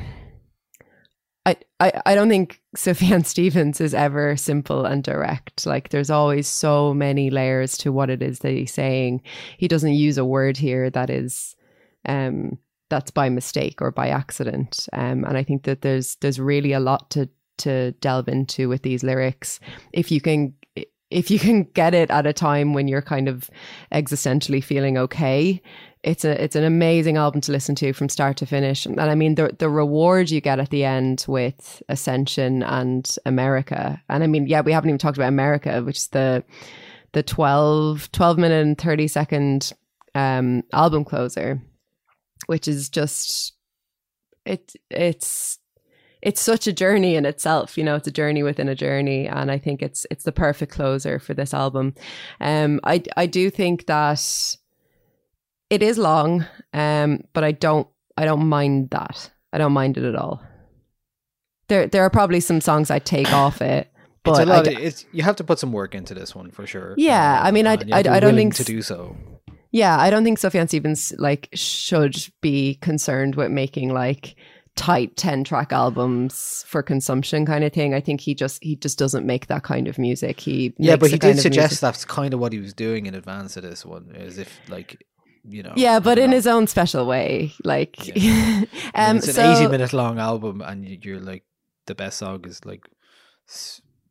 I, 1.45 1.57
I, 1.79 2.01
I 2.05 2.15
don't 2.15 2.29
think 2.29 2.61
Sufjan 2.77 3.25
Stevens 3.25 3.81
is 3.81 3.93
ever 3.93 4.35
simple 4.37 4.85
and 4.85 5.03
direct. 5.03 5.65
Like 5.65 5.89
there's 5.89 6.09
always 6.09 6.47
so 6.47 6.93
many 6.93 7.29
layers 7.29 7.77
to 7.79 7.91
what 7.91 8.09
it 8.09 8.21
is 8.21 8.39
that 8.39 8.51
he's 8.51 8.73
saying. 8.73 9.21
He 9.57 9.67
doesn't 9.67 9.93
use 9.93 10.17
a 10.17 10.25
word 10.25 10.57
here 10.57 10.89
that 10.89 11.09
is 11.09 11.55
um 12.07 12.57
that's 12.89 13.11
by 13.11 13.29
mistake 13.29 13.81
or 13.81 13.91
by 13.91 14.09
accident. 14.09 14.87
Um 14.93 15.23
and 15.25 15.37
I 15.37 15.43
think 15.43 15.63
that 15.63 15.81
there's 15.81 16.15
there's 16.17 16.39
really 16.39 16.73
a 16.73 16.79
lot 16.79 17.09
to 17.11 17.29
to 17.59 17.91
delve 17.93 18.27
into 18.27 18.69
with 18.69 18.81
these 18.81 19.03
lyrics. 19.03 19.59
If 19.91 20.11
you 20.11 20.21
can 20.21 20.53
if 21.13 21.29
you 21.31 21.39
can 21.39 21.63
get 21.63 21.93
it 21.93 22.09
at 22.09 22.25
a 22.25 22.33
time 22.33 22.73
when 22.73 22.87
you're 22.87 23.01
kind 23.01 23.27
of 23.27 23.49
existentially 23.91 24.63
feeling 24.63 24.97
okay, 24.97 25.61
it's 26.03 26.25
a 26.25 26.43
it's 26.43 26.55
an 26.55 26.63
amazing 26.63 27.15
album 27.17 27.39
to 27.41 27.51
listen 27.51 27.75
to 27.75 27.93
from 27.93 28.09
start 28.09 28.35
to 28.37 28.45
finish. 28.45 28.85
And 28.85 28.99
I 28.99 29.15
mean 29.15 29.35
the 29.35 29.55
the 29.57 29.69
reward 29.69 30.29
you 30.29 30.41
get 30.41 30.59
at 30.59 30.69
the 30.69 30.83
end 30.83 31.25
with 31.27 31.81
Ascension 31.87 32.63
and 32.63 33.15
America. 33.25 34.01
And 34.09 34.23
I 34.23 34.27
mean, 34.27 34.47
yeah, 34.47 34.61
we 34.61 34.73
haven't 34.73 34.89
even 34.89 34.97
talked 34.97 35.17
about 35.17 35.29
America, 35.29 35.81
which 35.81 35.97
is 35.97 36.07
the 36.09 36.43
the 37.13 37.23
12, 37.23 38.11
12 38.11 38.37
minute 38.37 38.65
and 38.65 38.77
30 38.77 39.07
second 39.07 39.71
um 40.15 40.63
album 40.73 41.05
closer, 41.05 41.61
which 42.47 42.67
is 42.67 42.89
just 42.89 43.53
it 44.45 44.73
it's 44.89 45.59
it's 46.25 46.41
such 46.41 46.65
a 46.67 46.73
journey 46.73 47.15
in 47.15 47.25
itself 47.25 47.77
you 47.77 47.83
know 47.83 47.95
it's 47.95 48.07
a 48.07 48.11
journey 48.11 48.41
within 48.43 48.69
a 48.69 48.75
journey 48.75 49.27
and 49.27 49.51
i 49.51 49.57
think 49.57 49.81
it's 49.81 50.05
it's 50.09 50.23
the 50.23 50.31
perfect 50.31 50.71
closer 50.71 51.19
for 51.19 51.33
this 51.33 51.53
album 51.53 51.93
um 52.39 52.79
i 52.85 53.03
i 53.17 53.25
do 53.25 53.49
think 53.49 53.85
that 53.87 54.21
it 55.69 55.83
is 55.83 55.97
long 55.97 56.45
um 56.73 57.19
but 57.33 57.43
i 57.43 57.51
don't 57.51 57.87
i 58.17 58.25
don't 58.25 58.47
mind 58.47 58.89
that 58.91 59.29
i 59.51 59.57
don't 59.57 59.73
mind 59.73 59.97
it 59.97 60.03
at 60.05 60.15
all 60.15 60.41
there 61.67 61.87
there 61.87 62.03
are 62.03 62.09
probably 62.09 62.39
some 62.39 62.61
songs 62.61 62.89
i 62.91 62.99
take 62.99 63.31
off 63.33 63.61
it 63.61 63.89
but 64.23 64.31
It's 64.31 64.39
a 64.39 64.53
I 64.53 64.55
lot. 64.55 64.63
d- 64.65 64.75
it's 64.75 65.05
you 65.11 65.23
have 65.23 65.35
to 65.35 65.43
put 65.43 65.59
some 65.59 65.73
work 65.73 65.93
into 65.93 66.13
this 66.13 66.33
one 66.33 66.49
for 66.51 66.65
sure. 66.65 66.93
Yeah, 66.95 67.41
I 67.43 67.51
mean, 67.51 67.67
I- 67.67 67.73
and 67.73 67.89
you 67.89 67.93
have 67.93 68.03
to 68.05 68.11
I- 68.11 68.15
I 68.15 68.19
don't 68.21 68.35
think 68.35 68.55
to 68.55 68.63
do 68.63 68.81
so. 68.81 69.17
Yeah, 69.71 69.97
I 69.99 70.09
don't 70.09 70.23
think 70.23 70.39
Sufjan 70.39 70.69
Stevens 70.69 71.11
like 71.17 71.49
should 71.53 72.15
be 72.39 72.75
concerned 72.75 73.35
with 73.35 73.51
making 73.51 73.89
like 73.93 74.35
tight 74.75 75.15
10 75.17 75.43
track 75.43 75.71
albums 75.71 76.65
for 76.67 76.81
consumption 76.81 77.45
kind 77.45 77.63
of 77.63 77.71
thing. 77.71 77.93
I 77.93 77.99
think 78.01 78.21
he 78.21 78.33
just 78.33 78.63
he 78.63 78.75
just 78.75 78.97
doesn't 78.97 79.25
make 79.25 79.47
that 79.47 79.63
kind 79.63 79.87
of 79.87 79.97
music. 79.99 80.39
He 80.39 80.73
Yeah, 80.77 80.95
but 80.95 81.11
he 81.11 81.17
did 81.17 81.39
suggest 81.39 81.71
music- 81.73 81.79
that's 81.81 82.05
kind 82.05 82.33
of 82.33 82.39
what 82.39 82.53
he 82.53 82.59
was 82.59 82.73
doing 82.73 83.05
in 83.05 83.13
advance 83.15 83.55
of 83.57 83.63
this 83.63 83.85
one, 83.85 84.11
as 84.15 84.37
if 84.37 84.59
like 84.69 85.05
you 85.47 85.61
know. 85.61 85.73
Yeah, 85.75 85.99
but 85.99 86.17
in 86.17 86.29
know. 86.31 86.35
his 86.37 86.47
own 86.47 86.67
special 86.67 87.05
way. 87.05 87.53
Like 87.63 87.97
mean, 88.15 88.67
um 88.95 89.17
it's 89.17 89.27
an 89.27 89.33
so, 89.33 89.51
eighty-minute 89.53 89.93
long 89.93 90.17
album, 90.19 90.61
and 90.61 90.87
you- 90.87 90.99
you're 91.01 91.19
like 91.19 91.43
the 91.85 91.95
best 91.95 92.17
song 92.17 92.43
is 92.47 92.65
like 92.65 92.87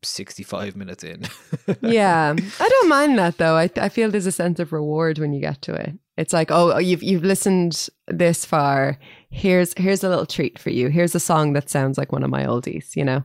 sixty-five 0.03 0.77
minutes 0.77 1.05
in. 1.05 1.25
yeah, 1.83 2.35
I 2.61 2.69
don't 2.69 2.89
mind 2.89 3.19
that 3.19 3.39
though. 3.39 3.57
I 3.57 3.71
I 3.77 3.89
feel 3.89 4.11
there's 4.11 4.27
a 4.27 4.33
sense 4.33 4.61
of 4.61 4.73
reward 4.73 5.19
when 5.19 5.33
you 5.33 5.41
get 5.41 5.63
to 5.63 5.75
it. 5.75 5.95
It's 6.17 6.33
like, 6.33 6.51
oh, 6.51 6.79
you've 6.79 7.03
you've 7.03 7.25
listened 7.25 7.89
this 8.09 8.45
far. 8.45 8.99
Here's 9.33 9.73
here's 9.77 10.05
a 10.05 10.09
little 10.09 10.27
treat 10.27 10.59
for 10.59 10.71
you. 10.71 10.89
Here's 10.89 11.15
a 11.15 11.21
song 11.21 11.55
that 11.55 11.71
sounds 11.71 11.97
like 11.99 12.13
one 12.13 12.23
of 12.23 12.31
my 12.31 12.45
oldies. 12.45 12.95
You 12.95 13.05
know. 13.05 13.25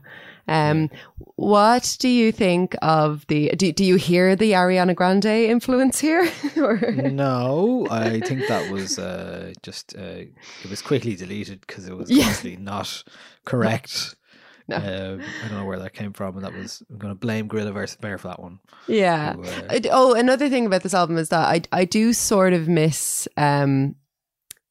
Um, 0.50 0.88
what 1.36 1.96
do 2.00 2.08
you 2.08 2.32
think 2.32 2.74
of 2.80 3.26
the? 3.26 3.50
Do 3.50 3.70
do 3.72 3.84
you 3.84 3.96
hear 3.96 4.34
the 4.34 4.52
Ariana 4.52 4.94
Grande 4.94 5.26
influence 5.26 6.00
here? 6.00 6.26
Or- 6.56 6.80
no, 6.92 7.86
I 7.90 8.20
think 8.20 8.48
that 8.48 8.72
was 8.72 8.98
uh, 8.98 9.52
just 9.62 9.94
uh, 9.96 10.24
it 10.62 10.70
was 10.70 10.80
quickly 10.80 11.14
deleted 11.14 11.60
because 11.66 11.86
it 11.86 11.94
was 11.96 12.10
Yeah. 12.10 12.22
obviously 12.24 12.56
not 12.56 13.04
correct. 13.44 14.14
No. 14.70 14.76
Um, 14.76 15.22
I 15.42 15.48
don't 15.48 15.56
know 15.60 15.64
where 15.64 15.78
that 15.78 15.94
came 15.94 16.12
from, 16.12 16.36
and 16.36 16.44
that 16.44 16.52
was 16.52 16.82
I'm 16.90 16.98
going 16.98 17.10
to 17.10 17.18
blame 17.18 17.48
Gorilla 17.48 17.72
versus 17.72 17.96
Bear 17.96 18.18
for 18.18 18.28
that 18.28 18.38
one. 18.42 18.58
Yeah. 18.86 19.32
who, 19.32 19.42
uh, 19.44 19.80
oh, 19.90 20.12
another 20.12 20.50
thing 20.50 20.66
about 20.66 20.82
this 20.82 20.92
album 20.92 21.16
is 21.16 21.30
that 21.30 21.48
I 21.48 21.62
I 21.72 21.86
do 21.86 22.12
sort 22.12 22.52
of 22.52 22.68
miss 22.68 23.26
um 23.38 23.94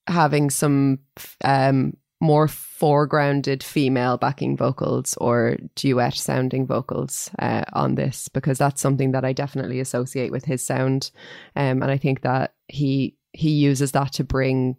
having 0.07 0.49
some 0.49 0.99
um 1.43 1.95
more 2.19 2.47
foregrounded 2.47 3.61
female 3.61 4.17
backing 4.17 4.57
vocals 4.57 5.15
or 5.21 5.55
duet 5.75 6.15
sounding 6.15 6.65
vocals 6.65 7.29
uh, 7.37 7.63
on 7.73 7.93
this 7.93 8.27
because 8.29 8.57
that's 8.57 8.81
something 8.81 9.11
that 9.11 9.23
I 9.23 9.33
definitely 9.33 9.79
associate 9.79 10.31
with 10.31 10.45
his 10.45 10.65
sound 10.65 11.11
um 11.55 11.83
and 11.83 11.91
I 11.91 11.97
think 11.97 12.21
that 12.21 12.53
he 12.67 13.15
he 13.33 13.51
uses 13.51 13.91
that 13.91 14.13
to 14.13 14.23
bring 14.23 14.77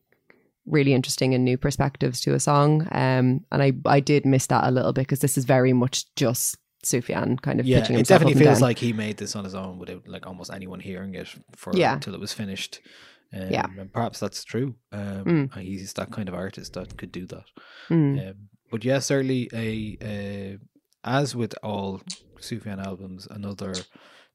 really 0.66 0.93
interesting 0.95 1.33
and 1.33 1.45
new 1.45 1.57
perspectives 1.57 2.20
to 2.22 2.35
a 2.35 2.41
song 2.41 2.83
um 2.91 3.45
and 3.53 3.62
I 3.62 3.72
I 3.87 4.01
did 4.01 4.26
miss 4.26 4.47
that 4.49 4.64
a 4.66 4.70
little 4.72 4.93
bit 4.93 5.03
because 5.03 5.20
this 5.20 5.39
is 5.39 5.45
very 5.45 5.72
much 5.72 6.12
just 6.16 6.57
Sufjan 6.85 7.41
kind 7.41 7.61
of 7.61 7.66
yeah, 7.66 7.81
pitching 7.81 7.99
it 7.99 8.07
definitely 8.07 8.35
feels 8.41 8.59
down. 8.59 8.62
like 8.68 8.79
he 8.79 8.93
made 8.93 9.16
this 9.16 9.35
on 9.37 9.45
his 9.45 9.55
own 9.55 9.79
without 9.79 10.07
like 10.09 10.26
almost 10.26 10.53
anyone 10.53 10.81
hearing 10.81 11.14
it 11.14 11.29
for 11.57 11.72
Yeah. 11.76 11.95
until 11.95 12.14
it 12.14 12.20
was 12.20 12.33
finished. 12.33 12.81
Um, 13.33 13.51
Yeah. 13.51 13.66
and 13.79 13.93
perhaps 13.93 14.20
that's 14.20 14.43
true. 14.45 14.74
Um, 14.93 15.24
Mm. 15.24 15.55
He's 15.61 15.93
that 15.95 16.11
kind 16.11 16.29
of 16.29 16.35
artist 16.35 16.72
that 16.74 16.97
could 16.97 17.12
do 17.12 17.26
that. 17.26 17.45
Mm. 17.91 18.31
Um, 18.31 18.35
but 18.70 18.85
yeah, 18.85 18.99
certainly 19.01 19.49
a, 19.53 19.97
a 20.03 20.59
as 21.05 21.35
with 21.37 21.55
all 21.62 22.01
Sufjan 22.41 22.85
albums, 22.85 23.26
another 23.31 23.74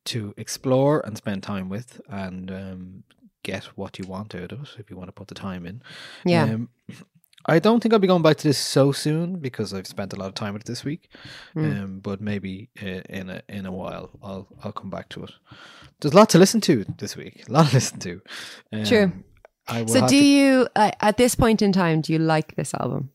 to 0.06 0.34
explore 0.38 1.00
and 1.06 1.16
spend 1.18 1.44
time 1.44 1.70
with, 1.70 2.02
and 2.10 2.52
um, 2.52 3.04
get 3.44 3.66
what 3.78 3.98
you 4.00 4.06
want 4.06 4.34
out 4.36 4.52
of 4.52 4.62
it 4.64 4.76
if 4.80 4.90
you 4.90 4.98
want 4.98 5.08
to 5.08 5.14
put 5.14 5.28
the 5.28 5.36
time 5.36 5.66
in. 5.66 5.82
Yeah. 6.26 6.44
Um, 6.44 6.70
I 7.46 7.60
don't 7.60 7.82
think 7.82 7.92
I'll 7.94 8.00
be 8.00 8.08
going 8.08 8.22
back 8.22 8.38
to 8.38 8.48
this 8.48 8.58
so 8.58 8.92
soon 8.92 9.40
because 9.40 9.74
I've 9.74 9.88
spent 9.88 10.14
a 10.14 10.16
lot 10.16 10.28
of 10.30 10.34
time 10.34 10.54
with 10.54 10.62
it 10.64 10.68
this 10.68 10.84
week. 10.86 11.10
Mm. 11.56 11.84
Um, 11.84 12.00
but 12.00 12.22
maybe 12.22 12.70
uh, 12.82 13.02
in 13.10 13.30
a 13.30 13.42
in 13.50 13.66
a 13.66 13.72
while 13.72 14.12
I'll 14.24 14.48
I'll 14.64 14.72
come 14.72 14.90
back 14.90 15.10
to 15.10 15.24
it. 15.24 15.32
There's 16.00 16.14
a 16.14 16.18
lot 16.18 16.30
to 16.30 16.38
listen 16.40 16.62
to 16.62 16.86
this 16.98 17.16
week. 17.18 17.44
A 17.48 17.52
lot 17.52 17.68
to 17.68 17.74
listen 17.74 18.00
to. 18.00 18.22
Um, 18.72 18.86
True. 18.86 19.12
So, 19.88 20.02
do 20.02 20.08
to- 20.08 20.16
you, 20.26 20.68
uh, 20.76 20.92
at 21.00 21.16
this 21.16 21.36
point 21.36 21.62
in 21.62 21.72
time, 21.72 22.02
do 22.02 22.12
you 22.12 22.20
like 22.20 22.56
this 22.56 22.74
album? 22.74 23.12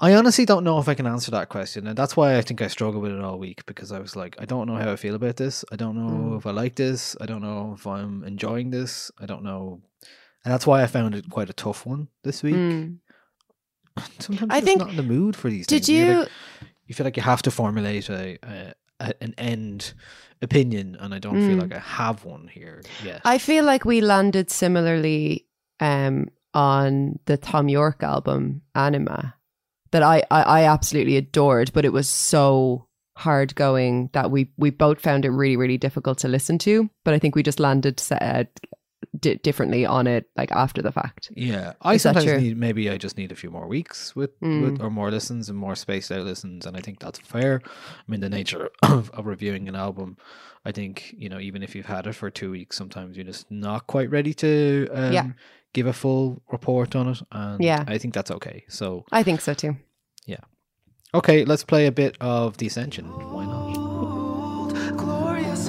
I 0.00 0.14
honestly 0.14 0.44
don't 0.44 0.64
know 0.64 0.78
if 0.78 0.88
I 0.88 0.94
can 0.94 1.06
answer 1.06 1.30
that 1.30 1.48
question, 1.48 1.86
and 1.86 1.96
that's 1.96 2.16
why 2.16 2.36
I 2.36 2.42
think 2.42 2.60
I 2.60 2.66
struggled 2.66 3.02
with 3.02 3.12
it 3.12 3.20
all 3.20 3.38
week 3.38 3.64
because 3.66 3.92
I 3.92 4.00
was 4.00 4.16
like, 4.16 4.34
I 4.40 4.44
don't 4.44 4.66
know 4.66 4.74
how 4.74 4.90
I 4.92 4.96
feel 4.96 5.14
about 5.14 5.36
this. 5.36 5.64
I 5.70 5.76
don't 5.76 5.94
know 5.96 6.32
Mm. 6.34 6.38
if 6.38 6.46
I 6.46 6.50
like 6.50 6.74
this. 6.74 7.16
I 7.20 7.26
don't 7.26 7.40
know 7.42 7.74
if 7.78 7.86
I'm 7.86 8.24
enjoying 8.24 8.70
this. 8.70 9.10
I 9.20 9.26
don't 9.26 9.44
know, 9.44 9.80
and 10.44 10.52
that's 10.52 10.66
why 10.66 10.82
I 10.82 10.86
found 10.86 11.14
it 11.14 11.28
quite 11.30 11.50
a 11.50 11.52
tough 11.54 11.86
one 11.86 12.08
this 12.24 12.42
week. 12.42 12.54
Mm. 12.54 12.98
Sometimes 14.18 14.50
I 14.50 14.60
think- 14.60 14.80
not 14.80 14.90
in 14.90 14.96
the 14.96 15.02
mood 15.02 15.36
for 15.36 15.50
these. 15.50 15.66
Did 15.66 15.84
things. 15.84 15.88
You? 15.88 16.14
like- 16.20 16.28
you 16.86 16.94
feel 16.94 17.04
like 17.04 17.16
you 17.16 17.22
have 17.22 17.42
to 17.42 17.50
formulate 17.50 18.08
a, 18.10 18.38
a, 18.42 18.74
a 19.00 19.14
an 19.22 19.34
end 19.38 19.94
opinion, 20.42 20.96
and 20.98 21.14
I 21.14 21.18
don't 21.18 21.36
feel 21.46 21.56
Mm. 21.56 21.62
like 21.62 21.74
I 21.74 21.78
have 21.78 22.24
one 22.24 22.48
here 22.48 22.82
yet. 23.04 23.20
I 23.24 23.38
feel 23.38 23.64
like 23.64 23.84
we 23.84 24.00
landed 24.00 24.50
similarly 24.50 25.46
um, 25.80 26.28
on 26.54 27.18
the 27.26 27.36
Thom 27.36 27.68
Yorke 27.68 28.02
album, 28.02 28.62
Anima, 28.74 29.34
that 29.92 30.02
I, 30.02 30.22
I, 30.30 30.42
I 30.42 30.64
absolutely 30.64 31.16
adored, 31.16 31.72
but 31.72 31.84
it 31.84 31.92
was 31.92 32.08
so 32.08 32.86
hard 33.16 33.54
going 33.54 34.10
that 34.12 34.30
we, 34.30 34.50
we 34.56 34.70
both 34.70 35.00
found 35.00 35.24
it 35.24 35.30
really, 35.30 35.56
really 35.56 35.78
difficult 35.78 36.18
to 36.18 36.28
listen 36.28 36.58
to. 36.58 36.90
But 37.04 37.14
I 37.14 37.18
think 37.20 37.34
we 37.36 37.42
just 37.42 37.60
landed 37.60 38.02
uh, 38.10 38.44
di- 39.18 39.36
differently 39.36 39.84
on 39.86 40.06
it 40.06 40.28
like 40.36 40.50
after 40.52 40.82
the 40.82 40.92
fact. 40.92 41.30
Yeah, 41.36 41.72
I 41.82 41.94
Is 41.94 42.02
sometimes 42.02 42.26
need 42.42 42.56
maybe 42.56 42.90
I 42.90 42.96
just 42.98 43.16
need 43.16 43.32
a 43.32 43.36
few 43.36 43.50
more 43.50 43.66
weeks 43.66 44.14
with, 44.16 44.38
Mm. 44.40 44.62
with 44.72 44.80
or 44.82 44.90
more 44.90 45.10
listens 45.10 45.48
and 45.48 45.58
more 45.58 45.74
spaced 45.74 46.10
out 46.12 46.24
listens, 46.24 46.66
and 46.66 46.76
I 46.76 46.80
think 46.80 46.98
that's 47.00 47.18
fair. 47.18 47.60
I 47.64 48.10
mean, 48.10 48.20
the 48.20 48.28
nature 48.30 48.70
of, 48.82 49.10
of 49.10 49.26
reviewing 49.26 49.68
an 49.68 49.74
album, 49.76 50.16
I 50.64 50.72
think 50.72 51.14
you 51.16 51.28
know, 51.28 51.38
even 51.40 51.62
if 51.62 51.74
you've 51.74 51.86
had 51.86 52.06
it 52.06 52.14
for 52.14 52.30
two 52.30 52.50
weeks, 52.50 52.76
sometimes 52.76 53.16
you're 53.16 53.26
just 53.26 53.50
not 53.50 53.86
quite 53.86 54.10
ready 54.10 54.34
to 54.34 54.88
um, 54.92 55.12
Yeah. 55.12 55.26
give 55.72 55.86
a 55.86 55.92
full 55.92 56.42
report 56.50 56.94
on 56.96 57.08
it, 57.08 57.22
and 57.32 57.62
Yeah. 57.62 57.84
I 57.86 57.98
think 57.98 58.14
that's 58.14 58.30
okay. 58.30 58.64
So 58.68 59.04
I 59.12 59.22
think 59.22 59.40
so 59.40 59.54
too. 59.54 59.76
Yeah. 60.26 60.40
Okay, 61.14 61.44
let's 61.44 61.64
play 61.64 61.86
a 61.86 61.92
bit 61.92 62.16
of 62.20 62.56
the 62.56 62.66
Ascension. 62.66 63.06
Why 63.06 63.44
not? 63.46 63.72
glorious 64.96 65.68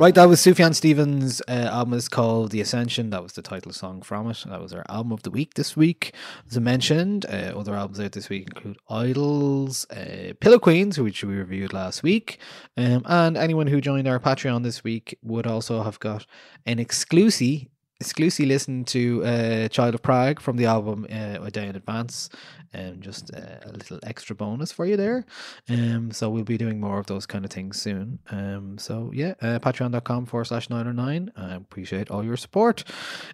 Right, 0.00 0.14
that 0.14 0.30
was 0.30 0.40
Sufjan 0.40 0.74
Stevens' 0.74 1.42
uh, 1.46 1.68
album 1.70 1.92
is 1.92 2.08
called 2.08 2.52
The 2.52 2.62
Ascension. 2.62 3.10
That 3.10 3.22
was 3.22 3.34
the 3.34 3.42
title 3.42 3.70
song 3.70 4.00
from 4.00 4.30
it. 4.30 4.42
That 4.48 4.62
was 4.62 4.72
our 4.72 4.86
album 4.88 5.12
of 5.12 5.24
the 5.24 5.30
week 5.30 5.52
this 5.56 5.76
week. 5.76 6.14
As 6.48 6.56
I 6.56 6.60
mentioned, 6.60 7.26
uh, 7.26 7.52
other 7.54 7.74
albums 7.74 8.00
out 8.00 8.12
this 8.12 8.30
week 8.30 8.48
include 8.48 8.78
IDLES, 8.88 9.84
uh, 9.90 10.32
Pillow 10.40 10.58
Queens, 10.58 10.98
which 10.98 11.22
we 11.22 11.34
reviewed 11.34 11.74
last 11.74 12.02
week, 12.02 12.38
um, 12.78 13.02
and 13.04 13.36
anyone 13.36 13.66
who 13.66 13.82
joined 13.82 14.08
our 14.08 14.18
Patreon 14.18 14.62
this 14.62 14.82
week 14.82 15.18
would 15.22 15.46
also 15.46 15.82
have 15.82 16.00
got 16.00 16.24
an 16.64 16.78
exclusive. 16.78 17.66
Exclusively 18.00 18.46
listen 18.46 18.84
to 18.86 19.24
uh, 19.24 19.68
Child 19.68 19.94
of 19.94 20.02
Prague 20.02 20.40
from 20.40 20.56
the 20.56 20.64
album 20.64 21.06
uh, 21.10 21.38
a 21.42 21.50
day 21.50 21.66
in 21.66 21.76
advance, 21.76 22.30
and 22.72 23.02
just 23.02 23.34
uh, 23.34 23.58
a 23.64 23.72
little 23.72 23.98
extra 24.02 24.34
bonus 24.34 24.72
for 24.72 24.86
you 24.86 24.96
there. 24.96 25.24
Um, 25.68 26.10
so 26.12 26.30
we'll 26.30 26.44
be 26.44 26.56
doing 26.56 26.80
more 26.80 26.98
of 26.98 27.06
those 27.06 27.26
kind 27.26 27.44
of 27.44 27.50
things 27.50 27.80
soon. 27.80 28.20
Um, 28.30 28.78
so 28.78 29.10
yeah, 29.12 29.34
uh, 29.42 29.58
patreon.com 29.58 30.26
forward 30.26 30.46
slash 30.46 30.70
909. 30.70 31.32
I 31.36 31.54
appreciate 31.56 32.10
all 32.10 32.24
your 32.24 32.36
support. 32.36 32.84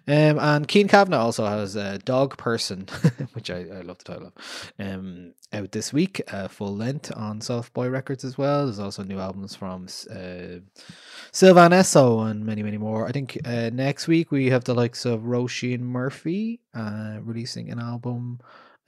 Um, 0.07 0.39
and 0.39 0.67
Kean 0.67 0.87
Kavanagh 0.87 1.17
also 1.17 1.45
has 1.45 1.75
a 1.75 1.99
Dog 1.99 2.37
Person, 2.37 2.87
which 3.33 3.49
I, 3.49 3.59
I 3.59 3.81
love 3.81 3.99
the 3.99 4.03
title 4.05 4.33
of, 4.35 4.73
um, 4.79 5.33
out 5.53 5.71
this 5.71 5.93
week, 5.93 6.21
uh, 6.31 6.47
full 6.47 6.75
length 6.75 7.11
on 7.15 7.41
Soft 7.41 7.73
Boy 7.73 7.89
Records 7.89 8.23
as 8.23 8.37
well. 8.37 8.65
There's 8.65 8.79
also 8.79 9.03
new 9.03 9.19
albums 9.19 9.55
from 9.55 9.87
uh, 10.09 10.59
Sylvan 11.31 11.71
Esso 11.71 12.29
and 12.29 12.45
many, 12.45 12.63
many 12.63 12.77
more. 12.77 13.07
I 13.07 13.11
think 13.11 13.37
uh, 13.45 13.69
next 13.71 14.07
week 14.07 14.31
we 14.31 14.49
have 14.49 14.65
the 14.65 14.73
likes 14.75 15.05
of 15.05 15.21
Róisín 15.21 15.79
Murphy 15.79 16.59
uh, 16.73 17.17
releasing 17.21 17.69
an 17.69 17.79
album. 17.79 18.39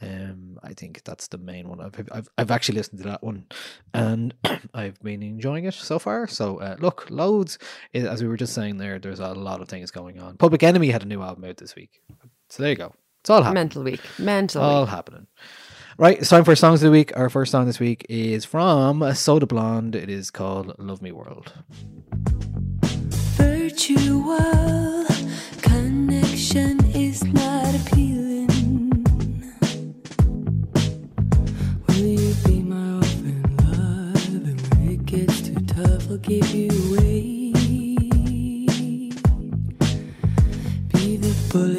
Um, 0.02 0.58
I 0.64 0.74
think 0.74 1.04
that's 1.04 1.28
the 1.28 1.38
main 1.38 1.68
one. 1.68 1.82
I've, 1.82 2.08
I've 2.12 2.30
I've 2.38 2.52
actually 2.52 2.78
listened 2.78 3.00
to 3.00 3.10
that 3.10 3.22
one, 3.22 3.48
and 3.94 4.34
I've 4.74 4.98
been 5.02 5.22
enjoying 5.22 5.66
it 5.66 5.74
so 5.74 6.00
far. 6.00 6.26
So 6.28 6.58
uh, 6.60 6.78
look, 6.80 7.08
loads. 7.10 7.58
As 7.94 8.22
we 8.22 8.30
were 8.30 8.38
just 8.38 8.54
saying 8.54 8.78
there, 8.78 8.98
there's 8.98 9.20
a 9.20 9.34
lot 9.34 9.60
of 9.62 9.68
things 9.68 9.92
going 9.92 10.20
on. 10.20 10.38
Public 10.38 10.64
Enemy 10.64 10.90
had 10.90 11.04
a 11.04 11.08
new 11.08 11.22
album 11.22 11.44
out 11.44 11.58
this 11.58 11.76
week, 11.76 12.00
so 12.48 12.64
there 12.64 12.72
you 12.72 12.78
go. 12.78 12.94
It's 13.22 13.30
all 13.30 13.44
happening. 13.44 13.62
Mental 13.62 13.84
week. 13.84 14.02
Mental 14.18 14.62
all 14.62 14.82
week. 14.84 14.90
happening. 14.90 15.28
Right, 16.00 16.18
it's 16.18 16.30
time 16.30 16.46
for 16.46 16.56
songs 16.56 16.82
of 16.82 16.86
the 16.86 16.92
week. 16.92 17.12
Our 17.18 17.30
first 17.30 17.52
song 17.52 17.66
this 17.66 17.78
week 17.78 18.06
is 18.08 18.46
from 18.46 19.14
Soda 19.16 19.46
Blonde. 19.46 19.98
It 19.98 20.10
is 20.10 20.32
called 20.32 20.74
"Love 20.80 21.02
Me 21.02 21.12
World." 21.12 21.52
Virtual 23.36 25.06
connection 25.62 26.80
is 26.96 27.22
not 27.26 27.76
appealing. 27.76 28.48
Will 31.90 31.96
you 31.98 32.34
be 32.46 32.62
my 32.62 32.96
open 33.00 33.58
love? 33.58 34.34
And 34.48 34.62
when 34.62 34.92
it 34.92 35.06
gets 35.06 35.42
too 35.42 35.60
tough, 35.68 36.10
I'll 36.10 36.16
give 36.20 36.50
you 36.56 36.70
away. 36.88 37.52
Be 40.94 41.18
the 41.18 41.36
bullet 41.52 41.79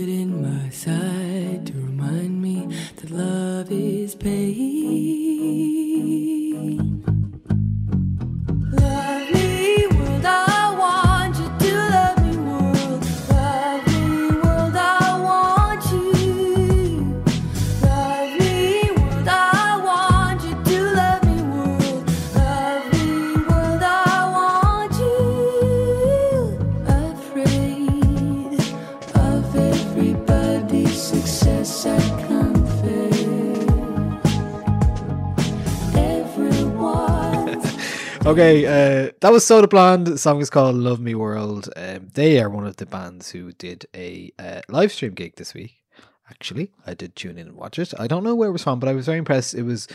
Okay, 38.40 38.64
uh, 38.64 39.12
that 39.20 39.32
was 39.32 39.44
Soda 39.44 39.68
Blonde. 39.68 40.06
The 40.06 40.16
song 40.16 40.40
is 40.40 40.48
called 40.48 40.74
"Love 40.74 40.98
Me 40.98 41.14
World." 41.14 41.68
Um, 41.76 42.08
they 42.14 42.40
are 42.40 42.48
one 42.48 42.66
of 42.66 42.76
the 42.76 42.86
bands 42.86 43.30
who 43.30 43.52
did 43.52 43.84
a 43.94 44.32
uh, 44.38 44.62
live 44.66 44.92
stream 44.92 45.12
gig 45.12 45.36
this 45.36 45.52
week. 45.52 45.74
Actually, 46.30 46.72
I 46.86 46.94
did 46.94 47.14
tune 47.14 47.36
in 47.36 47.48
and 47.48 47.56
watch 47.58 47.78
it. 47.78 47.92
I 47.98 48.06
don't 48.06 48.24
know 48.24 48.34
where 48.34 48.48
it 48.48 48.52
was 48.52 48.62
from, 48.62 48.80
but 48.80 48.88
I 48.88 48.94
was 48.94 49.04
very 49.04 49.18
impressed. 49.18 49.54
It 49.54 49.64
was, 49.64 49.88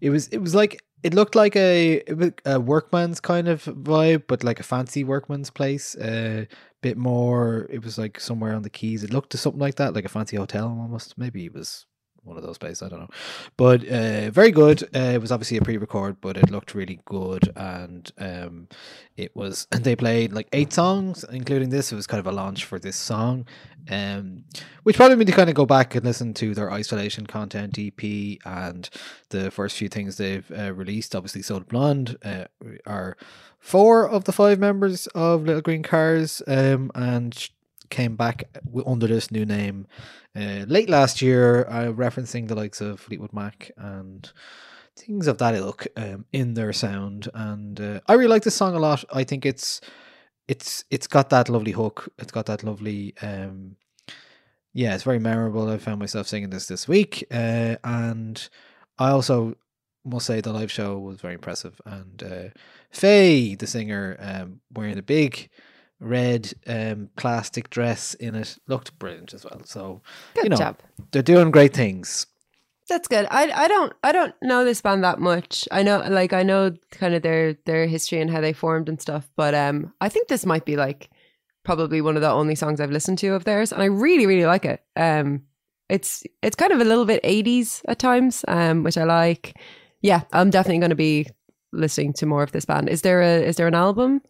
it 0.00 0.08
was, 0.08 0.28
it 0.28 0.38
was 0.38 0.54
like 0.54 0.82
it 1.02 1.12
looked 1.12 1.34
like 1.34 1.54
a, 1.56 2.02
a 2.46 2.58
workman's 2.58 3.20
kind 3.20 3.48
of 3.48 3.64
vibe, 3.64 4.22
but 4.26 4.42
like 4.42 4.60
a 4.60 4.62
fancy 4.62 5.04
workman's 5.04 5.50
place. 5.50 5.94
A 5.96 6.40
uh, 6.40 6.44
bit 6.80 6.96
more. 6.96 7.66
It 7.68 7.84
was 7.84 7.98
like 7.98 8.18
somewhere 8.18 8.54
on 8.54 8.62
the 8.62 8.70
keys. 8.70 9.04
It 9.04 9.12
looked 9.12 9.28
to 9.32 9.36
something 9.36 9.60
like 9.60 9.74
that, 9.74 9.92
like 9.92 10.06
a 10.06 10.08
fancy 10.08 10.38
hotel 10.38 10.68
almost. 10.68 11.18
Maybe 11.18 11.44
it 11.44 11.52
was 11.52 11.84
one 12.24 12.36
of 12.36 12.42
those 12.42 12.58
places. 12.58 12.82
I 12.82 12.88
don't 12.88 13.00
know, 13.00 13.08
but 13.56 13.86
uh, 13.86 14.30
very 14.30 14.50
good. 14.50 14.82
Uh, 14.94 15.12
it 15.14 15.20
was 15.20 15.32
obviously 15.32 15.56
a 15.56 15.62
pre-record, 15.62 16.20
but 16.20 16.36
it 16.36 16.50
looked 16.50 16.74
really 16.74 17.00
good, 17.04 17.52
and 17.56 18.10
um, 18.18 18.68
it 19.16 19.34
was. 19.34 19.66
And 19.80 19.84
they 19.84 19.96
played 19.96 20.32
like 20.32 20.48
eight 20.52 20.72
songs, 20.72 21.24
including 21.30 21.70
this. 21.70 21.90
It 21.90 21.96
was 21.96 22.06
kind 22.06 22.18
of 22.18 22.26
a 22.26 22.32
launch 22.32 22.64
for 22.64 22.78
this 22.78 22.96
song, 22.96 23.46
um, 23.88 24.44
which 24.82 24.96
probably 24.96 25.16
made 25.16 25.28
me 25.28 25.32
kind 25.32 25.48
of 25.48 25.54
go 25.54 25.64
back 25.64 25.94
and 25.94 26.04
listen 26.04 26.34
to 26.34 26.54
their 26.54 26.70
isolation 26.70 27.26
content 27.26 27.78
EP 27.78 28.38
and 28.44 28.90
the 29.30 29.50
first 29.50 29.76
few 29.76 29.88
things 29.88 30.16
they've 30.16 30.50
uh, 30.50 30.74
released. 30.74 31.14
Obviously, 31.14 31.40
Soda 31.40 31.64
Blonde 31.64 32.18
uh, 32.24 32.44
are 32.84 33.16
four 33.58 34.08
of 34.08 34.24
the 34.24 34.32
five 34.32 34.58
members 34.58 35.06
of 35.08 35.44
Little 35.44 35.62
Green 35.62 35.82
Cars, 35.82 36.42
um, 36.46 36.90
and 36.94 37.48
came 37.90 38.16
back 38.16 38.44
under 38.86 39.06
this 39.06 39.30
new 39.30 39.44
name 39.44 39.86
uh, 40.36 40.64
late 40.66 40.88
last 40.88 41.20
year, 41.20 41.64
uh, 41.68 41.92
referencing 41.92 42.48
the 42.48 42.54
likes 42.54 42.80
of 42.80 43.00
Fleetwood 43.00 43.32
Mac 43.32 43.70
and 43.76 44.30
things 44.96 45.26
of 45.26 45.38
that 45.38 45.54
ilk 45.54 45.86
um, 45.96 46.24
in 46.32 46.54
their 46.54 46.72
sound. 46.72 47.28
And 47.34 47.80
uh, 47.80 48.00
I 48.06 48.14
really 48.14 48.28
like 48.28 48.44
this 48.44 48.54
song 48.54 48.74
a 48.74 48.78
lot. 48.78 49.04
I 49.12 49.24
think 49.24 49.44
it's 49.44 49.80
it's 50.48 50.84
it's 50.90 51.06
got 51.06 51.30
that 51.30 51.48
lovely 51.48 51.72
hook. 51.72 52.08
It's 52.18 52.32
got 52.32 52.46
that 52.46 52.62
lovely. 52.62 53.14
Um, 53.22 53.76
yeah, 54.72 54.94
it's 54.94 55.04
very 55.04 55.18
memorable. 55.18 55.68
I 55.68 55.78
found 55.78 55.98
myself 55.98 56.28
singing 56.28 56.50
this 56.50 56.66
this 56.66 56.86
week, 56.86 57.24
uh, 57.30 57.76
and 57.82 58.48
I 58.98 59.10
also 59.10 59.56
must 60.04 60.26
say 60.26 60.40
the 60.40 60.52
live 60.52 60.70
show 60.70 60.98
was 60.98 61.20
very 61.20 61.34
impressive. 61.34 61.80
And 61.84 62.22
uh, 62.22 62.48
Faye, 62.90 63.54
the 63.56 63.66
singer, 63.66 64.16
um, 64.20 64.60
wearing 64.72 64.98
a 64.98 65.02
big 65.02 65.50
red 66.00 66.52
um, 66.66 67.10
plastic 67.16 67.70
dress 67.70 68.14
in 68.14 68.34
it, 68.34 68.58
looked 68.66 68.98
brilliant 68.98 69.34
as 69.34 69.44
well. 69.44 69.60
So 69.64 70.02
Good 70.34 70.44
you 70.44 70.50
know, 70.50 70.56
job. 70.56 70.78
they're 71.12 71.22
doing 71.22 71.50
great 71.50 71.74
things. 71.74 72.26
That's 72.88 73.06
good. 73.06 73.26
I 73.30 73.50
I 73.52 73.68
don't 73.68 73.92
I 74.02 74.10
don't 74.10 74.34
know 74.42 74.64
this 74.64 74.80
band 74.80 75.04
that 75.04 75.20
much. 75.20 75.68
I 75.70 75.84
know 75.84 76.00
like 76.08 76.32
I 76.32 76.42
know 76.42 76.72
kind 76.90 77.14
of 77.14 77.22
their 77.22 77.54
their 77.64 77.86
history 77.86 78.20
and 78.20 78.28
how 78.28 78.40
they 78.40 78.52
formed 78.52 78.88
and 78.88 79.00
stuff, 79.00 79.30
but 79.36 79.54
um 79.54 79.92
I 80.00 80.08
think 80.08 80.26
this 80.26 80.44
might 80.44 80.64
be 80.64 80.74
like 80.76 81.08
probably 81.62 82.00
one 82.00 82.16
of 82.16 82.22
the 82.22 82.30
only 82.30 82.56
songs 82.56 82.80
I've 82.80 82.90
listened 82.90 83.18
to 83.18 83.34
of 83.34 83.44
theirs 83.44 83.70
and 83.72 83.80
I 83.80 83.84
really 83.84 84.26
really 84.26 84.46
like 84.46 84.64
it. 84.64 84.82
Um 84.96 85.42
it's 85.88 86.24
it's 86.42 86.56
kind 86.56 86.72
of 86.72 86.80
a 86.80 86.84
little 86.84 87.04
bit 87.04 87.22
80s 87.22 87.82
at 87.86 88.00
times, 88.00 88.44
um 88.48 88.82
which 88.82 88.98
I 88.98 89.04
like. 89.04 89.56
Yeah, 90.02 90.22
I'm 90.32 90.48
definitely 90.50 90.78
going 90.78 90.90
to 90.90 90.96
be 90.96 91.28
listening 91.72 92.12
to 92.14 92.26
more 92.26 92.42
of 92.42 92.52
this 92.52 92.64
band. 92.64 92.88
Is 92.88 93.02
there 93.02 93.22
a 93.22 93.42
is 93.42 93.56
there 93.56 93.66
an 93.68 93.74
album? 93.74 94.22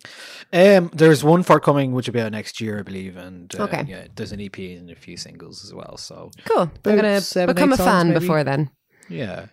Um, 0.53 0.91
there's 0.95 1.25
one 1.25 1.43
forthcoming 1.43 1.93
which 1.93 2.07
will 2.07 2.15
be 2.15 2.21
out 2.21 2.33
next 2.33 2.61
year, 2.61 2.79
I 2.79 2.83
believe, 2.83 3.17
and 3.17 3.55
uh, 3.59 3.65
Okay. 3.65 3.85
yeah, 3.89 4.07
there's 4.15 4.33
an 4.33 4.41
EP 4.41 4.59
and 4.59 4.91
a 4.91 4.95
few 4.95 5.17
singles 5.17 5.65
as 5.65 5.73
well. 5.73 5.97
So 5.97 6.31
Cool. 6.45 6.71
I'm 6.85 6.99
to 6.99 7.21
seven, 7.21 7.55
become 7.55 7.73
a 7.73 7.77
fan 7.77 8.09
maybe? 8.09 8.21
before 8.21 8.45
then. 8.45 8.71
yeah, 9.09 9.47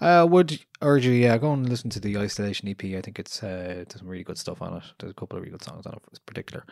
I 0.00 0.24
would 0.24 0.60
urge 0.82 1.06
you, 1.06 1.12
yeah, 1.12 1.38
go 1.38 1.52
and 1.52 1.66
listen 1.68 1.88
to 1.90 2.00
the 2.00 2.18
Isolation 2.18 2.68
EP. 2.68 2.84
I 2.84 3.00
think 3.00 3.18
it's 3.18 3.42
uh, 3.42 3.84
there's 3.86 4.00
some 4.00 4.08
really 4.08 4.24
good 4.24 4.36
stuff 4.36 4.60
on 4.60 4.76
it. 4.76 4.82
There's 4.98 5.12
a 5.12 5.14
couple 5.14 5.36
of 5.38 5.42
really 5.42 5.52
good 5.52 5.62
songs 5.62 5.86
on 5.86 5.94
it, 5.94 6.02
in 6.12 6.18
particular. 6.26 6.64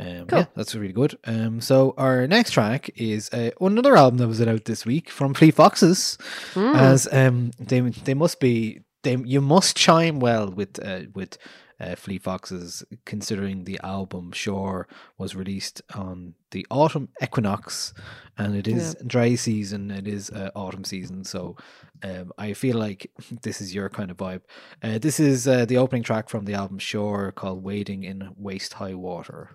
Um, 0.00 0.26
Cool. 0.26 0.38
Yeah, 0.40 0.46
that's 0.54 0.74
really 0.74 0.92
good. 0.92 1.16
Um, 1.24 1.60
so 1.60 1.94
our 1.96 2.26
next 2.26 2.50
track 2.50 2.90
is 2.96 3.30
uh, 3.32 3.50
another 3.60 3.96
album 3.96 4.18
that 4.18 4.28
was 4.28 4.42
out 4.42 4.64
this 4.66 4.84
week 4.84 5.08
from 5.10 5.32
Fleet 5.32 5.54
Foxes, 5.54 6.18
as 6.56 7.08
um, 7.12 7.52
they 7.58 7.80
they 7.80 8.14
must 8.14 8.40
be 8.40 8.80
they 9.06 9.16
you 9.24 9.40
must 9.40 9.76
chime 9.76 10.20
well 10.20 10.50
with 10.50 10.84
uh, 10.84 11.02
with. 11.14 11.38
Uh, 11.78 11.94
Fleet 11.94 12.22
Foxes, 12.22 12.82
considering 13.04 13.64
the 13.64 13.78
album 13.84 14.32
Shore 14.32 14.88
was 15.18 15.36
released 15.36 15.82
on 15.94 16.32
the 16.50 16.66
autumn 16.70 17.10
equinox, 17.22 17.92
and 18.38 18.56
it 18.56 18.66
is 18.66 18.96
dry 19.06 19.34
season. 19.34 19.90
It 19.90 20.08
is 20.08 20.30
uh, 20.30 20.48
autumn 20.54 20.84
season, 20.84 21.22
so 21.24 21.54
um, 22.02 22.32
I 22.38 22.54
feel 22.54 22.78
like 22.78 23.10
this 23.42 23.60
is 23.60 23.74
your 23.74 23.90
kind 23.90 24.10
of 24.10 24.16
vibe. 24.16 24.40
Uh, 24.82 24.96
this 24.96 25.20
is 25.20 25.46
uh, 25.46 25.66
the 25.66 25.76
opening 25.76 26.02
track 26.02 26.30
from 26.30 26.46
the 26.46 26.54
album 26.54 26.78
Shore 26.78 27.30
called 27.30 27.62
"Wading 27.62 28.04
in 28.04 28.30
Waist 28.38 28.72
High 28.72 28.94
Water." 28.94 29.50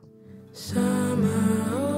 Summer 0.52 1.91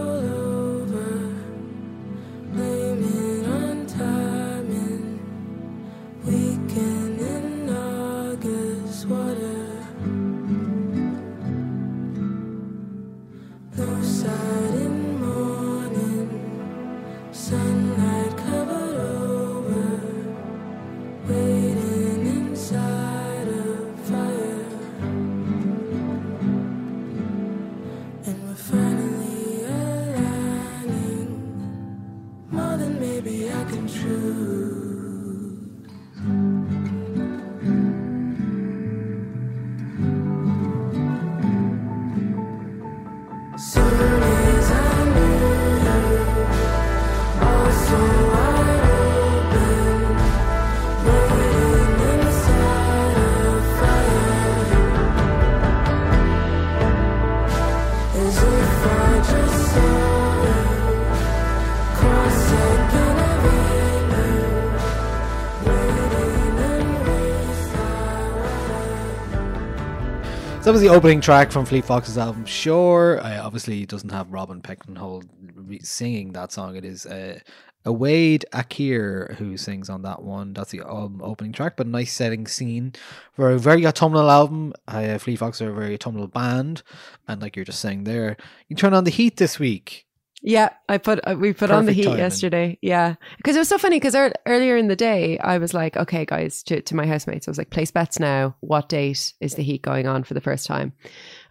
So 70.63 70.69
that 70.69 70.75
was 70.75 70.81
the 70.81 70.95
opening 70.95 71.19
track 71.19 71.51
from 71.51 71.65
Fleet 71.65 71.83
Foxes' 71.83 72.17
album 72.17 72.45
Shore. 72.45 73.19
Uh, 73.19 73.41
obviously, 73.43 73.81
it 73.81 73.89
doesn't 73.89 74.13
have 74.13 74.31
Robin 74.31 74.61
Pecknold 74.61 75.27
re- 75.55 75.81
singing 75.81 76.31
that 76.31 76.53
song. 76.53 76.77
It 76.77 76.85
is 76.85 77.05
uh, 77.05 77.39
Uwade 77.85 78.45
Akhere 78.53 79.35
who 79.35 79.57
sings 79.57 79.89
on 79.89 80.03
that 80.03 80.23
one. 80.23 80.53
That's 80.53 80.71
the 80.71 80.79
um, 80.89 81.19
opening 81.21 81.51
track, 81.51 81.75
but 81.75 81.85
nice 81.85 82.13
setting 82.13 82.47
scene 82.47 82.93
for 83.33 83.51
a 83.51 83.59
very 83.59 83.85
autumnal 83.85 84.31
album. 84.31 84.71
Uh, 84.87 85.17
Fleet 85.17 85.35
Foxes 85.35 85.63
are 85.63 85.71
a 85.71 85.75
very 85.75 85.95
autumnal 85.95 86.27
band, 86.27 86.81
and 87.27 87.41
like 87.41 87.57
you're 87.57 87.65
just 87.65 87.81
saying 87.81 88.05
there, 88.05 88.37
you 88.69 88.77
turn 88.77 88.93
on 88.93 89.03
the 89.03 89.11
heat 89.11 89.35
this 89.35 89.59
week. 89.59 90.05
Yeah, 90.45 90.69
I 90.89 90.97
put 90.97 91.19
uh, 91.25 91.35
we 91.39 91.53
put 91.53 91.71
on 91.71 91.85
the 91.85 91.93
heat 91.93 92.03
timing. 92.03 92.19
yesterday. 92.19 92.77
Yeah, 92.81 93.15
because 93.37 93.55
it 93.55 93.59
was 93.59 93.69
so 93.69 93.77
funny. 93.77 93.95
Because 93.97 94.13
earlier 94.45 94.75
in 94.75 94.89
the 94.89 94.95
day, 94.95 95.37
I 95.39 95.57
was 95.57 95.73
like, 95.73 95.95
"Okay, 95.95 96.25
guys," 96.25 96.61
to, 96.63 96.81
to 96.81 96.95
my 96.95 97.05
housemates, 97.07 97.47
I 97.47 97.51
was 97.51 97.57
like, 97.57 97.69
"Place 97.69 97.91
bets 97.91 98.19
now. 98.19 98.55
What 98.59 98.89
date 98.89 99.33
is 99.39 99.55
the 99.55 99.63
heat 99.63 99.81
going 99.81 100.05
on 100.05 100.23
for 100.25 100.33
the 100.33 100.41
first 100.41 100.67
time?" 100.67 100.91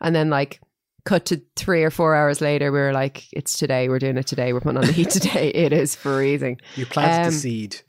And 0.02 0.14
then 0.14 0.28
like, 0.28 0.60
cut 1.06 1.24
to 1.26 1.40
three 1.56 1.82
or 1.82 1.90
four 1.90 2.14
hours 2.14 2.42
later, 2.42 2.70
we 2.70 2.78
were 2.80 2.92
like, 2.92 3.24
"It's 3.32 3.58
today. 3.58 3.88
We're 3.88 3.98
doing 3.98 4.18
it 4.18 4.26
today. 4.26 4.52
We're 4.52 4.60
putting 4.60 4.76
on 4.78 4.84
the 4.86 4.92
heat 4.92 5.08
today. 5.18 5.48
It 5.48 5.72
is 5.72 5.96
freezing." 5.96 6.60
You 6.76 6.84
planted 6.84 7.26
Um, 7.28 7.32
the 7.32 7.38
seed. 7.38 7.80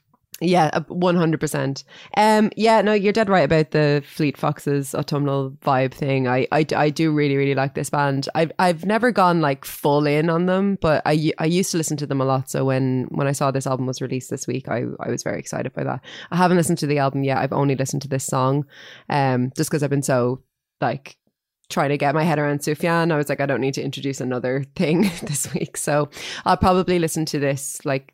Yeah, 0.44 0.80
one 0.89 1.16
hundred 1.16 1.39
percent. 1.39 1.86
Um, 2.18 2.52
yeah, 2.58 2.82
no, 2.82 2.91
you're 2.91 3.14
dead 3.14 3.30
right 3.30 3.46
about 3.46 3.72
the 3.72 4.04
Fleet 4.06 4.38
Foxes 4.38 4.94
autumnal 4.94 5.52
vibe 5.64 5.94
thing. 5.94 6.28
I, 6.28 6.48
I, 6.52 6.66
I 6.76 6.89
do 6.89 7.14
really, 7.14 7.38
really 7.38 7.56
like 7.56 7.76
this 7.76 7.89
band. 7.89 8.28
I've, 8.36 8.52
I've 8.60 8.86
never 8.86 9.12
gone 9.12 9.39
like 9.39 9.64
full 9.64 10.06
in 10.06 10.30
on 10.30 10.46
them, 10.46 10.78
but 10.82 11.02
I, 11.06 11.32
I 11.39 11.46
used 11.46 11.72
to 11.72 11.78
listen 11.78 11.96
to 11.98 12.06
them 12.06 12.20
a 12.20 12.26
lot. 12.26 12.50
So 12.50 12.66
when, 12.66 13.08
when 13.10 13.26
I 13.26 13.32
saw 13.32 13.52
this 13.52 13.66
album 13.66 13.86
was 13.86 14.02
released 14.02 14.30
this 14.30 14.46
week, 14.46 14.68
I, 14.68 14.84
I 15.00 15.10
was 15.10 15.24
very 15.24 15.39
excited 15.39 15.72
by 15.72 15.86
that. 15.86 16.02
I 16.30 16.36
haven't 16.36 16.58
listened 16.58 16.80
to 16.80 16.88
the 16.88 17.00
album 17.00 17.24
yet. 17.24 17.38
I've 17.38 17.54
only 17.54 17.76
listened 17.78 18.02
to 18.02 18.10
this 18.10 18.26
song, 18.26 18.66
um, 19.10 19.54
just 19.56 19.70
because 19.70 19.82
I've 19.82 19.89
been 19.89 20.04
so 20.04 20.44
like 20.82 21.16
trying 21.70 21.89
to 21.89 21.98
get 21.98 22.16
my 22.16 22.24
head 22.24 22.38
around 22.38 22.60
Sufjan. 22.60 23.14
I 23.14 23.16
was 23.16 23.30
like, 23.30 23.39
I 23.39 23.46
don't 23.46 23.62
need 23.62 23.76
to 23.76 23.82
introduce 23.82 24.20
another 24.20 24.66
thing 24.76 25.04
this 25.24 25.54
week, 25.54 25.78
so 25.78 26.10
I'll 26.44 26.58
probably 26.58 27.00
listen 27.00 27.24
to 27.28 27.39
this 27.39 27.80
like 27.86 28.14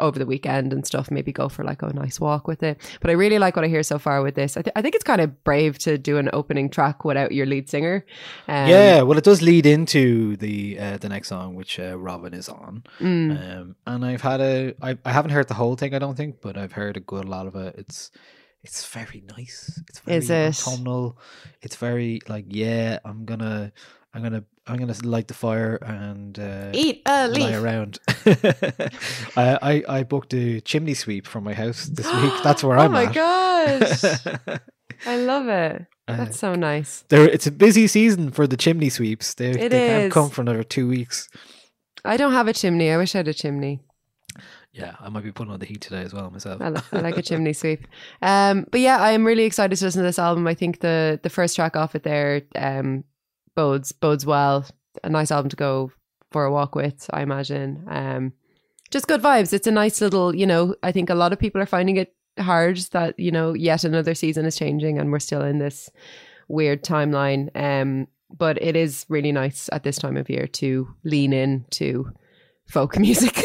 over 0.00 0.18
the 0.18 0.26
weekend 0.26 0.72
and 0.72 0.86
stuff. 0.86 1.10
Maybe 1.10 1.32
go 1.32 1.48
for 1.48 1.64
like 1.64 1.82
a 1.82 1.92
nice 1.92 2.18
walk 2.18 2.48
with 2.48 2.62
it. 2.62 2.80
But 3.00 3.10
I 3.10 3.14
really 3.14 3.38
like 3.38 3.56
what 3.56 3.64
I 3.64 3.68
hear 3.68 3.82
so 3.82 3.98
far 3.98 4.22
with 4.22 4.34
this. 4.34 4.56
I, 4.56 4.62
th- 4.62 4.72
I 4.74 4.82
think 4.82 4.94
it's 4.94 5.04
kind 5.04 5.20
of 5.20 5.44
brave 5.44 5.78
to 5.80 5.98
do 5.98 6.18
an 6.18 6.30
opening 6.32 6.70
track 6.70 7.04
without 7.04 7.32
your 7.32 7.46
lead 7.46 7.68
singer. 7.68 8.04
Um, 8.48 8.68
yeah, 8.68 9.02
well, 9.02 9.18
it 9.18 9.24
does 9.24 9.42
lead 9.42 9.66
into 9.66 10.36
the 10.36 10.78
uh, 10.78 10.96
the 10.96 11.08
next 11.08 11.28
song, 11.28 11.54
which 11.54 11.78
uh, 11.78 11.98
Robin 11.98 12.34
is 12.34 12.48
on. 12.48 12.82
Mm. 12.98 13.58
Um, 13.60 13.76
and 13.86 14.04
I've 14.04 14.22
had 14.22 14.40
a, 14.40 14.74
I, 14.82 14.98
I 15.04 15.12
haven't 15.12 15.30
heard 15.32 15.48
the 15.48 15.54
whole 15.54 15.76
thing, 15.76 15.94
I 15.94 15.98
don't 15.98 16.16
think, 16.16 16.40
but 16.40 16.56
I've 16.56 16.72
heard 16.72 16.96
a 16.96 17.00
good 17.00 17.24
lot 17.24 17.46
of 17.46 17.54
it. 17.56 17.74
It's, 17.78 18.10
it's 18.62 18.86
very 18.86 19.22
nice. 19.36 19.82
It's 19.88 20.00
very 20.00 20.18
Is 20.18 20.30
it? 20.30 20.66
autumnal. 20.66 21.18
It's 21.62 21.76
very 21.76 22.20
like, 22.28 22.46
yeah, 22.48 22.98
I'm 23.04 23.24
gonna, 23.24 23.72
I'm 24.12 24.22
gonna, 24.22 24.44
I'm 24.70 24.76
gonna 24.78 24.94
light 25.02 25.28
the 25.28 25.34
fire 25.34 25.76
and 25.82 26.38
uh, 26.38 26.70
Eat 26.72 27.02
a 27.06 27.28
lie 27.28 27.34
leaf. 27.50 27.56
around. 27.56 27.98
I, 29.36 29.58
I 29.62 29.84
I 29.98 30.02
booked 30.04 30.32
a 30.34 30.60
chimney 30.60 30.94
sweep 30.94 31.26
from 31.26 31.44
my 31.44 31.54
house 31.54 31.86
this 31.86 32.06
week. 32.22 32.32
That's 32.42 32.62
where 32.62 32.78
oh 32.78 32.82
I'm 32.82 32.94
at. 32.94 32.98
Oh 32.98 33.04
my 33.04 33.74
at. 33.74 34.00
gosh. 34.00 34.58
I 35.06 35.16
love 35.16 35.48
it. 35.48 35.86
Uh, 36.06 36.16
That's 36.16 36.38
so 36.38 36.54
nice. 36.54 37.04
There, 37.08 37.24
it's 37.28 37.46
a 37.46 37.52
busy 37.52 37.86
season 37.86 38.30
for 38.30 38.46
the 38.46 38.56
chimney 38.56 38.90
sweeps. 38.90 39.34
They 39.34 39.50
It 39.50 39.70
they 39.70 39.86
can't 39.88 40.12
come 40.12 40.30
for 40.30 40.40
another 40.42 40.62
two 40.62 40.88
weeks. 40.88 41.28
I 42.04 42.16
don't 42.16 42.32
have 42.32 42.48
a 42.48 42.52
chimney. 42.52 42.90
I 42.90 42.96
wish 42.96 43.14
I 43.14 43.18
had 43.18 43.28
a 43.28 43.34
chimney. 43.34 43.80
Yeah, 44.72 44.94
I 45.00 45.08
might 45.08 45.24
be 45.24 45.32
putting 45.32 45.52
on 45.52 45.58
the 45.58 45.66
heat 45.66 45.80
today 45.80 46.02
as 46.02 46.14
well 46.14 46.30
myself. 46.30 46.60
I, 46.62 46.70
li- 46.70 46.80
I 46.92 47.00
like 47.00 47.16
a 47.18 47.22
chimney 47.22 47.52
sweep. 47.62 47.86
Um, 48.22 48.66
but 48.70 48.80
yeah, 48.80 48.98
I 48.98 49.10
am 49.12 49.26
really 49.26 49.42
excited 49.44 49.76
to 49.76 49.84
listen 49.84 50.00
to 50.02 50.06
this 50.06 50.18
album. 50.18 50.46
I 50.46 50.54
think 50.54 50.80
the 50.80 51.18
the 51.22 51.30
first 51.30 51.56
track 51.56 51.76
off 51.76 51.94
it 51.96 52.02
there 52.04 52.42
um, 52.54 53.04
bodes 53.60 53.92
bodes 53.92 54.24
well. 54.24 54.64
A 55.04 55.10
nice 55.10 55.30
album 55.30 55.50
to 55.50 55.56
go 55.56 55.92
for 56.32 56.44
a 56.44 56.52
walk 56.52 56.74
with, 56.74 57.10
I 57.12 57.20
imagine. 57.20 57.84
Um, 57.88 58.32
just 58.90 59.06
good 59.06 59.20
vibes. 59.20 59.52
It's 59.52 59.66
a 59.66 59.70
nice 59.82 60.00
little, 60.00 60.34
you 60.34 60.46
know. 60.46 60.74
I 60.82 60.92
think 60.92 61.10
a 61.10 61.14
lot 61.14 61.34
of 61.34 61.38
people 61.38 61.60
are 61.60 61.66
finding 61.66 61.98
it 61.98 62.14
hard 62.38 62.78
that 62.92 63.18
you 63.18 63.30
know 63.30 63.52
yet 63.52 63.84
another 63.84 64.14
season 64.14 64.46
is 64.46 64.56
changing 64.56 64.98
and 64.98 65.12
we're 65.12 65.18
still 65.28 65.42
in 65.42 65.58
this 65.58 65.90
weird 66.48 66.82
timeline. 66.82 67.54
Um, 67.54 68.08
but 68.34 68.62
it 68.62 68.76
is 68.76 69.04
really 69.10 69.32
nice 69.32 69.68
at 69.72 69.82
this 69.82 69.98
time 69.98 70.16
of 70.16 70.30
year 70.30 70.46
to 70.46 70.88
lean 71.04 71.34
in 71.34 71.66
to 71.72 72.10
folk 72.66 72.98
music. 73.06 73.36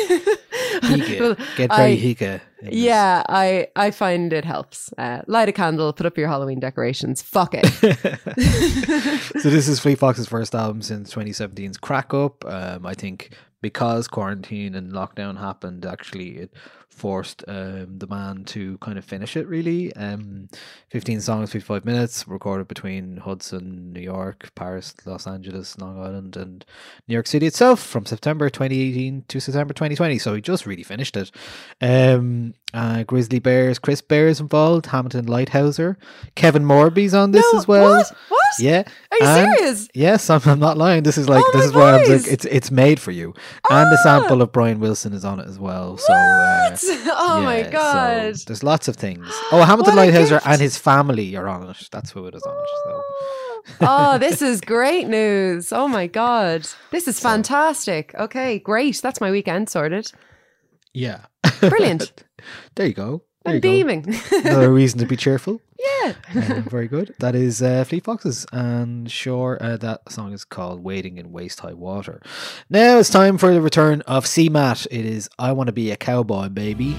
Hygge. 0.82 1.38
Get 1.58 1.70
very 1.74 1.94
I- 1.94 1.98
hygge. 1.98 2.22
in 2.62 2.66
this. 2.68 2.74
yeah, 2.76 3.24
I 3.30 3.68
I 3.76 3.92
find 3.92 4.34
it 4.34 4.46
helps. 4.46 4.92
Uh, 4.98 5.22
light 5.28 5.50
a 5.50 5.52
candle, 5.52 5.94
put 5.94 6.06
up 6.06 6.18
your 6.18 6.28
Halloween 6.28 6.60
decorations. 6.60 7.22
Fuck 7.22 7.54
it. 7.54 7.66
so 9.42 9.50
this 9.50 9.68
is 9.68 9.80
Fleet 9.80 9.98
Foxes' 10.00 10.28
first 10.28 10.56
album 10.56 10.82
since 10.82 11.14
2017's 11.14 11.78
Crack 11.78 12.14
Up. 12.14 12.44
Um, 12.46 12.86
I 12.86 12.94
think 12.94 13.32
because 13.62 14.08
quarantine 14.08 14.76
and 14.76 14.92
lockdown 14.92 15.40
happened, 15.40 15.86
actually 15.86 16.38
it 16.38 16.54
forced 16.96 17.44
um, 17.48 18.00
the 18.00 18.08
band 18.08 18.48
to 18.48 18.78
kind 18.80 18.98
of 18.98 19.06
finish 19.06 19.36
it. 19.36 19.48
Really, 19.48 19.94
um, 19.96 20.48
15 20.90 21.22
songs, 21.22 21.52
55 21.52 21.86
minutes, 21.86 22.28
recorded 22.28 22.68
between 22.68 23.18
Hudson, 23.18 23.92
New 23.94 24.00
York, 24.02 24.50
Paris, 24.56 24.94
Los 25.06 25.28
Angeles, 25.28 25.78
Long 25.78 26.00
Island, 26.00 26.36
and 26.38 26.66
New 27.08 27.14
York 27.14 27.28
City 27.28 27.46
itself 27.46 27.80
from 27.82 28.06
September 28.06 28.50
2018 28.50 29.26
to 29.28 29.40
September 29.40 29.74
2020. 29.74 30.18
So 30.20 30.34
he 30.36 30.42
just 30.42 30.66
really 30.66 30.84
finished 30.84 31.18
it. 31.18 31.32
Um, 31.82 32.54
uh, 32.74 33.04
Grizzly 33.04 33.40
Bears, 33.40 33.80
Chris 33.80 34.02
Bear 34.02 34.28
is 34.28 34.40
involved, 34.40 34.88
Hamilton 34.88 35.26
Leithauser, 35.28 35.96
Kevin 36.36 36.64
Morby's 36.64 37.14
on 37.14 37.32
this 37.32 37.46
No, 37.54 37.60
as 37.60 37.68
well. 37.68 37.90
what? 37.98 38.12
What? 38.30 38.42
Yeah. 38.60 38.84
Are 39.12 39.18
you 39.20 39.26
and- 39.26 39.58
serious? 39.58 39.90
Yes, 39.94 40.30
I'm, 40.30 40.42
I'm 40.46 40.60
not 40.60 40.78
lying. 40.78 41.04
This 41.04 41.18
is 41.18 41.28
like 41.30 41.44
Oh 41.46 41.52
this 41.54 41.66
is 41.66 41.74
where 41.74 41.86
I'm 41.96 42.10
like 42.10 42.28
it's 42.28 42.46
it's 42.46 42.72
made 42.72 43.00
for 43.00 43.12
you. 43.12 43.34
And 43.70 43.92
the 43.92 43.98
Ah! 44.00 44.04
sample 44.04 44.42
of 44.42 44.52
Brian 44.52 44.80
Wilson 44.80 45.14
is 45.14 45.24
on 45.26 45.40
it 45.40 45.48
as 45.48 45.58
well. 45.60 45.98
So 45.98 46.14
uh, 46.14 46.70
Oh 47.18 47.42
my 47.44 47.60
yeah, 47.60 47.66
so 47.66 47.72
God. 47.72 48.36
there's 48.48 48.64
lots 48.64 48.88
of 48.88 48.96
things. 48.96 49.28
Oh, 49.52 49.64
Hamilton 49.64 49.96
Leithauser 49.96 50.42
and 50.46 50.60
his 50.62 50.78
family 50.78 51.36
are 51.36 51.48
on 51.48 51.70
it. 51.70 51.90
That's 51.92 52.12
who 52.12 52.26
it 52.28 52.36
is 52.36 52.44
on 52.44 52.56
it. 52.58 52.70
So 52.84 52.92
oh, 52.94 53.78
oh 53.82 54.18
this 54.26 54.42
is 54.42 54.62
great 54.62 55.08
news. 55.08 55.72
Oh 55.72 55.88
my 55.88 56.08
god. 56.08 56.68
This 56.92 57.08
is 57.08 57.20
fantastic. 57.20 58.14
Okay, 58.16 58.60
great. 58.60 59.02
That's 59.02 59.22
my 59.22 59.32
weekend 59.32 59.70
sorted. 59.70 60.12
yeah, 60.94 61.26
Brilliant. 61.60 62.24
there 62.76 62.88
you 62.88 62.94
go. 62.94 63.24
I'm 63.46 63.60
beaming. 63.60 64.16
Another 64.32 64.72
reason 64.72 65.00
to 65.00 65.06
be 65.06 65.16
cheerful. 65.16 65.62
yeah. 65.80 66.14
Uh, 66.36 66.62
very 66.70 66.88
good. 66.88 67.14
That 67.20 67.36
is 67.36 67.62
uh, 67.62 67.84
Fleet 67.84 68.04
Foxes, 68.04 68.46
and 68.52 69.10
sure, 69.12 69.58
uh, 69.62 69.78
that 69.78 70.12
song 70.12 70.34
is 70.34 70.44
called 70.46 70.84
Wading 70.84 71.18
in 71.18 71.32
Waist 71.32 71.60
High 71.60 71.74
Water." 71.74 72.22
Now 72.70 72.98
it's 73.00 73.10
time 73.10 73.38
for 73.38 73.54
the 73.54 73.62
return 73.62 74.02
of 74.02 74.26
CMAT. 74.26 74.88
It 74.92 75.06
is 75.06 75.30
"I 75.40 75.52
Want 75.52 75.68
to 75.68 75.74
Be 75.74 75.92
a 75.92 75.98
Cowboy, 75.98 76.50
Baby." 76.50 76.96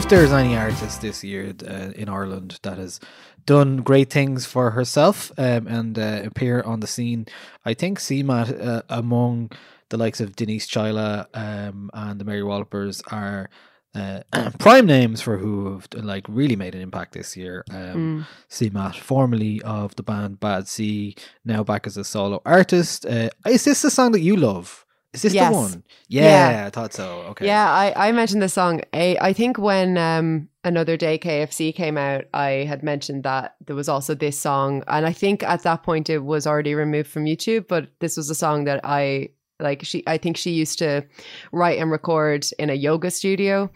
If 0.00 0.08
there's 0.08 0.32
any 0.32 0.56
artist 0.56 1.02
this 1.02 1.22
year 1.22 1.52
uh, 1.68 1.92
in 1.94 2.08
Ireland 2.08 2.58
that 2.62 2.78
has 2.78 3.00
done 3.44 3.82
great 3.82 4.08
things 4.08 4.46
for 4.46 4.70
herself 4.70 5.30
um, 5.36 5.66
and 5.66 5.98
uh, 5.98 6.22
appear 6.24 6.62
on 6.62 6.80
the 6.80 6.86
scene, 6.86 7.26
I 7.66 7.74
think 7.74 7.98
CMAT 7.98 8.66
uh, 8.66 8.82
among 8.88 9.50
the 9.90 9.98
likes 9.98 10.22
of 10.22 10.34
Denise 10.34 10.66
Chaila 10.66 11.26
um, 11.34 11.90
and 11.92 12.18
the 12.18 12.24
Mary 12.24 12.42
Wallopers 12.42 13.02
are 13.08 13.50
uh, 13.94 14.22
prime 14.58 14.86
names 14.86 15.20
for 15.20 15.36
who 15.36 15.70
have 15.74 15.86
like 15.92 16.24
really 16.30 16.56
made 16.56 16.74
an 16.74 16.80
impact 16.80 17.12
this 17.12 17.36
year. 17.36 17.62
Um, 17.70 18.26
CMAT, 18.48 18.96
formerly 18.96 19.60
of 19.62 19.96
the 19.96 20.02
band 20.02 20.40
Bad 20.40 20.66
Sea, 20.66 21.14
now 21.44 21.62
back 21.62 21.86
as 21.86 21.98
a 21.98 22.04
solo 22.04 22.40
artist. 22.46 23.04
Uh, 23.04 23.28
is 23.46 23.64
this 23.64 23.82
the 23.82 23.90
song 23.90 24.12
that 24.12 24.20
you 24.20 24.34
love? 24.34 24.86
Is 25.12 25.22
this 25.22 25.34
Yes. 25.34 25.50
the 25.52 25.56
one? 25.58 25.82
Yeah, 26.08 26.50
Yeah. 26.50 26.66
I 26.66 26.70
thought 26.70 26.92
so. 26.92 27.22
Okay. 27.30 27.46
Yeah, 27.46 27.68
I, 27.70 28.08
I 28.08 28.12
mentioned 28.12 28.42
this 28.42 28.52
song. 28.54 28.80
I, 28.92 29.16
I 29.20 29.32
think 29.32 29.58
when 29.58 29.98
um, 29.98 30.48
Another 30.62 30.96
Day 30.96 31.18
KFC 31.18 31.74
came 31.74 31.98
out, 31.98 32.24
I 32.32 32.64
had 32.68 32.82
mentioned 32.84 33.24
that 33.24 33.56
there 33.66 33.74
was 33.74 33.88
also 33.88 34.14
this 34.14 34.38
song. 34.38 34.84
And 34.86 35.04
I 35.06 35.12
think 35.12 35.42
at 35.42 35.62
that 35.64 35.82
point 35.82 36.08
it 36.10 36.18
was 36.24 36.46
already 36.46 36.74
removed 36.74 37.08
from 37.10 37.24
YouTube, 37.24 37.66
but 37.66 37.88
this 37.98 38.16
was 38.16 38.30
a 38.30 38.34
song 38.36 38.64
that 38.64 38.80
I 38.84 39.30
like. 39.58 39.84
She, 39.84 40.04
I 40.06 40.16
think 40.16 40.36
she 40.36 40.52
used 40.52 40.78
to 40.78 41.04
write 41.52 41.78
and 41.78 41.90
record 41.90 42.46
in 42.58 42.70
a 42.70 42.74
yoga 42.74 43.10
studio. 43.10 43.70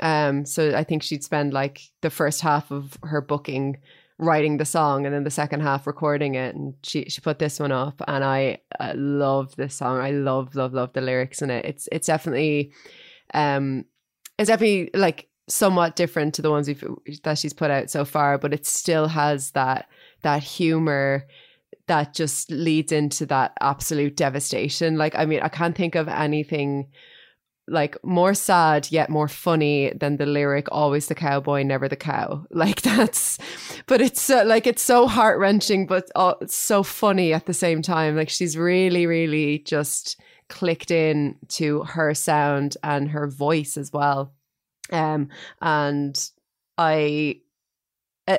Um, 0.00 0.44
so 0.46 0.74
I 0.74 0.82
think 0.82 1.02
she'd 1.02 1.22
spend 1.22 1.52
like 1.52 1.82
the 2.00 2.10
first 2.10 2.40
half 2.40 2.70
of 2.70 2.96
her 3.04 3.20
booking 3.20 3.78
writing 4.20 4.58
the 4.58 4.64
song 4.66 5.06
and 5.06 5.14
then 5.14 5.24
the 5.24 5.30
second 5.30 5.60
half 5.60 5.86
recording 5.86 6.34
it. 6.34 6.54
And 6.54 6.74
she 6.82 7.06
she 7.08 7.20
put 7.20 7.38
this 7.38 7.58
one 7.58 7.72
up 7.72 8.00
and 8.06 8.22
I, 8.22 8.58
I 8.78 8.92
love 8.92 9.56
this 9.56 9.74
song. 9.74 9.98
I 9.98 10.10
love 10.10 10.54
love 10.54 10.74
love 10.74 10.92
the 10.92 11.00
lyrics 11.00 11.42
in 11.42 11.50
it. 11.50 11.64
It's 11.64 11.88
it's 11.90 12.06
definitely 12.06 12.72
um 13.34 13.86
it's 14.38 14.48
definitely 14.48 14.90
like 14.94 15.28
somewhat 15.48 15.96
different 15.96 16.34
to 16.34 16.42
the 16.42 16.50
ones 16.50 16.68
that 17.24 17.38
she's 17.38 17.52
put 17.52 17.72
out 17.72 17.90
so 17.90 18.04
far 18.04 18.38
but 18.38 18.54
it 18.54 18.64
still 18.64 19.08
has 19.08 19.50
that 19.50 19.88
that 20.22 20.44
humor 20.44 21.26
that 21.88 22.14
just 22.14 22.52
leads 22.52 22.92
into 22.92 23.26
that 23.26 23.52
absolute 23.60 24.16
devastation. 24.16 24.96
Like 24.96 25.14
I 25.16 25.24
mean 25.24 25.40
I 25.40 25.48
can't 25.48 25.76
think 25.76 25.94
of 25.94 26.08
anything 26.08 26.88
like 27.70 27.96
more 28.04 28.34
sad 28.34 28.90
yet 28.90 29.08
more 29.08 29.28
funny 29.28 29.92
than 29.94 30.16
the 30.16 30.26
lyric 30.26 30.66
always 30.70 31.06
the 31.06 31.14
cowboy 31.14 31.62
never 31.62 31.88
the 31.88 31.96
cow. 31.96 32.44
Like 32.50 32.82
that's 32.82 33.38
but 33.86 34.00
it's 34.00 34.20
so, 34.20 34.42
like 34.44 34.66
it's 34.66 34.82
so 34.82 35.06
heart-wrenching 35.06 35.86
but 35.86 36.10
uh, 36.14 36.34
so 36.46 36.82
funny 36.82 37.32
at 37.32 37.46
the 37.46 37.54
same 37.54 37.80
time. 37.80 38.16
Like 38.16 38.28
she's 38.28 38.56
really 38.56 39.06
really 39.06 39.60
just 39.60 40.20
clicked 40.48 40.90
in 40.90 41.36
to 41.48 41.84
her 41.84 42.12
sound 42.12 42.76
and 42.82 43.08
her 43.08 43.28
voice 43.28 43.76
as 43.76 43.92
well. 43.92 44.34
Um 44.90 45.28
and 45.62 46.30
i 46.76 47.40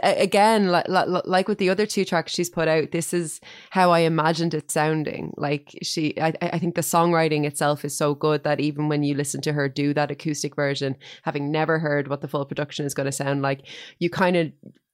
again 0.03 0.67
like, 0.67 0.85
like 0.87 1.47
with 1.47 1.57
the 1.57 1.69
other 1.69 1.85
two 1.85 2.05
tracks 2.05 2.33
she's 2.33 2.49
put 2.49 2.67
out 2.67 2.91
this 2.91 3.13
is 3.13 3.39
how 3.69 3.91
i 3.91 3.99
imagined 3.99 4.53
it 4.53 4.71
sounding. 4.71 5.33
Like 5.37 5.77
she 5.81 6.19
I, 6.19 6.33
I 6.41 6.59
think 6.59 6.75
the 6.75 6.81
songwriting 6.81 7.45
itself 7.45 7.85
is 7.85 7.95
so 7.95 8.15
good 8.15 8.43
that 8.43 8.59
even 8.59 8.89
when 8.89 9.03
you 9.03 9.15
listen 9.15 9.41
to 9.41 9.53
her 9.53 9.67
do 9.69 9.93
that 9.93 10.11
acoustic 10.11 10.55
version 10.55 10.95
having 11.23 11.51
never 11.51 11.79
heard 11.79 12.07
what 12.07 12.21
the 12.21 12.27
full 12.27 12.45
production 12.45 12.85
is 12.85 12.93
going 12.93 13.05
to 13.05 13.11
sound 13.11 13.41
like 13.41 13.67
you 13.99 14.09
kind 14.09 14.35
of 14.37 14.51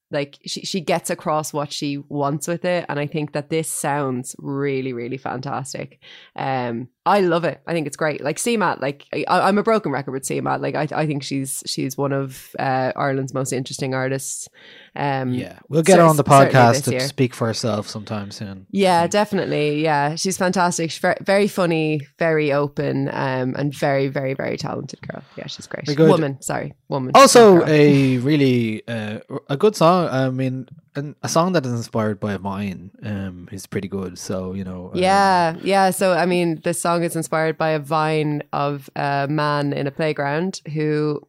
like 0.10 0.38
she, 0.46 0.62
she 0.62 0.80
gets 0.80 1.10
across 1.10 1.52
what 1.52 1.72
she 1.72 1.98
wants 2.10 2.48
with 2.48 2.64
it 2.64 2.86
and 2.88 3.00
i 3.00 3.06
think 3.06 3.34
that 3.34 3.50
this 3.50 3.70
sounds 3.70 4.36
really 4.40 4.94
really 4.94 5.18
fantastic. 5.18 6.00
Um 6.36 6.90
i 7.08 7.20
love 7.22 7.44
it 7.46 7.62
i 7.68 7.74
think 7.74 7.88
it's 7.88 7.98
great 7.98 8.24
like 8.24 8.38
CMAT 8.38 8.82
like 8.82 9.06
I, 9.14 9.26
i'm 9.48 9.58
a 9.58 9.64
broken 9.64 9.92
record 9.92 10.12
with 10.12 10.24
CMAT 10.24 10.60
like 10.62 10.76
i, 10.76 10.88
I 11.02 11.08
think 11.08 11.24
she's 11.24 11.64
she's 11.66 11.98
one 11.98 12.14
of 12.14 12.56
uh, 12.60 12.92
ireland's 12.96 13.34
most 13.34 13.52
interesting 13.54 13.94
artists 13.94 14.50
um 14.96 15.34
Yeah, 15.34 15.60
we'll 15.70 15.84
get 15.84 16.00
her 16.00 16.06
on 16.06 16.18
the 16.18 16.24
podcast 16.24 16.86
to 16.86 16.92
year. 16.92 17.02
speak 17.02 17.36
for 17.36 17.46
herself 17.48 17.88
sometime 17.88 18.32
soon. 18.32 18.66
Yeah, 18.72 19.06
definitely. 19.06 19.84
Yeah, 19.84 20.16
she's 20.16 20.38
fantastic. 20.38 20.90
She's 20.90 21.00
very, 21.00 21.18
very 21.22 21.48
funny, 21.48 22.02
very 22.18 22.52
open, 22.52 23.08
um, 23.10 23.54
and 23.60 23.72
very, 23.72 24.08
very, 24.08 24.34
very 24.34 24.58
talented 24.58 25.00
girl. 25.08 25.22
Yeah, 25.38 25.46
she's 25.48 25.68
great. 25.68 25.86
Woman, 26.00 26.42
sorry, 26.42 26.74
woman. 26.90 27.12
Also, 27.14 27.64
a 27.68 28.18
really 28.32 28.82
uh, 28.88 29.20
a 29.50 29.56
good 29.58 29.76
song. 29.76 30.10
I 30.10 30.32
mean, 30.32 30.68
an, 30.96 31.16
a 31.22 31.30
song 31.30 31.54
that 31.54 31.64
is 31.66 31.74
inspired 31.74 32.20
by 32.20 32.34
a 32.34 32.40
vine 32.40 32.90
um, 33.04 33.48
is 33.52 33.68
pretty 33.68 33.88
good. 33.88 34.18
So 34.18 34.54
you 34.54 34.64
know, 34.64 34.90
um, 34.94 34.98
yeah, 34.98 35.56
yeah. 35.62 35.92
So, 35.92 36.14
I 36.14 36.26
mean, 36.26 36.60
the 36.64 36.74
song 36.74 36.97
is 37.04 37.16
inspired 37.16 37.58
by 37.58 37.70
a 37.70 37.80
vine 37.80 38.44
of 38.54 38.90
a 38.96 39.28
man 39.30 39.74
in 39.74 39.88
a 39.88 39.92
playground 39.92 40.62
who 40.74 41.22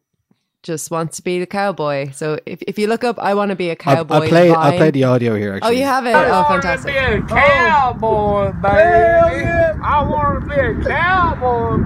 just 0.61 0.91
wants 0.91 1.17
to 1.17 1.23
be 1.23 1.39
the 1.39 1.45
cowboy. 1.45 2.11
So, 2.11 2.37
if, 2.45 2.61
if 2.63 2.77
you 2.77 2.87
look 2.87 3.03
up, 3.03 3.17
I 3.19 3.33
want 3.33 3.49
to 3.49 3.55
be 3.55 3.69
a 3.69 3.71
I'll, 3.71 3.75
cowboy. 3.75 4.15
I'll 4.15 4.27
play. 4.27 4.51
I'll 4.51 4.77
play 4.77 4.91
the 4.91 5.05
audio 5.05 5.35
here. 5.35 5.59
Oh, 5.61 5.69
you 5.69 5.85
have 5.85 6.05
it. 6.05 6.13
Oh, 6.15 6.45
fantastic. 6.47 6.95
Oh. 6.95 7.25
cowboy, 7.27 8.51
baby. 8.61 9.45
I 9.81 10.03
want 10.03 10.41
to 10.41 10.49
be 10.49 10.59
a 10.59 10.83
cowboy, 10.85 11.77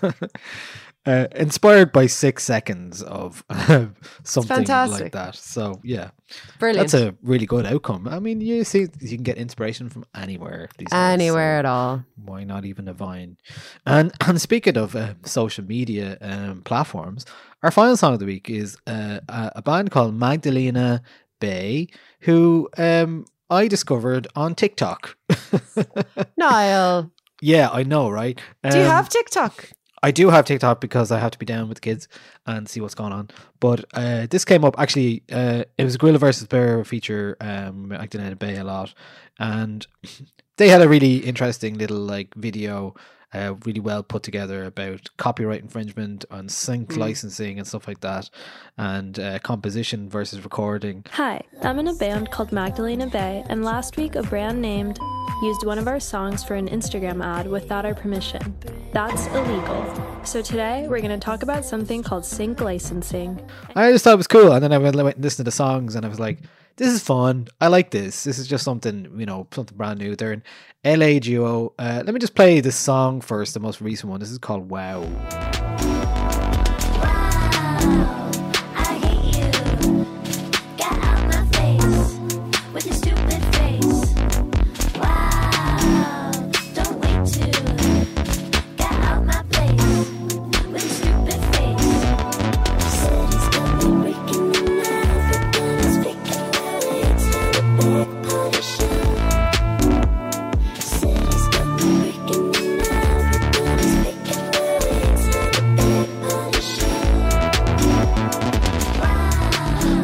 baby. 0.00 0.28
uh, 1.04 1.26
inspired 1.34 1.92
by 1.92 2.06
six 2.06 2.44
seconds 2.44 3.02
of 3.02 3.44
something 4.24 4.64
like 4.66 5.12
that. 5.12 5.34
So 5.34 5.80
yeah, 5.82 6.10
Brilliant. 6.58 6.90
that's 6.90 6.94
a 7.02 7.14
really 7.22 7.46
good 7.46 7.66
outcome. 7.66 8.06
I 8.08 8.18
mean, 8.20 8.40
you 8.40 8.62
see, 8.64 8.86
you 9.00 9.08
can 9.16 9.22
get 9.24 9.36
inspiration 9.36 9.88
from 9.88 10.04
anywhere. 10.14 10.68
These 10.78 10.90
days, 10.90 10.98
Anywhere 10.98 11.56
so 11.56 11.58
at 11.58 11.66
all. 11.66 12.04
Why 12.24 12.44
not 12.44 12.64
even 12.64 12.86
a 12.88 12.92
Vine? 12.92 13.36
And 13.84 14.12
and 14.26 14.40
speaking 14.40 14.76
of 14.76 14.94
uh, 14.94 15.14
social 15.24 15.64
media 15.64 16.18
um, 16.20 16.62
platforms, 16.62 17.26
our 17.62 17.70
final 17.70 17.96
song 17.96 18.14
of 18.14 18.18
the 18.20 18.26
week 18.26 18.48
is 18.48 18.76
uh, 18.86 19.20
a, 19.28 19.62
band 19.62 19.90
called 19.90 20.14
Magdalena 20.14 21.02
Bay, 21.40 21.88
who 22.20 22.68
um, 22.78 23.24
I 23.50 23.66
discovered 23.68 24.28
on 24.36 24.54
TikTok. 24.54 25.16
Niall, 26.36 27.10
yeah, 27.40 27.68
I 27.72 27.82
know, 27.82 28.08
right? 28.10 28.40
do 28.68 28.78
you 28.78 28.84
Um, 28.84 28.90
have 28.90 29.08
TikTok? 29.08 29.70
I 30.02 30.10
do 30.10 30.30
have 30.30 30.44
TikTok 30.44 30.80
because 30.80 31.12
I 31.12 31.18
have 31.18 31.30
to 31.30 31.38
be 31.38 31.46
down 31.46 31.68
with 31.68 31.76
the 31.76 31.80
kids 31.80 32.08
and 32.46 32.68
see 32.68 32.80
what's 32.80 32.94
going 32.94 33.12
on. 33.12 33.30
But 33.60 33.84
uh, 33.94 34.26
this 34.28 34.44
came 34.44 34.64
up 34.64 34.78
actually. 34.78 35.22
Uh, 35.30 35.64
it 35.78 35.84
was 35.84 35.94
a 35.94 35.98
Gorilla 35.98 36.18
versus 36.18 36.46
Bear 36.46 36.84
feature 36.84 37.36
um, 37.40 37.88
Magdalena 37.88 38.36
Bay 38.36 38.56
a 38.56 38.64
lot, 38.64 38.94
and 39.38 39.86
they 40.56 40.68
had 40.68 40.82
a 40.82 40.88
really 40.88 41.18
interesting 41.18 41.78
little 41.78 41.98
like 41.98 42.34
video, 42.34 42.94
uh, 43.34 43.54
really 43.64 43.80
well 43.80 44.02
put 44.02 44.22
together 44.22 44.64
about 44.64 45.08
copyright 45.16 45.62
infringement 45.62 46.24
and 46.30 46.50
sync 46.50 46.96
licensing 46.96 47.58
and 47.58 47.66
stuff 47.66 47.88
like 47.88 48.00
that, 48.00 48.30
and 48.76 49.18
uh, 49.18 49.38
composition 49.40 50.08
versus 50.08 50.44
recording. 50.44 51.04
Hi, 51.12 51.42
I'm 51.62 51.78
in 51.78 51.88
a 51.88 51.94
band 51.94 52.30
called 52.30 52.52
Magdalena 52.52 53.06
Bay, 53.06 53.44
and 53.48 53.64
last 53.64 53.96
week 53.96 54.14
a 54.14 54.22
brand 54.22 54.60
named 54.60 54.98
used 55.42 55.64
one 55.64 55.78
of 55.78 55.88
our 55.88 55.98
songs 55.98 56.44
for 56.44 56.54
an 56.54 56.68
Instagram 56.68 57.24
ad 57.24 57.48
without 57.48 57.84
our 57.84 57.94
permission. 57.94 58.56
That's 58.92 59.26
illegal. 59.28 60.20
So 60.24 60.40
today 60.42 60.86
we're 60.88 61.00
going 61.00 61.18
to 61.18 61.24
talk 61.24 61.42
about 61.42 61.64
something 61.64 62.02
called 62.02 62.24
sync 62.24 62.60
licensing. 62.60 63.40
I 63.74 63.90
just 63.90 64.04
thought 64.04 64.14
it 64.14 64.18
was 64.18 64.28
cool, 64.28 64.52
and 64.52 64.62
then 64.62 64.72
I 64.72 64.78
went 64.78 64.96
went 64.96 65.16
and 65.16 65.24
listened 65.24 65.38
to 65.38 65.44
the 65.44 65.50
songs, 65.50 65.96
and 65.96 66.04
I 66.04 66.08
was 66.08 66.20
like, 66.20 66.38
"This 66.76 66.92
is 66.92 67.02
fun. 67.02 67.48
I 67.60 67.68
like 67.68 67.90
this. 67.90 68.24
This 68.24 68.38
is 68.38 68.48
just 68.48 68.64
something 68.64 69.12
you 69.18 69.26
know, 69.26 69.46
something 69.52 69.76
brand 69.76 69.98
new." 69.98 70.16
They're 70.16 70.32
an 70.32 70.42
LA 70.84 71.18
duo. 71.18 71.74
Uh, 71.78 72.02
let 72.04 72.14
me 72.14 72.20
just 72.20 72.34
play 72.34 72.60
this 72.60 72.76
song 72.76 73.20
first, 73.20 73.54
the 73.54 73.60
most 73.60 73.80
recent 73.80 74.10
one. 74.10 74.20
This 74.20 74.30
is 74.30 74.38
called 74.38 74.68
"Wow." 74.70 75.04
I 77.84 78.21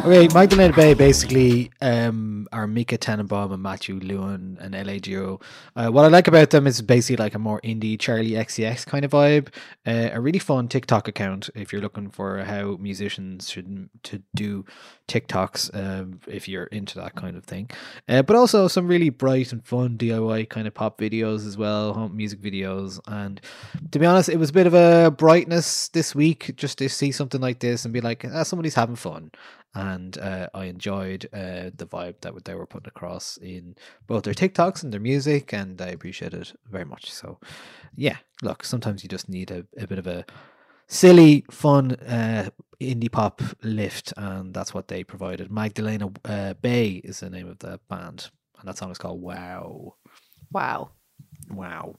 Okay, 0.09 0.27
Magdalena 0.33 0.73
Bay 0.73 0.95
basically 0.95 1.69
um, 1.81 2.47
are 2.51 2.65
Mica 2.65 2.97
Tenenbaum 2.97 3.53
and 3.53 3.61
Matthew 3.61 3.99
Lewin 3.99 4.57
and 4.59 4.73
LA 4.73 4.97
duo. 4.97 5.39
Uh, 5.75 5.89
what 5.89 6.03
I 6.03 6.07
like 6.07 6.27
about 6.27 6.49
them 6.49 6.65
is 6.65 6.81
basically 6.81 7.23
like 7.23 7.35
a 7.35 7.39
more 7.39 7.61
indie 7.61 7.95
Charli 7.95 8.31
XCX 8.31 8.87
kind 8.87 9.05
of 9.05 9.11
vibe. 9.11 9.49
Uh, 9.85 10.09
a 10.11 10.19
really 10.19 10.39
fun 10.39 10.67
TikTok 10.67 11.07
account 11.07 11.51
if 11.53 11.71
you're 11.71 11.79
looking 11.83 12.09
for 12.09 12.39
how 12.39 12.75
musicians 12.77 13.51
should 13.51 13.87
to 14.01 14.23
do 14.33 14.65
TikToks 15.07 15.75
um, 15.75 16.21
if 16.25 16.47
you're 16.47 16.63
into 16.63 16.97
that 16.97 17.13
kind 17.13 17.37
of 17.37 17.45
thing. 17.45 17.69
Uh, 18.07 18.23
but 18.23 18.35
also 18.35 18.67
some 18.67 18.87
really 18.87 19.11
bright 19.11 19.51
and 19.51 19.63
fun 19.63 19.95
DIY 19.95 20.49
kind 20.49 20.65
of 20.65 20.73
pop 20.73 20.99
videos 20.99 21.45
as 21.45 21.55
well, 21.55 21.93
home 21.93 22.17
music 22.17 22.41
videos. 22.41 22.99
And 23.05 23.39
to 23.91 23.99
be 23.99 24.07
honest, 24.07 24.27
it 24.27 24.37
was 24.37 24.49
a 24.49 24.53
bit 24.53 24.65
of 24.65 24.73
a 24.73 25.11
brightness 25.11 25.87
this 25.89 26.15
week 26.15 26.55
just 26.55 26.79
to 26.79 26.89
see 26.89 27.11
something 27.11 27.39
like 27.41 27.59
this 27.59 27.85
and 27.85 27.93
be 27.93 28.01
like, 28.01 28.25
ah, 28.25 28.41
somebody's 28.41 28.73
having 28.73 28.95
fun 28.95 29.29
and 29.75 30.17
uh, 30.17 30.49
I 30.53 30.65
enjoyed 30.65 31.25
uh, 31.33 31.71
the 31.75 31.87
vibe 31.87 32.21
that 32.21 32.45
they 32.45 32.55
were 32.55 32.65
putting 32.67 32.89
across 32.89 33.37
in 33.37 33.75
both 34.07 34.23
their 34.23 34.33
TikToks 34.33 34.83
and 34.83 34.93
their 34.93 34.99
music, 35.01 35.53
and 35.53 35.81
I 35.81 35.87
appreciate 35.89 36.33
it 36.33 36.53
very 36.69 36.85
much. 36.85 37.11
So, 37.11 37.39
yeah, 37.95 38.17
look, 38.41 38.63
sometimes 38.63 39.03
you 39.03 39.09
just 39.09 39.29
need 39.29 39.51
a, 39.51 39.65
a 39.77 39.87
bit 39.87 39.99
of 39.99 40.07
a 40.07 40.25
silly, 40.87 41.45
fun 41.51 41.93
uh, 41.93 42.49
indie 42.81 43.11
pop 43.11 43.41
lift, 43.63 44.13
and 44.17 44.53
that's 44.53 44.73
what 44.73 44.87
they 44.87 45.03
provided. 45.03 45.51
Magdalena 45.51 46.11
uh, 46.25 46.53
Bay 46.55 47.01
is 47.03 47.19
the 47.21 47.29
name 47.29 47.47
of 47.47 47.59
the 47.59 47.79
band, 47.89 48.29
and 48.59 48.67
that 48.67 48.77
song 48.77 48.91
is 48.91 48.97
called 48.97 49.21
Wow. 49.21 49.95
Wow. 50.51 50.91
Wow. 51.51 51.95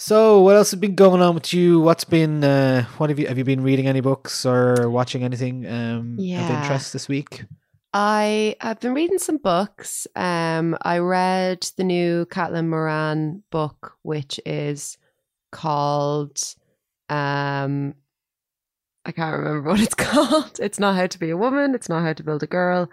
So, 0.00 0.40
what 0.40 0.56
else 0.56 0.70
has 0.70 0.80
been 0.80 0.94
going 0.94 1.20
on 1.20 1.34
with 1.34 1.52
you? 1.52 1.78
What's 1.78 2.04
been? 2.04 2.42
Uh, 2.42 2.86
what 2.96 3.10
have 3.10 3.18
you 3.18 3.26
have 3.26 3.36
you 3.36 3.44
been 3.44 3.62
reading 3.62 3.86
any 3.86 4.00
books 4.00 4.46
or 4.46 4.88
watching 4.88 5.24
anything 5.24 5.66
um, 5.66 6.16
of 6.18 6.50
interest 6.50 6.94
this 6.94 7.06
week? 7.06 7.44
I 7.92 8.56
have 8.60 8.80
been 8.80 8.94
reading 8.94 9.18
some 9.18 9.36
books. 9.36 10.06
Um, 10.16 10.74
I 10.80 11.00
read 11.00 11.68
the 11.76 11.84
new 11.84 12.24
Caitlin 12.24 12.68
Moran 12.68 13.42
book, 13.50 13.92
which 14.00 14.40
is 14.46 14.96
called 15.52 16.40
um, 17.10 17.94
I 19.04 19.12
can't 19.12 19.38
remember 19.38 19.68
what 19.68 19.80
it's 19.80 19.94
called. 19.94 20.58
It's 20.62 20.78
not 20.80 20.96
how 20.96 21.08
to 21.08 21.18
be 21.18 21.28
a 21.28 21.36
woman. 21.36 21.74
It's 21.74 21.90
not 21.90 22.04
how 22.04 22.14
to 22.14 22.22
build 22.22 22.42
a 22.42 22.46
girl. 22.46 22.90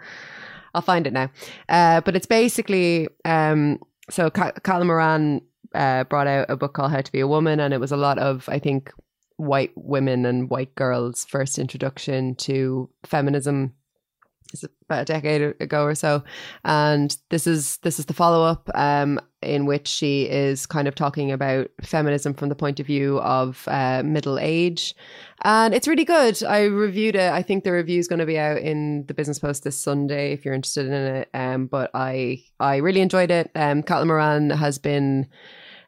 I'll 0.74 0.82
find 0.82 1.06
it 1.06 1.14
now. 1.14 1.30
Uh, 1.70 2.02
but 2.02 2.16
it's 2.16 2.26
basically 2.26 3.08
um, 3.24 3.78
so 4.10 4.28
Ca- 4.28 4.52
Caitlin 4.60 4.86
Moran 4.86 5.40
uh, 5.74 6.04
brought 6.04 6.26
out 6.26 6.50
a 6.50 6.56
book 6.56 6.74
called 6.74 6.90
How 6.90 7.00
to 7.00 7.12
Be 7.12 7.20
a 7.20 7.28
Woman, 7.28 7.60
and 7.60 7.74
it 7.74 7.80
was 7.80 7.92
a 7.92 7.96
lot 7.96 8.18
of 8.18 8.48
I 8.48 8.58
think 8.58 8.92
white 9.36 9.72
women 9.76 10.26
and 10.26 10.50
white 10.50 10.74
girls' 10.74 11.24
first 11.24 11.58
introduction 11.58 12.34
to 12.36 12.90
feminism. 13.04 13.74
It's 14.52 14.64
about 14.88 15.02
a 15.02 15.04
decade 15.04 15.42
ago 15.60 15.84
or 15.84 15.94
so, 15.94 16.24
and 16.64 17.14
this 17.28 17.46
is 17.46 17.76
this 17.78 17.98
is 17.98 18.06
the 18.06 18.14
follow 18.14 18.42
up 18.42 18.70
um, 18.74 19.20
in 19.42 19.66
which 19.66 19.86
she 19.86 20.22
is 20.22 20.64
kind 20.64 20.88
of 20.88 20.94
talking 20.94 21.30
about 21.30 21.68
feminism 21.82 22.32
from 22.32 22.48
the 22.48 22.54
point 22.54 22.80
of 22.80 22.86
view 22.86 23.20
of 23.20 23.64
uh, 23.68 24.02
middle 24.02 24.38
age, 24.38 24.94
and 25.42 25.74
it's 25.74 25.88
really 25.88 26.04
good. 26.04 26.42
I 26.42 26.64
reviewed 26.64 27.14
it. 27.14 27.32
I 27.32 27.42
think 27.42 27.64
the 27.64 27.72
review 27.72 27.98
is 27.98 28.08
going 28.08 28.18
to 28.18 28.26
be 28.26 28.38
out 28.38 28.58
in 28.58 29.06
the 29.06 29.14
Business 29.14 29.38
Post 29.38 29.64
this 29.64 29.80
Sunday 29.80 30.32
if 30.32 30.44
you're 30.44 30.54
interested 30.54 30.86
in 30.86 30.92
it. 30.92 31.30
Um, 31.34 31.66
but 31.66 31.90
I 31.94 32.42
I 32.58 32.76
really 32.76 33.00
enjoyed 33.00 33.30
it. 33.30 33.50
Um, 33.54 33.82
Caitlin 33.82 34.06
Moran 34.06 34.50
has 34.50 34.78
been 34.78 35.28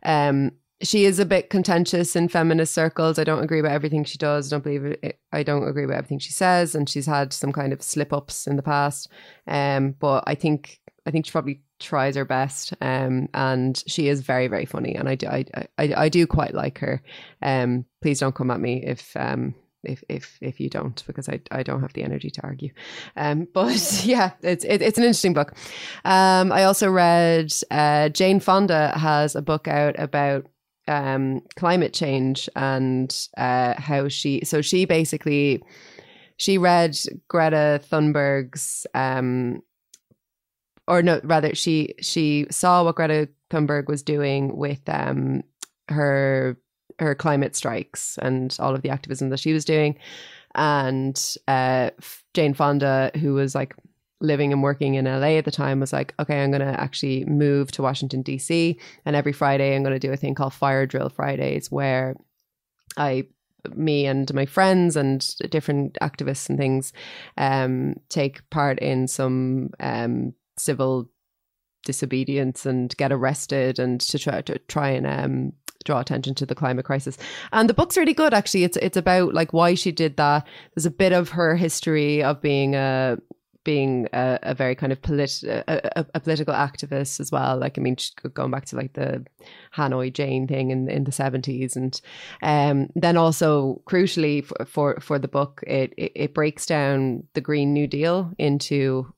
um 0.03 0.53
she 0.83 1.05
is 1.05 1.19
a 1.19 1.27
bit 1.27 1.51
contentious 1.51 2.17
in 2.17 2.29
feminist 2.29 2.73
circles. 2.73 3.19
I 3.19 3.25
don't 3.25 3.43
agree 3.43 3.61
about 3.61 3.73
everything 3.73 4.05
she 4.05 4.17
does. 4.17 4.51
I 4.51 4.57
don't 4.57 4.65
believe 4.65 4.85
it. 5.03 5.19
I 5.33 5.43
don't 5.43 5.69
agree 5.69 5.85
with 5.85 5.95
everything 5.95 6.19
she 6.19 6.33
says, 6.33 6.75
and 6.75 6.89
she's 6.89 7.07
had 7.07 7.33
some 7.33 7.53
kind 7.53 7.73
of 7.73 7.83
slip 7.83 8.13
ups 8.13 8.47
in 8.47 8.57
the 8.57 8.63
past. 8.63 9.09
Um, 9.47 9.93
but 9.99 10.25
I 10.27 10.35
think 10.35 10.81
I 11.07 11.11
think 11.11 11.27
she 11.27 11.33
probably 11.33 11.61
tries 11.81 12.17
her 12.17 12.25
best. 12.25 12.75
Um, 12.81 13.29
and 13.35 13.83
she 13.87 14.09
is 14.09 14.21
very 14.21 14.47
very 14.49 14.67
funny, 14.67 14.95
and 14.95 15.09
I 15.09 15.15
do 15.15 15.27
I 15.27 15.45
I, 15.79 15.95
I 15.97 16.09
do 16.09 16.27
quite 16.27 16.55
like 16.55 16.79
her. 16.79 17.03
Um, 17.43 17.85
please 18.03 18.21
don't 18.21 18.35
come 18.35 18.51
at 18.51 18.61
me 18.61 18.85
if 18.85 19.17
um 19.17 19.55
if 19.83 20.05
if 20.09 20.39
if 20.41 20.61
you 20.61 20.69
don't 20.69 21.03
because 21.07 21.29
I 21.29 21.41
I 21.51 21.63
don't 21.63 21.81
have 21.81 21.93
the 21.93 22.03
energy 22.03 22.31
to 22.31 22.43
argue. 22.43 22.71
Um, 23.17 23.49
but 23.55 24.03
yeah, 24.05 24.33
it's 24.43 24.65
it, 24.65 24.83
it's 24.83 24.99
an 24.99 25.05
interesting 25.05 25.35
book. 25.35 25.55
Um, 26.05 26.53
I 26.53 26.65
also 26.65 26.91
read 26.91 27.53
uh, 27.71 28.11
Jane 28.11 28.41
Fonda 28.41 28.97
has 28.97 29.35
a 29.35 29.43
book 29.43 29.69
out 29.69 29.99
about 29.99 30.47
um 30.89 31.43
climate 31.57 31.93
change 31.93 32.49
and 32.57 33.29
uh 33.37 33.75
how 33.79 34.09
she 34.09 34.41
so 34.45 34.61
she 34.63 34.87
basically 34.87 35.63
she 36.37 36.57
read 36.57 36.99
Greta 37.29 37.81
Thunberg's 37.85 38.87
um 38.95 39.63
or 40.91 41.03
no 41.03 41.21
rather 41.23 41.55
she 41.55 41.95
she 42.01 42.47
saw 42.51 42.85
what 42.85 42.97
Greta 42.97 43.29
Thunberg 43.49 43.89
was 43.89 44.03
doing 44.03 44.57
with 44.57 44.81
um 44.89 45.43
her 45.89 46.59
her 46.99 47.15
climate 47.15 47.57
strikes 47.57 48.19
and 48.21 48.55
all 48.61 48.75
of 48.75 48.83
the 48.83 48.91
activism 48.91 49.31
that 49.31 49.41
she 49.41 49.53
was 49.53 49.65
doing 49.65 49.97
and 50.55 51.37
uh 51.49 51.91
Jane 52.35 52.55
Fonda 52.55 53.11
who 53.15 53.35
was 53.35 53.55
like 53.55 53.75
living 54.21 54.53
and 54.53 54.63
working 54.63 54.95
in 54.95 55.07
LA 55.07 55.39
at 55.39 55.45
the 55.45 55.51
time 55.51 55.81
was 55.81 55.93
like, 55.93 56.15
okay, 56.19 56.43
I'm 56.43 56.51
going 56.51 56.61
to 56.61 56.81
actually 56.81 57.25
move 57.25 57.73
to 57.73 57.83
Washington, 57.83 58.23
D.C. 58.23 58.79
And 59.05 59.17
every 59.17 59.33
Friday, 59.33 59.75
I'm 59.75 59.83
going 59.83 59.99
to 59.99 59.99
do 59.99 60.13
a 60.13 60.17
thing 60.17 60.35
called 60.35 60.53
Fire 60.53 60.87
Drill 60.87 61.09
Fridays 61.09 61.71
where 61.71 62.17
I, 62.99 63.25
me 63.75 64.07
and 64.07 64.33
my 64.35 64.45
friends 64.45 64.95
and 64.97 65.27
different 65.51 65.97
activists 66.03 66.49
and 66.49 66.59
things 66.59 66.93
um, 67.39 67.95
take 68.09 68.49
part 68.51 68.79
in 68.81 69.09
some 69.09 69.71
um, 69.81 70.35
civil 70.61 71.09
disobedience 71.85 72.67
and 72.67 72.97
get 72.97 73.13
arrested 73.13 73.79
and 73.79 74.01
to 74.01 74.19
try 74.19 74.43
to 74.43 74.59
try 74.69 74.91
and 74.91 75.07
um, 75.07 75.53
draw 75.85 76.01
attention 76.01 76.35
to 76.35 76.47
the 76.47 76.55
climate 76.55 76.85
crisis. 76.85 77.17
And 77.53 77.69
the 77.69 77.75
book's 77.75 77.97
really 77.97 78.15
good 78.15 78.35
actually. 78.35 78.65
It's 78.65 78.77
it's 78.77 78.97
about 78.97 79.35
like 79.35 79.53
why 79.53 79.75
she 79.75 79.93
did 79.93 80.17
that. 80.17 80.47
There's 80.75 80.87
a 80.87 80.91
bit 80.91 81.13
of 81.13 81.31
her 81.31 81.57
history 81.57 82.23
of 82.23 82.43
being 82.43 82.75
a 82.75 83.17
being 83.63 84.09
a, 84.13 84.39
a 84.43 84.55
very 84.55 84.75
kind 84.75 84.91
of 84.91 85.03
polit- 85.03 85.43
a, 85.43 85.99
a, 85.99 86.07
a 86.15 86.21
political 86.21 86.55
activist 86.55 87.21
as 87.21 87.31
well. 87.31 87.59
Like, 87.59 87.77
I 87.77 87.83
mean, 87.83 87.97
going 88.33 88.51
back 88.51 88.65
to 88.67 88.77
like 88.77 88.95
the 88.95 89.27
Hanoi 89.77 90.13
Jane 90.13 90.47
thing 90.47 90.71
in 90.71 90.89
in 90.89 91.05
the 91.05 91.13
seventies, 91.13 91.77
and 91.77 92.01
um, 92.43 92.89
then 92.95 93.17
also 93.17 93.83
crucially 93.87 94.45
for, 94.45 94.67
for 94.67 95.01
for 95.01 95.19
the 95.19 95.29
book, 95.29 95.63
it, 95.67 95.93
it 95.97 96.13
it 96.15 96.35
breaks 96.35 96.67
down 96.67 97.25
the 97.35 97.41
Green 97.41 97.73
New 97.73 97.87
Deal 97.87 98.33
into 98.39 99.13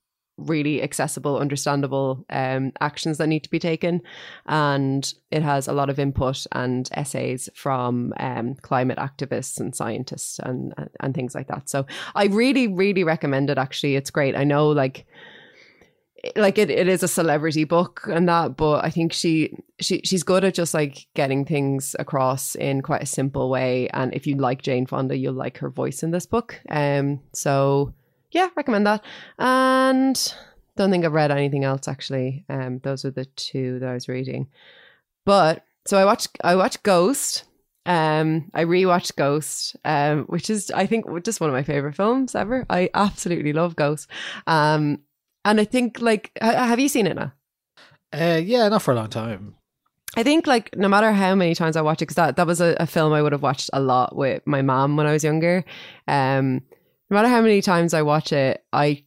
really 0.47 0.83
accessible, 0.83 1.39
understandable 1.39 2.25
um, 2.31 2.73
actions 2.81 3.19
that 3.19 3.27
need 3.27 3.45
to 3.45 3.51
be 3.51 3.59
taken. 3.59 4.03
And 4.47 5.13
it 5.31 5.43
has 5.43 5.69
a 5.69 5.73
lot 5.73 5.91
of 5.91 5.99
input 5.99 6.47
and 6.53 6.89
essays 6.93 7.49
from 7.55 8.13
um, 8.19 8.55
climate 8.57 8.99
activists 8.99 9.59
and 9.61 9.75
scientists 9.75 10.39
and, 10.39 10.75
and 11.01 11.15
things 11.15 11.35
like 11.35 11.49
that. 11.49 11.69
So 11.69 11.87
I 12.15 12.27
really, 12.27 12.69
really 12.69 13.05
recommend 13.05 13.51
it. 13.51 13.59
Actually, 13.59 13.97
it's 13.97 14.11
great. 14.11 14.37
I 14.37 14.45
know, 14.45 14.69
like, 14.69 15.07
like 16.37 16.59
it, 16.59 16.71
it 16.71 16.89
is 16.89 17.03
a 17.03 17.09
celebrity 17.09 17.65
book 17.65 18.03
and 18.09 18.29
that 18.29 18.57
but 18.57 18.85
i 18.85 18.91
think 18.91 19.13
she 19.13 19.53
she 19.81 20.01
she's 20.05 20.23
good 20.23 20.45
at 20.45 20.55
just 20.55 20.73
like 20.73 21.07
getting 21.15 21.45
things 21.45 21.97
across 21.99 22.55
in 22.55 22.81
quite 22.81 23.03
a 23.03 23.07
simple 23.07 23.51
way 23.51 23.89
and 23.89 24.15
if 24.15 24.27
you 24.27 24.37
like 24.37 24.63
jane 24.63 24.87
fonda 24.87 25.17
you'll 25.17 25.33
like 25.33 25.59
her 25.59 25.71
voice 25.71 26.03
in 26.03 26.13
this 26.13 26.27
book 26.27 26.61
um 26.71 27.21
so 27.33 27.93
yeah, 28.33 28.49
recommend 28.57 28.87
that. 28.87 29.05
And 29.39 30.35
don't 30.77 30.91
think 30.91 31.05
I've 31.05 31.13
read 31.13 31.31
anything 31.31 31.65
else 31.65 31.87
actually. 31.87 32.45
Um, 32.49 32.81
those 32.83 33.05
are 33.05 33.11
the 33.11 33.27
two 33.27 33.79
that 33.79 33.89
I 33.89 33.95
was 33.95 34.09
reading. 34.09 34.49
But 35.25 35.65
so 35.87 35.99
I 35.99 36.05
watched 36.05 36.37
I 36.43 36.57
watched 36.57 36.83
Ghost. 36.83 37.45
Um, 37.85 38.51
I 38.55 38.65
rewatched 38.65 39.17
Ghost, 39.17 39.77
um, 39.85 40.25
which 40.25 40.51
is 40.51 40.71
I 40.71 40.87
think 40.87 41.05
just 41.25 41.41
one 41.41 41.51
of 41.51 41.55
my 41.55 41.63
favorite 41.63 41.97
films 41.97 42.35
ever. 42.35 42.67
I 42.71 42.91
absolutely 42.95 43.53
love 43.53 43.77
Ghost. 43.77 44.09
Um, 44.47 45.01
and 45.45 45.61
I 45.61 45.65
think 45.65 46.01
like 46.01 46.33
ha- 46.41 46.67
have 46.67 46.81
you 46.81 46.89
seen 46.89 47.07
it 47.07 47.17
now? 47.17 47.33
Uh, 48.13 48.41
yeah, 48.43 48.69
not 48.69 48.83
for 48.83 48.93
a 48.93 48.97
long 48.97 49.09
time. 49.09 49.57
I 50.17 50.23
think 50.23 50.47
like 50.47 50.77
no 50.77 50.89
matter 50.89 51.13
how 51.13 51.35
many 51.35 51.55
times 51.55 51.77
I 51.77 51.81
watch 51.81 52.03
it, 52.03 52.07
because 52.07 52.17
that, 52.17 52.37
that 52.37 52.47
was 52.47 52.61
a, 52.61 52.77
a 52.79 52.87
film 52.87 53.13
I 53.13 53.23
would 53.23 53.33
have 53.33 53.43
watched 53.43 53.71
a 53.73 53.81
lot 53.81 54.15
with 54.15 54.47
my 54.47 54.61
mom 54.61 54.97
when 54.97 55.07
I 55.07 55.13
was 55.13 55.25
younger. 55.25 55.65
Um, 56.07 56.63
no 57.13 57.17
matter 57.19 57.29
how 57.29 57.43
many 57.43 57.61
times 57.61 57.93
I 57.93 58.01
watch 58.01 58.33
it, 58.33 58.65
I 58.73 59.05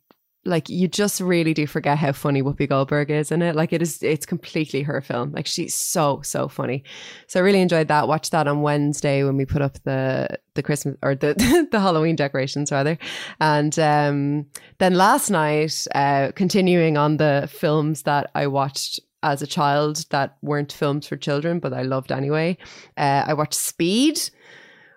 like 0.47 0.69
you 0.69 0.87
just 0.87 1.19
really 1.19 1.55
do 1.55 1.65
forget 1.65 1.97
how 1.97 2.11
funny 2.11 2.43
Whoopi 2.43 2.69
Goldberg 2.69 3.09
is 3.09 3.31
in 3.31 3.41
it. 3.41 3.55
Like 3.55 3.73
it 3.73 3.81
is, 3.81 4.03
it's 4.03 4.27
completely 4.27 4.83
her 4.83 5.01
film. 5.01 5.31
Like 5.31 5.47
she's 5.47 5.73
so 5.73 6.21
so 6.21 6.47
funny. 6.47 6.83
So 7.25 7.39
I 7.39 7.43
really 7.43 7.61
enjoyed 7.61 7.87
that. 7.87 8.07
Watched 8.07 8.29
that 8.29 8.47
on 8.47 8.61
Wednesday 8.61 9.23
when 9.23 9.37
we 9.37 9.45
put 9.45 9.63
up 9.63 9.81
the 9.85 10.37
the 10.53 10.61
Christmas 10.61 10.97
or 11.01 11.15
the 11.15 11.33
the 11.71 11.79
Halloween 11.79 12.15
decorations 12.15 12.71
rather, 12.71 12.99
and 13.41 13.77
um, 13.79 14.45
then 14.77 14.93
last 14.93 15.31
night, 15.31 15.87
uh, 15.95 16.31
continuing 16.35 16.97
on 16.97 17.17
the 17.17 17.49
films 17.51 18.03
that 18.03 18.29
I 18.35 18.45
watched 18.45 18.99
as 19.23 19.41
a 19.41 19.47
child 19.47 20.05
that 20.11 20.37
weren't 20.43 20.71
films 20.71 21.07
for 21.07 21.17
children, 21.17 21.57
but 21.57 21.73
I 21.73 21.81
loved 21.81 22.11
anyway. 22.11 22.59
Uh, 22.97 23.23
I 23.25 23.33
watched 23.33 23.55
Speed 23.55 24.19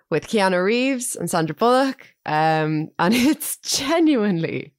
with 0.09 0.27
Keanu 0.27 0.63
Reeves 0.63 1.15
and 1.15 1.29
Sandra 1.29 1.55
Bullock. 1.55 2.07
Um, 2.25 2.89
and 2.99 3.13
it's 3.13 3.57
genuinely 3.57 4.73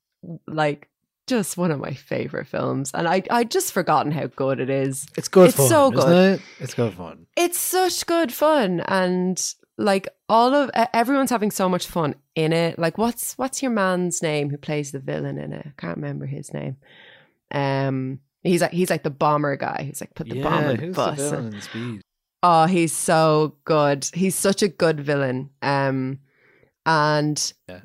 like 0.47 0.89
just 1.27 1.57
one 1.57 1.71
of 1.71 1.79
my 1.79 1.93
favorite 1.95 2.47
films. 2.49 2.91
And 2.93 3.07
I 3.07 3.23
I 3.31 3.45
just 3.45 3.73
forgotten 3.73 4.11
how 4.13 4.27
good 4.27 4.59
it 4.61 4.71
is. 4.71 5.07
It's 5.17 5.29
good 5.29 5.49
It's 5.49 5.57
fun. 5.57 5.69
so 5.69 5.91
good. 5.91 6.41
it? 6.41 6.43
It's 6.59 6.75
good 6.75 6.95
fun. 6.95 7.27
It's 7.37 7.59
such 7.59 8.05
good 8.07 8.33
fun 8.33 8.81
and 8.81 9.55
like 9.79 10.09
all 10.29 10.53
of 10.55 10.71
everyone's 10.93 11.31
having 11.31 11.51
so 11.51 11.69
much 11.69 11.87
fun 11.87 12.15
in 12.35 12.53
it. 12.53 12.79
Like 12.79 12.99
what's 12.99 13.39
what's 13.39 13.63
your 13.63 13.71
man's 13.71 14.23
name 14.23 14.51
who 14.51 14.59
plays 14.59 14.91
the 14.93 14.99
villain 14.99 15.39
in 15.39 15.53
it? 15.53 15.67
I 15.67 15.73
can't 15.81 15.97
remember 15.97 16.27
his 16.27 16.53
name. 16.53 16.77
Um 17.53 18.21
he's 18.43 18.61
like 18.61 18.73
he's 18.73 18.91
like 18.91 19.03
the 19.05 19.11
bomber 19.11 19.57
guy 19.57 19.85
who's 19.87 20.01
like 20.01 20.15
put 20.15 20.29
the 20.29 20.43
bomb 20.43 20.65
in 20.65 20.77
who's 20.81 20.97
bus. 20.97 21.17
the 21.19 21.61
Speed? 21.61 22.03
Oh, 22.43 22.67
he's 22.67 22.93
so 22.93 23.57
good. 23.65 24.09
He's 24.15 24.35
such 24.35 24.63
a 24.63 24.69
good 24.69 25.01
villain. 25.01 25.51
Um 25.63 26.19
and 26.87 27.53
Yeah, 27.69 27.81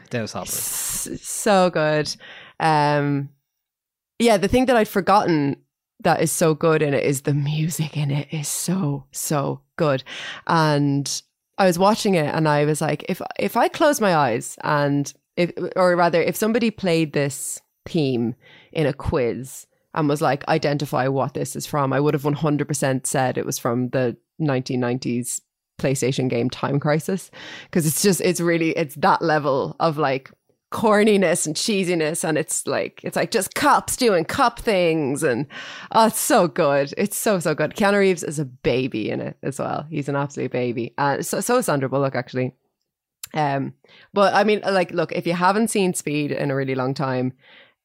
Dennis 0.10 0.32
Hopper. 0.32 0.46
so 0.50 1.70
good. 1.70 2.14
Um, 2.58 3.28
yeah, 4.18 4.36
the 4.36 4.48
thing 4.48 4.66
that 4.66 4.76
I'd 4.76 4.88
forgotten 4.88 5.56
that 6.00 6.20
is 6.22 6.32
so 6.32 6.54
good 6.54 6.82
in 6.82 6.94
it 6.94 7.04
is 7.04 7.22
the 7.22 7.34
music 7.34 7.96
in 7.96 8.10
it 8.10 8.28
is 8.32 8.48
so 8.48 9.04
so 9.12 9.60
good. 9.76 10.02
And 10.46 11.22
I 11.58 11.66
was 11.66 11.78
watching 11.78 12.14
it 12.14 12.34
and 12.34 12.48
I 12.48 12.64
was 12.64 12.80
like, 12.80 13.04
if 13.08 13.20
if 13.38 13.56
I 13.56 13.68
close 13.68 14.00
my 14.00 14.14
eyes 14.16 14.56
and 14.64 15.12
if 15.36 15.52
or 15.76 15.94
rather 15.96 16.22
if 16.22 16.36
somebody 16.36 16.70
played 16.70 17.12
this 17.12 17.60
theme 17.86 18.34
in 18.72 18.86
a 18.86 18.92
quiz 18.92 19.66
and 19.94 20.08
was 20.08 20.22
like, 20.22 20.46
identify 20.48 21.08
what 21.08 21.34
this 21.34 21.54
is 21.54 21.66
from, 21.66 21.92
I 21.92 22.00
would 22.00 22.14
have 22.14 22.22
100% 22.22 23.06
said 23.06 23.38
it 23.38 23.46
was 23.46 23.58
from 23.58 23.90
the 23.90 24.16
1990s 24.40 25.40
PlayStation 25.78 26.28
game 26.28 26.48
Time 26.48 26.78
Crisis 26.78 27.30
because 27.64 27.86
it's 27.86 28.02
just 28.02 28.20
it's 28.20 28.40
really 28.40 28.70
it's 28.70 28.94
that 28.96 29.20
level 29.20 29.74
of 29.80 29.98
like 29.98 30.30
corniness 30.70 31.46
and 31.46 31.54
cheesiness 31.54 32.24
and 32.26 32.38
it's 32.38 32.66
like 32.66 33.00
it's 33.02 33.16
like 33.16 33.30
just 33.30 33.54
cops 33.54 33.96
doing 33.96 34.24
cop 34.24 34.58
things 34.58 35.22
and 35.22 35.46
oh 35.90 36.06
it's 36.06 36.20
so 36.20 36.48
good. 36.48 36.94
It's 36.96 37.16
so 37.16 37.40
so 37.40 37.54
good. 37.54 37.74
Keanu 37.74 37.98
Reeves 37.98 38.22
is 38.22 38.38
a 38.38 38.44
baby 38.44 39.10
in 39.10 39.20
it 39.20 39.36
as 39.42 39.58
well. 39.58 39.86
He's 39.90 40.08
an 40.08 40.16
absolute 40.16 40.52
baby. 40.52 40.94
And 40.96 41.26
so, 41.26 41.40
so 41.40 41.58
is 41.58 41.66
Sandra 41.66 41.88
Bullock 41.88 42.14
actually. 42.14 42.54
Um 43.34 43.74
but 44.14 44.34
I 44.34 44.44
mean 44.44 44.60
like 44.60 44.92
look 44.92 45.12
if 45.12 45.26
you 45.26 45.34
haven't 45.34 45.68
seen 45.68 45.94
Speed 45.94 46.30
in 46.30 46.50
a 46.50 46.56
really 46.56 46.74
long 46.74 46.94
time 46.94 47.32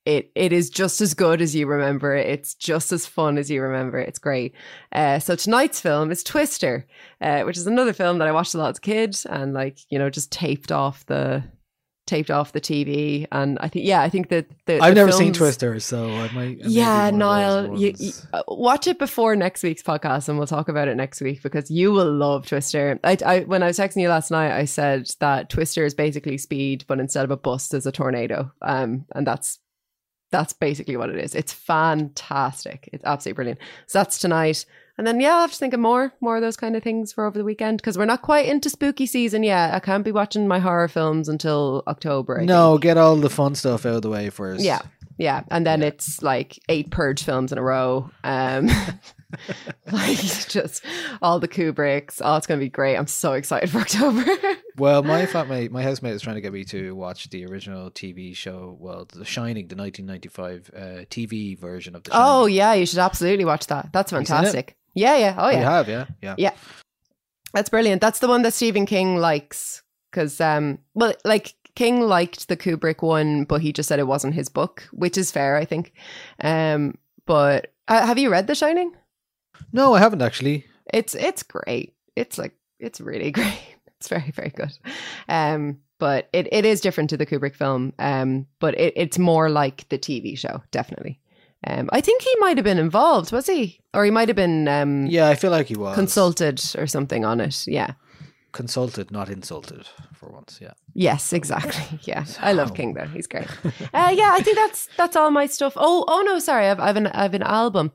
it 0.07 0.31
it 0.35 0.53
is 0.53 0.69
just 0.69 1.01
as 1.01 1.13
good 1.13 1.41
as 1.41 1.53
you 1.53 1.67
remember 1.67 2.15
it. 2.15 2.27
It's 2.27 2.53
just 2.53 2.93
as 2.93 3.05
fun 3.05 3.37
as 3.37 3.51
you 3.51 3.61
remember 3.61 3.99
it. 3.99 4.07
It's 4.07 4.19
great. 4.19 4.55
Uh, 4.93 5.19
so 5.19 5.35
tonight's 5.35 5.81
film 5.81 6.11
is 6.11 6.23
Twister, 6.23 6.87
uh, 7.19 7.41
which 7.41 7.57
is 7.57 7.67
another 7.67 7.91
film 7.91 8.17
that 8.19 8.27
I 8.27 8.31
watched 8.31 8.55
a 8.55 8.57
lot 8.57 8.69
as 8.69 8.77
a 8.77 8.81
kid 8.81 9.17
and 9.29 9.53
like 9.53 9.79
you 9.89 9.99
know 9.99 10.09
just 10.09 10.31
taped 10.31 10.71
off 10.71 11.05
the 11.07 11.43
taped 12.05 12.31
off 12.31 12.53
the 12.53 12.61
TV, 12.61 13.27
and 13.33 13.59
I 13.59 13.67
think 13.67 13.85
yeah, 13.85 14.01
I 14.01 14.07
think 14.09 14.29
that 14.29 14.47
the 14.65 14.79
I've 14.79 14.95
the 14.95 15.01
never 15.01 15.11
seen 15.11 15.33
Twister, 15.33 15.77
so 15.81 16.09
I 16.09 16.31
might. 16.31 16.59
I 16.63 16.67
Yeah, 16.67 17.09
Niall, 17.09 17.77
you, 17.77 17.93
you, 17.99 18.13
uh, 18.31 18.43
watch 18.47 18.87
it 18.87 18.99
before 18.99 19.35
next 19.35 19.61
week's 19.61 19.83
podcast, 19.83 20.29
and 20.29 20.37
we'll 20.37 20.47
talk 20.47 20.69
about 20.69 20.87
it 20.87 20.95
next 20.95 21.19
week 21.19 21.43
because 21.43 21.69
you 21.69 21.91
will 21.91 22.09
love 22.09 22.47
Twister. 22.47 22.97
I, 23.03 23.17
I 23.25 23.39
when 23.41 23.61
I 23.61 23.67
was 23.67 23.77
texting 23.77 24.03
you 24.03 24.07
last 24.07 24.31
night, 24.31 24.57
I 24.57 24.63
said 24.63 25.09
that 25.19 25.49
Twister 25.49 25.83
is 25.83 25.93
basically 25.93 26.37
speed, 26.37 26.85
but 26.87 27.01
instead 27.01 27.25
of 27.25 27.31
a 27.31 27.37
bus, 27.37 27.67
there's 27.67 27.85
a 27.85 27.91
tornado. 27.91 28.53
Um, 28.61 29.05
and 29.13 29.27
that's 29.27 29.59
that's 30.31 30.53
basically 30.53 30.97
what 30.97 31.09
it 31.09 31.17
is. 31.17 31.35
It's 31.35 31.53
fantastic. 31.53 32.89
It's 32.91 33.03
absolutely 33.03 33.35
brilliant. 33.35 33.59
So 33.87 33.99
that's 33.99 34.19
tonight. 34.19 34.65
And 34.97 35.05
then 35.05 35.19
yeah, 35.19 35.35
I'll 35.35 35.41
have 35.41 35.51
to 35.51 35.57
think 35.57 35.73
of 35.73 35.79
more, 35.79 36.13
more 36.21 36.37
of 36.37 36.41
those 36.41 36.57
kind 36.57 36.75
of 36.75 36.81
things 36.81 37.13
for 37.13 37.25
over 37.25 37.37
the 37.37 37.43
weekend 37.43 37.77
because 37.77 37.97
we're 37.97 38.05
not 38.05 38.23
quite 38.23 38.47
into 38.47 38.69
spooky 38.69 39.05
season 39.05 39.43
yet. 39.43 39.73
I 39.73 39.79
can't 39.79 40.03
be 40.03 40.11
watching 40.11 40.47
my 40.47 40.59
horror 40.59 40.87
films 40.87 41.29
until 41.29 41.83
October. 41.87 42.41
I 42.41 42.45
no, 42.45 42.73
think. 42.73 42.81
get 42.81 42.97
all 42.97 43.15
the 43.15 43.29
fun 43.29 43.53
stuff 43.53 43.85
out 43.85 43.95
of 43.95 44.01
the 44.01 44.09
way 44.09 44.31
first. 44.31 44.63
Yeah, 44.63 44.81
yeah, 45.19 45.43
and 45.51 45.67
then 45.67 45.83
it's 45.83 46.23
like 46.23 46.59
eight 46.67 46.89
Purge 46.89 47.23
films 47.23 47.51
in 47.51 47.59
a 47.59 47.63
row. 47.63 48.09
Um, 48.23 48.69
like 49.91 50.17
just 50.49 50.83
all 51.21 51.39
the 51.39 51.47
Kubricks. 51.47 52.19
Oh, 52.23 52.35
it's 52.35 52.47
gonna 52.47 52.59
be 52.59 52.69
great. 52.69 52.97
I'm 52.97 53.07
so 53.07 53.33
excited 53.33 53.69
for 53.69 53.79
October. 53.81 54.25
Well, 54.77 55.01
my 55.01 55.25
flatmate, 55.25 55.71
my 55.71 55.81
housemate 55.81 56.13
is 56.13 56.21
trying 56.21 56.35
to 56.35 56.41
get 56.41 56.53
me 56.53 56.63
to 56.65 56.93
watch 56.95 57.29
the 57.29 57.45
original 57.45 57.89
TV 57.89 58.35
show. 58.35 58.77
Well, 58.79 59.07
The 59.11 59.25
Shining, 59.25 59.67
the 59.67 59.75
1995 59.75 60.71
uh, 60.75 60.79
TV 61.05 61.57
version 61.57 61.95
of 61.95 62.03
The 62.03 62.11
Shining. 62.11 62.25
oh 62.25 62.45
yeah, 62.45 62.73
you 62.73 62.85
should 62.85 62.99
absolutely 62.99 63.45
watch 63.45 63.67
that. 63.67 63.89
That's 63.91 64.11
you 64.11 64.17
seen 64.17 64.23
it? 64.23 64.27
fantastic. 64.27 64.77
Yeah, 64.93 65.17
yeah. 65.17 65.35
Oh 65.37 65.49
yeah. 65.49 65.59
You 65.59 65.65
have, 65.65 65.89
yeah, 65.89 66.05
yeah. 66.21 66.35
yeah. 66.37 66.51
That's 67.53 67.69
brilliant. 67.69 68.01
That's 68.01 68.19
the 68.19 68.27
one 68.27 68.41
that 68.43 68.53
Stephen 68.53 68.85
King 68.85 69.17
likes 69.17 69.81
because, 70.11 70.39
um, 70.41 70.79
well, 70.93 71.13
like 71.25 71.55
King 71.75 72.01
liked 72.01 72.47
the 72.47 72.57
Kubrick 72.57 73.01
one, 73.01 73.45
but 73.45 73.61
he 73.61 73.71
just 73.71 73.87
said 73.89 73.99
it 73.99 74.07
wasn't 74.07 74.33
his 74.33 74.49
book, 74.49 74.87
which 74.91 75.17
is 75.17 75.31
fair, 75.31 75.55
I 75.55 75.65
think. 75.65 75.93
Um, 76.41 76.97
but 77.25 77.73
uh, 77.87 78.05
have 78.05 78.17
you 78.17 78.29
read 78.29 78.47
The 78.47 78.55
Shining? 78.55 78.93
No, 79.71 79.93
I 79.93 79.99
haven't 79.99 80.21
actually. 80.21 80.65
It's 80.93 81.15
it's 81.15 81.43
great. 81.43 81.95
It's 82.15 82.37
like 82.37 82.53
it's 82.79 83.01
really 83.01 83.31
great. 83.39 83.76
It's 83.99 84.07
very 84.09 84.31
very 84.31 84.49
good. 84.51 84.77
Um, 85.27 85.79
but 85.99 86.29
it, 86.31 86.47
it 86.53 86.65
is 86.65 86.81
different 86.81 87.09
to 87.09 87.17
the 87.17 87.25
Kubrick 87.25 87.55
film. 87.55 87.93
Um, 87.97 88.45
but 88.59 88.77
it, 88.79 88.93
it's 88.95 89.17
more 89.17 89.49
like 89.49 89.89
the 89.89 89.97
TV 89.97 90.37
show, 90.37 90.61
definitely. 90.71 91.19
Um, 91.65 91.89
I 91.91 92.01
think 92.01 92.21
he 92.21 92.33
might 92.39 92.57
have 92.57 92.63
been 92.63 92.77
involved, 92.77 93.31
was 93.31 93.47
he? 93.47 93.79
Or 93.95 94.05
he 94.05 94.11
might 94.11 94.27
have 94.29 94.35
been 94.35 94.67
um 94.67 95.07
Yeah, 95.07 95.27
I 95.29 95.35
feel 95.35 95.49
like 95.51 95.67
he 95.67 95.75
was 95.75 95.95
consulted 95.95 96.61
or 96.77 96.85
something 96.87 97.25
on 97.25 97.41
it. 97.41 97.65
Yeah. 97.67 97.93
consulted, 98.51 99.11
not 99.11 99.29
insulted, 99.29 99.87
for 100.13 100.29
once. 100.29 100.59
Yeah. 100.61 100.73
Yes, 100.93 101.33
exactly. 101.33 101.99
Yeah, 102.07 102.25
I 102.39 102.53
love 102.53 102.73
King 102.73 102.93
though. 102.93 103.07
He's 103.07 103.27
great. 103.27 103.47
Uh, 103.93 104.11
yeah, 104.15 104.31
I 104.37 104.41
think 104.43 104.57
that's 104.57 104.87
that's 104.97 105.15
all 105.15 105.31
my 105.31 105.47
stuff. 105.47 105.73
Oh, 105.75 106.05
oh 106.07 106.21
no, 106.25 106.39
sorry. 106.39 106.67
I've 106.69 106.79
I've 106.79 106.97
an 106.97 107.07
I've 107.07 107.33
an 107.35 107.43
album. 107.43 107.91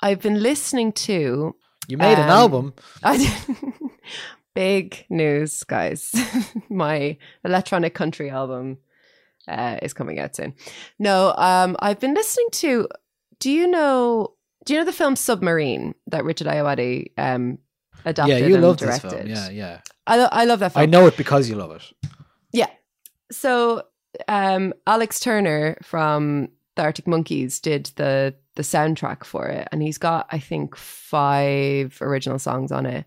I've 0.00 0.20
been 0.22 0.40
listening 0.42 0.92
to. 1.06 1.54
You 1.88 1.96
made 1.98 2.18
an 2.18 2.30
Um, 2.30 2.38
album. 2.42 2.72
I 3.02 3.16
did. 3.18 3.32
Big 4.60 5.06
news, 5.08 5.64
guys. 5.64 6.14
My 6.68 7.16
electronic 7.46 7.94
country 7.94 8.28
album 8.28 8.76
uh, 9.48 9.78
is 9.80 9.94
coming 9.94 10.18
out 10.18 10.36
soon. 10.36 10.52
No, 10.98 11.32
um, 11.38 11.78
I've 11.80 11.98
been 11.98 12.12
listening 12.12 12.48
to. 12.52 12.86
Do 13.38 13.50
you 13.50 13.66
know? 13.66 14.34
Do 14.66 14.74
you 14.74 14.78
know 14.80 14.84
the 14.84 14.92
film 14.92 15.16
Submarine 15.16 15.94
that 16.08 16.24
Richard 16.24 16.46
Ayoade 16.46 17.10
um, 17.16 17.56
adapted 18.04 18.38
Yeah, 18.38 18.46
you 18.48 18.58
love 18.58 18.76
this 18.76 18.98
film. 18.98 19.26
Yeah, 19.26 19.48
yeah. 19.48 19.80
I, 20.06 20.16
lo- 20.18 20.28
I 20.30 20.44
love 20.44 20.58
that 20.60 20.74
film. 20.74 20.82
I 20.82 20.84
know 20.84 21.06
it 21.06 21.16
because 21.16 21.48
you 21.48 21.54
love 21.54 21.70
it. 21.70 22.10
Yeah. 22.52 22.68
So 23.32 23.84
um 24.28 24.74
Alex 24.86 25.20
Turner 25.20 25.78
from 25.82 26.50
the 26.76 26.82
Arctic 26.82 27.06
Monkeys 27.06 27.60
did 27.60 27.86
the 27.96 28.34
the 28.56 28.62
soundtrack 28.62 29.24
for 29.24 29.46
it 29.46 29.68
and 29.72 29.82
he's 29.82 29.96
got 29.96 30.26
I 30.30 30.38
think 30.38 30.76
5 30.76 31.96
original 32.02 32.38
songs 32.38 32.70
on 32.72 32.84
it 32.84 33.06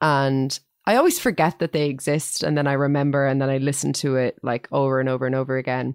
and 0.00 0.60
I 0.86 0.96
always 0.96 1.18
forget 1.18 1.58
that 1.60 1.72
they 1.72 1.88
exist 1.88 2.42
and 2.42 2.58
then 2.58 2.66
I 2.66 2.72
remember 2.72 3.26
and 3.26 3.40
then 3.40 3.48
I 3.50 3.58
listen 3.58 3.92
to 3.94 4.16
it 4.16 4.38
like 4.42 4.68
over 4.72 4.98
and 5.00 5.08
over 5.08 5.26
and 5.26 5.34
over 5.34 5.56
again. 5.56 5.94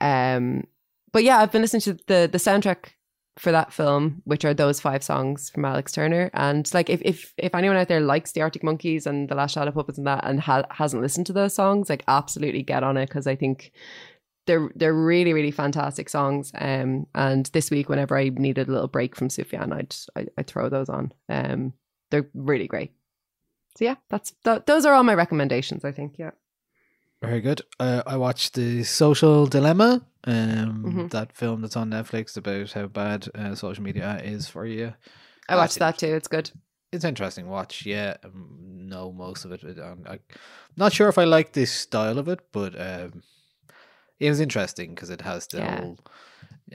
Um 0.00 0.66
but 1.12 1.24
yeah, 1.24 1.38
I've 1.38 1.52
been 1.52 1.62
listening 1.62 1.80
to 1.82 1.94
the 2.06 2.28
the 2.30 2.38
soundtrack 2.38 2.90
for 3.38 3.52
that 3.52 3.72
film, 3.72 4.22
which 4.24 4.44
are 4.44 4.54
those 4.54 4.80
five 4.80 5.02
songs 5.02 5.50
from 5.50 5.64
Alex 5.64 5.92
Turner. 5.92 6.30
And 6.32 6.72
like, 6.72 6.88
if 6.88 7.02
if 7.04 7.34
if 7.36 7.54
anyone 7.54 7.76
out 7.76 7.88
there 7.88 8.00
likes 8.00 8.32
the 8.32 8.40
Arctic 8.40 8.64
Monkeys 8.64 9.06
and 9.06 9.28
the 9.28 9.34
Last 9.34 9.52
Shadow 9.52 9.72
Puppets 9.72 9.98
and 9.98 10.06
that, 10.06 10.24
and 10.24 10.40
ha- 10.40 10.64
hasn't 10.70 11.02
listened 11.02 11.26
to 11.26 11.32
those 11.32 11.54
songs, 11.54 11.90
like, 11.90 12.02
absolutely 12.08 12.62
get 12.62 12.82
on 12.82 12.96
it 12.96 13.08
because 13.08 13.26
I 13.26 13.36
think 13.36 13.72
they're 14.46 14.70
they're 14.74 14.94
really 14.94 15.32
really 15.34 15.50
fantastic 15.50 16.08
songs. 16.08 16.50
Um, 16.56 17.06
and 17.14 17.46
this 17.46 17.70
week, 17.70 17.88
whenever 17.88 18.16
I 18.16 18.30
needed 18.30 18.68
a 18.68 18.72
little 18.72 18.88
break 18.88 19.14
from 19.14 19.28
Sufjan, 19.28 19.72
I'd 19.72 19.94
I, 20.16 20.26
I'd 20.38 20.46
throw 20.46 20.68
those 20.68 20.88
on. 20.88 21.12
Um, 21.28 21.74
they're 22.10 22.28
really 22.34 22.68
great. 22.68 22.92
So 23.76 23.84
yeah, 23.84 23.96
that's 24.08 24.32
th- 24.44 24.62
those 24.66 24.86
are 24.86 24.94
all 24.94 25.04
my 25.04 25.14
recommendations. 25.14 25.84
I 25.84 25.92
think 25.92 26.18
yeah. 26.18 26.30
Very 27.22 27.40
good. 27.40 27.62
Uh, 27.80 28.02
I 28.06 28.16
watched 28.16 28.54
the 28.54 28.84
Social 28.84 29.46
Dilemma, 29.46 30.02
um, 30.24 30.82
Mhm. 30.84 31.10
that 31.10 31.32
film 31.32 31.62
that's 31.62 31.76
on 31.76 31.90
Netflix 31.90 32.36
about 32.36 32.72
how 32.72 32.86
bad 32.86 33.28
uh, 33.34 33.54
social 33.54 33.82
media 33.82 34.20
is 34.22 34.48
for 34.48 34.66
you. 34.66 34.92
I 35.48 35.56
watched 35.56 35.78
That's 35.78 35.98
that 36.00 36.06
too. 36.06 36.14
It's 36.14 36.28
good. 36.28 36.50
It's 36.92 37.04
interesting 37.04 37.48
watch. 37.48 37.86
Yeah, 37.86 38.16
um, 38.24 38.58
know 38.88 39.12
most 39.12 39.44
of 39.44 39.52
it. 39.52 39.64
Um, 39.78 40.04
I'm 40.06 40.20
not 40.76 40.92
sure 40.92 41.08
if 41.08 41.18
I 41.18 41.24
like 41.24 41.52
this 41.52 41.72
style 41.72 42.18
of 42.18 42.28
it, 42.28 42.40
but 42.52 42.74
um, 42.80 43.22
it 44.20 44.28
was 44.28 44.40
interesting 44.40 44.94
because 44.94 45.10
it 45.10 45.22
has 45.22 45.46
the 45.46 45.58
Yeah. 45.58 45.76
whole. 45.80 45.98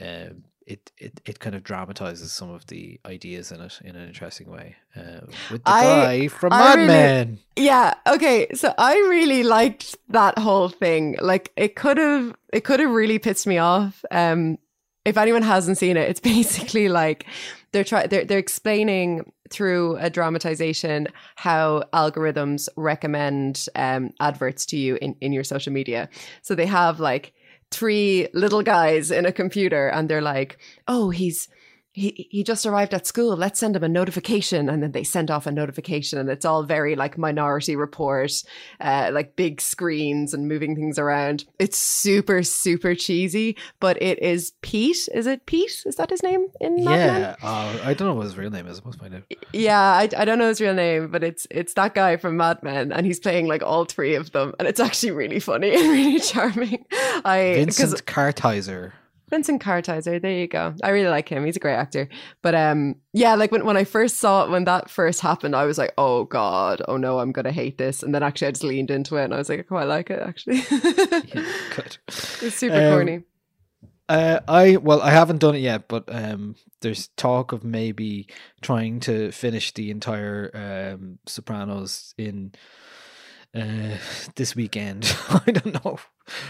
Um, 0.00 0.44
it, 0.66 0.92
it 0.98 1.20
it 1.24 1.40
kind 1.40 1.54
of 1.54 1.62
dramatizes 1.62 2.32
some 2.32 2.50
of 2.50 2.66
the 2.68 3.00
ideas 3.06 3.52
in 3.52 3.60
it 3.60 3.80
in 3.84 3.96
an 3.96 4.06
interesting 4.06 4.50
way. 4.50 4.76
Uh, 4.96 5.20
with 5.50 5.62
the 5.64 5.70
I- 5.70 5.84
guy 5.84 6.28
from 6.28 6.50
Mad 6.50 6.74
really- 6.76 6.86
Men. 6.88 7.38
Yeah. 7.56 7.94
Okay. 8.06 8.48
So 8.54 8.74
I 8.78 8.94
really 8.94 9.42
liked 9.42 9.96
that 10.08 10.38
whole 10.38 10.68
thing. 10.68 11.16
Like 11.20 11.52
it 11.56 11.76
could 11.76 11.98
have, 11.98 12.34
it 12.52 12.64
could 12.64 12.80
have 12.80 12.90
really 12.90 13.18
pissed 13.18 13.46
me 13.46 13.58
off. 13.58 14.04
Um, 14.10 14.58
if 15.04 15.16
anyone 15.16 15.42
hasn't 15.42 15.78
seen 15.78 15.96
it, 15.96 16.08
it's 16.08 16.20
basically 16.34 16.88
like 16.88 17.26
they're 17.72 17.84
trying, 17.84 18.08
they're, 18.08 18.24
they're 18.24 18.38
explaining 18.38 19.32
through 19.50 19.96
a 19.96 20.08
dramatization 20.08 21.08
how 21.36 21.82
algorithms 21.92 22.68
recommend 22.76 23.66
um, 23.74 24.10
adverts 24.20 24.64
to 24.66 24.76
you 24.78 24.96
in, 25.02 25.14
in 25.20 25.32
your 25.32 25.44
social 25.44 25.72
media. 25.72 26.08
So 26.40 26.54
they 26.54 26.64
have 26.66 27.00
like 27.00 27.34
three 27.72 28.28
little 28.32 28.62
guys 28.62 29.10
in 29.10 29.26
a 29.26 29.32
computer 29.32 29.88
and 29.88 30.08
they're 30.08 30.20
like, 30.22 30.58
oh, 30.86 31.10
he's, 31.10 31.48
he, 31.92 32.28
he 32.30 32.42
just 32.42 32.64
arrived 32.64 32.94
at 32.94 33.06
school. 33.06 33.36
Let's 33.36 33.60
send 33.60 33.76
him 33.76 33.84
a 33.84 33.88
notification. 33.88 34.68
And 34.68 34.82
then 34.82 34.92
they 34.92 35.04
send 35.04 35.30
off 35.30 35.46
a 35.46 35.52
notification 35.52 36.18
and 36.18 36.30
it's 36.30 36.44
all 36.44 36.62
very 36.62 36.96
like 36.96 37.18
minority 37.18 37.76
report, 37.76 38.42
uh, 38.80 39.10
like 39.12 39.36
big 39.36 39.60
screens 39.60 40.32
and 40.32 40.48
moving 40.48 40.74
things 40.74 40.98
around. 40.98 41.44
It's 41.58 41.78
super, 41.78 42.42
super 42.42 42.94
cheesy, 42.94 43.56
but 43.78 44.00
it 44.00 44.18
is 44.22 44.52
Pete. 44.62 45.08
Is 45.14 45.26
it 45.26 45.44
Pete? 45.44 45.82
Is 45.84 45.96
that 45.96 46.10
his 46.10 46.22
name 46.22 46.46
in 46.60 46.76
Mad 46.76 46.84
Men? 46.84 47.20
Yeah, 47.20 47.36
uh, 47.42 47.78
I 47.84 47.94
don't 47.94 48.08
know 48.08 48.14
what 48.14 48.24
his 48.24 48.36
real 48.36 48.50
name 48.50 48.66
is. 48.66 48.82
Must 48.84 48.98
find 48.98 49.14
out. 49.14 49.24
Yeah, 49.52 49.80
I, 49.80 50.08
I 50.16 50.24
don't 50.24 50.38
know 50.38 50.48
his 50.48 50.60
real 50.60 50.74
name, 50.74 51.10
but 51.10 51.22
it's 51.22 51.46
it's 51.50 51.74
that 51.74 51.94
guy 51.94 52.16
from 52.16 52.36
Mad 52.36 52.62
Men, 52.62 52.90
and 52.92 53.06
he's 53.06 53.20
playing 53.20 53.48
like 53.48 53.62
all 53.62 53.84
three 53.84 54.14
of 54.14 54.32
them, 54.32 54.54
and 54.58 54.66
it's 54.66 54.80
actually 54.80 55.12
really 55.12 55.40
funny 55.40 55.74
and 55.74 55.88
really 55.90 56.20
charming. 56.20 56.84
I 57.24 57.54
Vincent 57.56 58.06
Kartheiser. 58.06 58.92
Vincent 59.32 59.62
Kartheiser, 59.62 60.20
there 60.20 60.30
you 60.30 60.46
go. 60.46 60.74
I 60.82 60.90
really 60.90 61.08
like 61.08 61.26
him. 61.26 61.46
He's 61.46 61.56
a 61.56 61.58
great 61.58 61.76
actor. 61.76 62.06
But 62.42 62.54
um, 62.54 62.96
yeah, 63.14 63.34
like 63.34 63.50
when, 63.50 63.64
when 63.64 63.78
I 63.78 63.84
first 63.84 64.16
saw 64.18 64.44
it, 64.44 64.50
when 64.50 64.64
that 64.64 64.90
first 64.90 65.22
happened, 65.22 65.56
I 65.56 65.64
was 65.64 65.78
like, 65.78 65.94
oh 65.96 66.24
God, 66.24 66.82
oh 66.86 66.98
no, 66.98 67.18
I'm 67.18 67.32
gonna 67.32 67.50
hate 67.50 67.78
this. 67.78 68.02
And 68.02 68.14
then 68.14 68.22
actually 68.22 68.48
I 68.48 68.50
just 68.50 68.62
leaned 68.62 68.90
into 68.90 69.16
it 69.16 69.24
and 69.24 69.32
I 69.32 69.38
was 69.38 69.48
like, 69.48 69.60
I 69.60 69.62
quite 69.62 69.84
like 69.88 70.10
it 70.10 70.20
actually. 70.20 70.58
Yeah, 71.34 71.46
good. 71.74 71.96
it's 72.08 72.56
super 72.56 72.76
Um, 72.76 72.92
corny. 72.92 73.22
Uh, 74.08 74.40
I 74.46 74.76
well, 74.76 75.00
I 75.00 75.10
haven't 75.12 75.38
done 75.38 75.54
it 75.54 75.60
yet, 75.60 75.88
but 75.88 76.04
um, 76.08 76.54
there's 76.82 77.08
talk 77.16 77.52
of 77.52 77.64
maybe 77.64 78.26
trying 78.60 79.00
to 79.00 79.32
finish 79.32 79.72
the 79.72 79.90
entire 79.90 80.50
um, 80.94 81.18
Sopranos 81.26 82.14
in 82.18 82.52
uh, 83.54 83.96
this 84.36 84.56
weekend. 84.56 85.14
I 85.28 85.50
don't 85.50 85.84
know. 85.84 85.98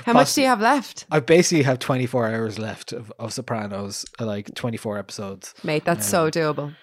How 0.04 0.12
much 0.12 0.34
do 0.34 0.42
you 0.42 0.46
have 0.46 0.60
left? 0.60 1.06
I 1.10 1.20
basically 1.20 1.62
have 1.64 1.78
24 1.78 2.28
hours 2.28 2.58
left 2.58 2.92
of, 2.92 3.12
of 3.18 3.32
Sopranos, 3.32 4.04
like 4.20 4.54
24 4.54 4.98
episodes. 4.98 5.54
Mate, 5.64 5.84
that's 5.84 6.06
so 6.06 6.30
doable. 6.30 6.74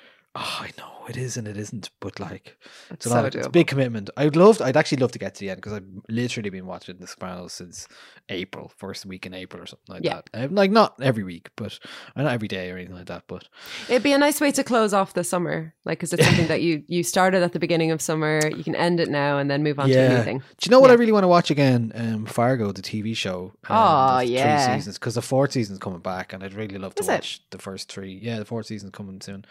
Oh, 0.42 0.60
I 0.62 0.70
know 0.78 0.86
it 1.10 1.18
is 1.18 1.36
and 1.38 1.48
it 1.48 1.58
isn't, 1.58 1.90
but 2.00 2.18
like 2.20 2.56
it's, 2.92 3.06
lot 3.08 3.36
it's 3.36 3.48
a 3.48 3.50
big 3.50 3.66
commitment. 3.68 4.10
I'd 4.16 4.36
love, 4.36 4.62
I'd 4.62 4.78
actually 4.78 5.00
love 5.00 5.12
to 5.14 5.20
get 5.20 5.34
to 5.36 5.40
the 5.42 5.50
end 5.50 5.58
because 5.58 5.74
I've 5.74 5.88
literally 6.08 6.50
been 6.52 6.66
watching 6.68 6.98
The 6.98 7.08
Sopranos 7.08 7.52
since 7.52 7.88
April, 8.30 8.72
first 8.78 9.06
week 9.08 9.26
in 9.26 9.34
April 9.34 9.62
or 9.62 9.66
something 9.66 9.96
like 9.96 10.04
Yeah. 10.06 10.22
that. 10.32 10.46
Um, 10.46 10.56
like 10.56 10.70
not 10.72 10.96
every 11.02 11.24
week, 11.24 11.50
but 11.58 11.78
uh, 12.16 12.22
not 12.22 12.32
every 12.32 12.48
day 12.48 12.70
or 12.72 12.78
anything 12.78 12.96
like 12.96 13.08
that. 13.08 13.24
But 13.28 13.50
It'd 13.90 14.04
be 14.04 14.14
a 14.14 14.18
nice 14.20 14.40
way 14.40 14.52
to 14.54 14.64
close 14.64 14.94
off 14.94 15.14
the 15.14 15.24
summer, 15.24 15.74
like 15.84 15.98
because 15.98 16.14
it's 16.14 16.24
something 16.24 16.48
that 16.54 16.62
you 16.62 16.84
you 16.88 17.04
started 17.04 17.44
at 17.44 17.52
the 17.54 17.60
beginning 17.60 17.90
of 17.92 18.02
summer. 18.02 18.40
You 18.56 18.64
can 18.64 18.76
end 18.76 19.00
it 19.02 19.10
now 19.10 19.40
and 19.40 19.50
then 19.52 19.64
move 19.64 19.80
on 19.80 19.90
to 19.90 20.00
anything. 20.00 20.38
Do 20.40 20.46
you 20.64 20.70
know 20.72 20.80
what 20.80 20.88
Yeah. 20.90 20.94
I 20.94 20.98
really 21.00 21.12
want 21.12 21.24
to 21.24 21.28
watch 21.28 21.50
again? 21.52 21.92
Um, 21.96 22.26
Fargo, 22.28 22.72
the 22.72 22.84
TV 22.84 23.14
show. 23.18 23.52
Um, 23.68 23.78
Oh, 23.78 24.20
yeah. 24.20 24.64
three 24.68 24.76
seasons 24.76 25.00
because 25.00 25.16
the 25.16 25.22
fourth 25.24 25.52
season's 25.54 25.80
coming 25.80 26.00
back, 26.02 26.34
and 26.34 26.44
I'd 26.44 26.54
really 26.54 26.78
love 26.78 26.94
to 26.96 27.02
Is 27.02 27.10
it? 27.10 27.14
watch 27.14 27.42
the 27.50 27.58
first 27.58 27.92
three. 27.92 28.14
Yeah, 28.22 28.38
the 28.38 28.46
fourth 28.46 28.68
season's 28.68 28.92
coming 28.92 29.20
soon. 29.22 29.44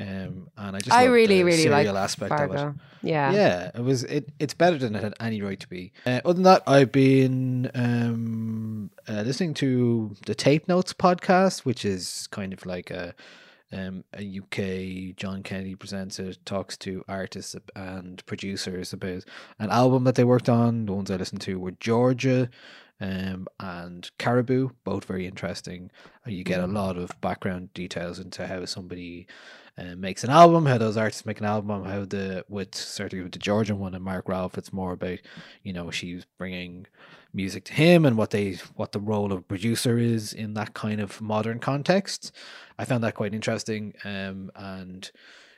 Um, 0.00 0.25
and 0.56 0.76
I 0.76 0.78
just 0.78 0.92
I 0.92 1.04
really 1.04 1.42
really 1.44 1.68
like 1.68 1.86
the 1.86 1.90
serial 1.90 1.98
aspect 1.98 2.32
of 2.32 2.54
it. 2.54 2.74
Yeah. 3.02 3.32
Yeah, 3.32 3.70
it 3.74 3.82
was. 3.82 4.02
It, 4.04 4.30
it's 4.38 4.54
better 4.54 4.78
than 4.78 4.94
it 4.96 5.02
had 5.02 5.14
any 5.20 5.40
right 5.40 5.60
to 5.60 5.68
be. 5.68 5.92
Uh, 6.04 6.20
other 6.24 6.34
than 6.34 6.42
that, 6.42 6.62
I've 6.66 6.90
been 6.90 7.70
um, 7.74 8.90
uh, 9.08 9.22
listening 9.22 9.54
to 9.54 10.14
the 10.26 10.34
Tape 10.34 10.66
Notes 10.68 10.92
podcast, 10.92 11.60
which 11.60 11.84
is 11.84 12.26
kind 12.32 12.52
of 12.52 12.66
like 12.66 12.90
a 12.90 13.14
um, 13.72 14.04
a 14.14 14.22
UK 14.40 15.16
John 15.16 15.42
Kennedy 15.42 15.74
presents 15.74 16.18
it, 16.18 16.38
talks 16.44 16.76
to 16.78 17.04
artists 17.08 17.54
and 17.74 18.24
producers 18.26 18.92
about 18.92 19.24
an 19.58 19.70
album 19.70 20.04
that 20.04 20.14
they 20.14 20.24
worked 20.24 20.48
on. 20.48 20.86
The 20.86 20.92
ones 20.92 21.10
I 21.10 21.16
listened 21.16 21.42
to 21.42 21.58
were 21.58 21.72
Georgia 21.72 22.48
um, 23.00 23.46
and 23.60 24.10
Caribou, 24.18 24.70
both 24.84 25.04
very 25.04 25.26
interesting. 25.26 25.90
Uh, 26.26 26.30
You 26.30 26.44
get 26.44 26.60
a 26.60 26.66
lot 26.66 26.96
of 26.96 27.10
background 27.20 27.72
details 27.74 28.18
into 28.18 28.46
how 28.46 28.64
somebody 28.64 29.26
uh, 29.78 29.94
makes 29.96 30.24
an 30.24 30.30
album, 30.30 30.66
how 30.66 30.78
those 30.78 30.96
artists 30.96 31.26
make 31.26 31.40
an 31.40 31.46
album, 31.46 31.84
how 31.84 32.04
the 32.04 32.44
with 32.48 32.74
certainly 32.74 33.22
with 33.22 33.32
the 33.32 33.38
Georgian 33.38 33.78
one 33.78 33.94
and 33.94 34.04
Mark 34.04 34.28
Ralph, 34.28 34.56
it's 34.56 34.72
more 34.72 34.92
about 34.92 35.18
you 35.62 35.72
know 35.72 35.90
she's 35.90 36.24
bringing 36.38 36.86
music 37.34 37.64
to 37.64 37.74
him 37.74 38.06
and 38.06 38.16
what 38.16 38.30
they 38.30 38.54
what 38.74 38.92
the 38.92 39.00
role 39.00 39.32
of 39.32 39.46
producer 39.46 39.98
is 39.98 40.32
in 40.32 40.54
that 40.54 40.74
kind 40.74 41.00
of 41.00 41.20
modern 41.20 41.58
context. 41.58 42.32
I 42.78 42.84
found 42.84 43.04
that 43.04 43.14
quite 43.14 43.34
interesting, 43.34 43.94
um, 44.04 44.50
and 44.54 45.10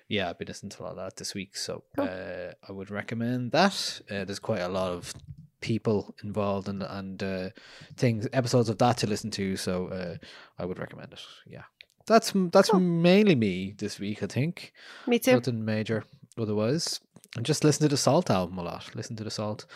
yeah, 0.09 0.29
I've 0.29 0.39
been 0.39 0.49
listening 0.49 0.71
to 0.71 0.83
a 0.83 0.85
lot 0.85 0.91
of 0.93 0.97
that 0.97 1.17
this 1.17 1.35
week, 1.35 1.57
so 1.57 1.85
uh, 1.97 2.53
I 2.69 2.73
would 2.73 2.91
recommend 2.91 3.53
that. 3.53 4.01
Uh, 4.11 4.25
there's 4.25 4.39
quite 4.41 4.61
a 4.61 4.69
lot 4.69 4.91
of 4.91 5.15
people 5.61 6.15
involved 6.23 6.69
and 6.69 6.83
and 6.83 7.23
uh, 7.23 7.51
things 7.97 8.27
episodes 8.33 8.69
of 8.69 8.79
that 8.79 8.97
to 8.99 9.07
listen 9.07 9.31
to, 9.33 9.57
so 9.57 9.89
uh, 9.89 10.17
I 10.59 10.65
would 10.65 10.79
recommend 10.79 11.13
it. 11.13 11.21
Yeah, 11.47 11.65
that's 12.09 12.33
that's 12.35 12.73
mainly 12.75 13.35
me 13.35 13.75
this 13.79 14.01
week. 14.01 14.23
I 14.23 14.27
think 14.27 14.73
Me 15.07 15.19
too. 15.19 15.35
nothing 15.35 15.65
major 15.65 16.05
otherwise. 16.37 17.01
And 17.37 17.45
just 17.45 17.63
listen 17.63 17.83
to 17.85 17.89
the 17.89 17.97
SAULT 17.97 18.31
album 18.31 18.59
a 18.59 18.63
lot. 18.63 18.95
Listen 18.95 19.15
to 19.17 19.25
the 19.25 19.31
SAULT 19.31 19.67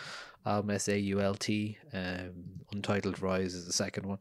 album, 0.45 0.71
S 0.71 0.87
A 0.87 0.97
U 0.97 1.21
L 1.21 1.35
T. 1.35 1.77
Um, 1.93 2.31
Untitled 2.71 3.21
Rise 3.21 3.53
is 3.53 3.65
the 3.65 3.73
second 3.73 4.05
one. 4.07 4.19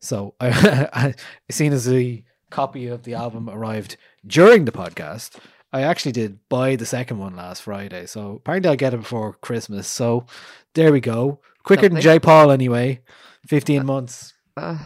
So 0.00 0.34
I, 0.40 0.88
I 0.92 1.14
as 1.48 1.84
the 1.86 2.24
copy 2.50 2.86
of 2.88 3.04
the 3.04 3.14
album 3.14 3.48
arrived 3.48 3.96
during 4.26 4.64
the 4.64 4.72
podcast, 4.72 5.38
I 5.72 5.82
actually 5.82 6.12
did 6.12 6.38
buy 6.48 6.76
the 6.76 6.86
second 6.86 7.18
one 7.18 7.36
last 7.36 7.62
Friday. 7.62 8.06
So 8.06 8.36
apparently 8.36 8.70
I'll 8.70 8.76
get 8.76 8.94
it 8.94 8.98
before 8.98 9.34
Christmas. 9.34 9.88
So 9.88 10.26
there 10.74 10.92
we 10.92 11.00
go. 11.00 11.40
Quicker 11.62 11.88
than. 11.88 12.00
J. 12.00 12.18
Paul 12.18 12.50
anyway. 12.50 13.00
Fifteen 13.46 13.86
months. 13.86 14.34
Uh, 14.56 14.78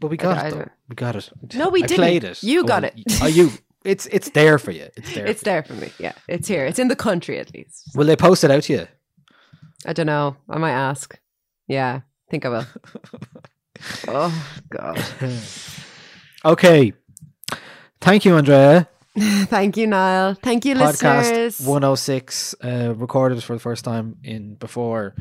But 0.00 0.10
we 0.10 0.16
got 0.16 0.38
I 0.38 0.48
it 0.48 0.50
though. 0.52 0.68
We 0.88 0.94
got 0.96 1.16
it. 1.16 1.30
No, 1.54 1.68
we 1.68 1.82
I 1.82 1.86
didn't. 1.86 1.98
played 1.98 2.24
it. 2.24 2.42
You 2.42 2.60
Oh, 2.60 2.64
got 2.64 2.82
well, 2.82 2.92
it. 2.96 3.22
Are 3.22 3.28
you? 3.28 3.50
It's 3.84 4.06
it's 4.06 4.30
there 4.30 4.58
for 4.58 4.72
you. 4.72 4.88
It's 4.96 5.14
there. 5.14 5.26
it's 5.26 5.42
for 5.42 5.48
you. 5.48 5.52
there 5.52 5.62
for 5.62 5.74
me. 5.74 5.90
Yeah, 5.98 6.12
it's 6.28 6.48
here. 6.48 6.66
It's 6.66 6.78
in 6.78 6.88
the 6.88 6.96
country 6.96 7.38
at 7.38 7.52
least. 7.54 7.90
Will 7.94 8.06
they 8.06 8.16
post 8.16 8.44
it 8.44 8.50
out 8.50 8.64
to 8.64 8.72
you? 8.72 8.86
I 9.86 9.92
don't 9.92 10.06
know. 10.06 10.36
I 10.48 10.58
might 10.58 10.72
ask. 10.72 11.18
Yeah, 11.68 12.00
think 12.30 12.44
I 12.44 12.48
will. 12.48 12.66
oh 14.08 14.62
God. 14.70 15.02
Okay. 16.42 16.94
Thank 18.00 18.24
you, 18.24 18.34
Andrea. 18.34 18.88
Thank 19.18 19.76
you, 19.76 19.86
Niall. 19.86 20.34
Thank 20.42 20.64
you, 20.64 20.74
Podcast 20.74 21.30
listeners. 21.30 21.60
106, 21.60 22.54
uh, 22.64 22.94
recorded 22.96 23.42
for 23.44 23.52
the 23.52 23.60
first 23.60 23.84
time 23.84 24.16
in 24.24 24.54
before 24.54 25.14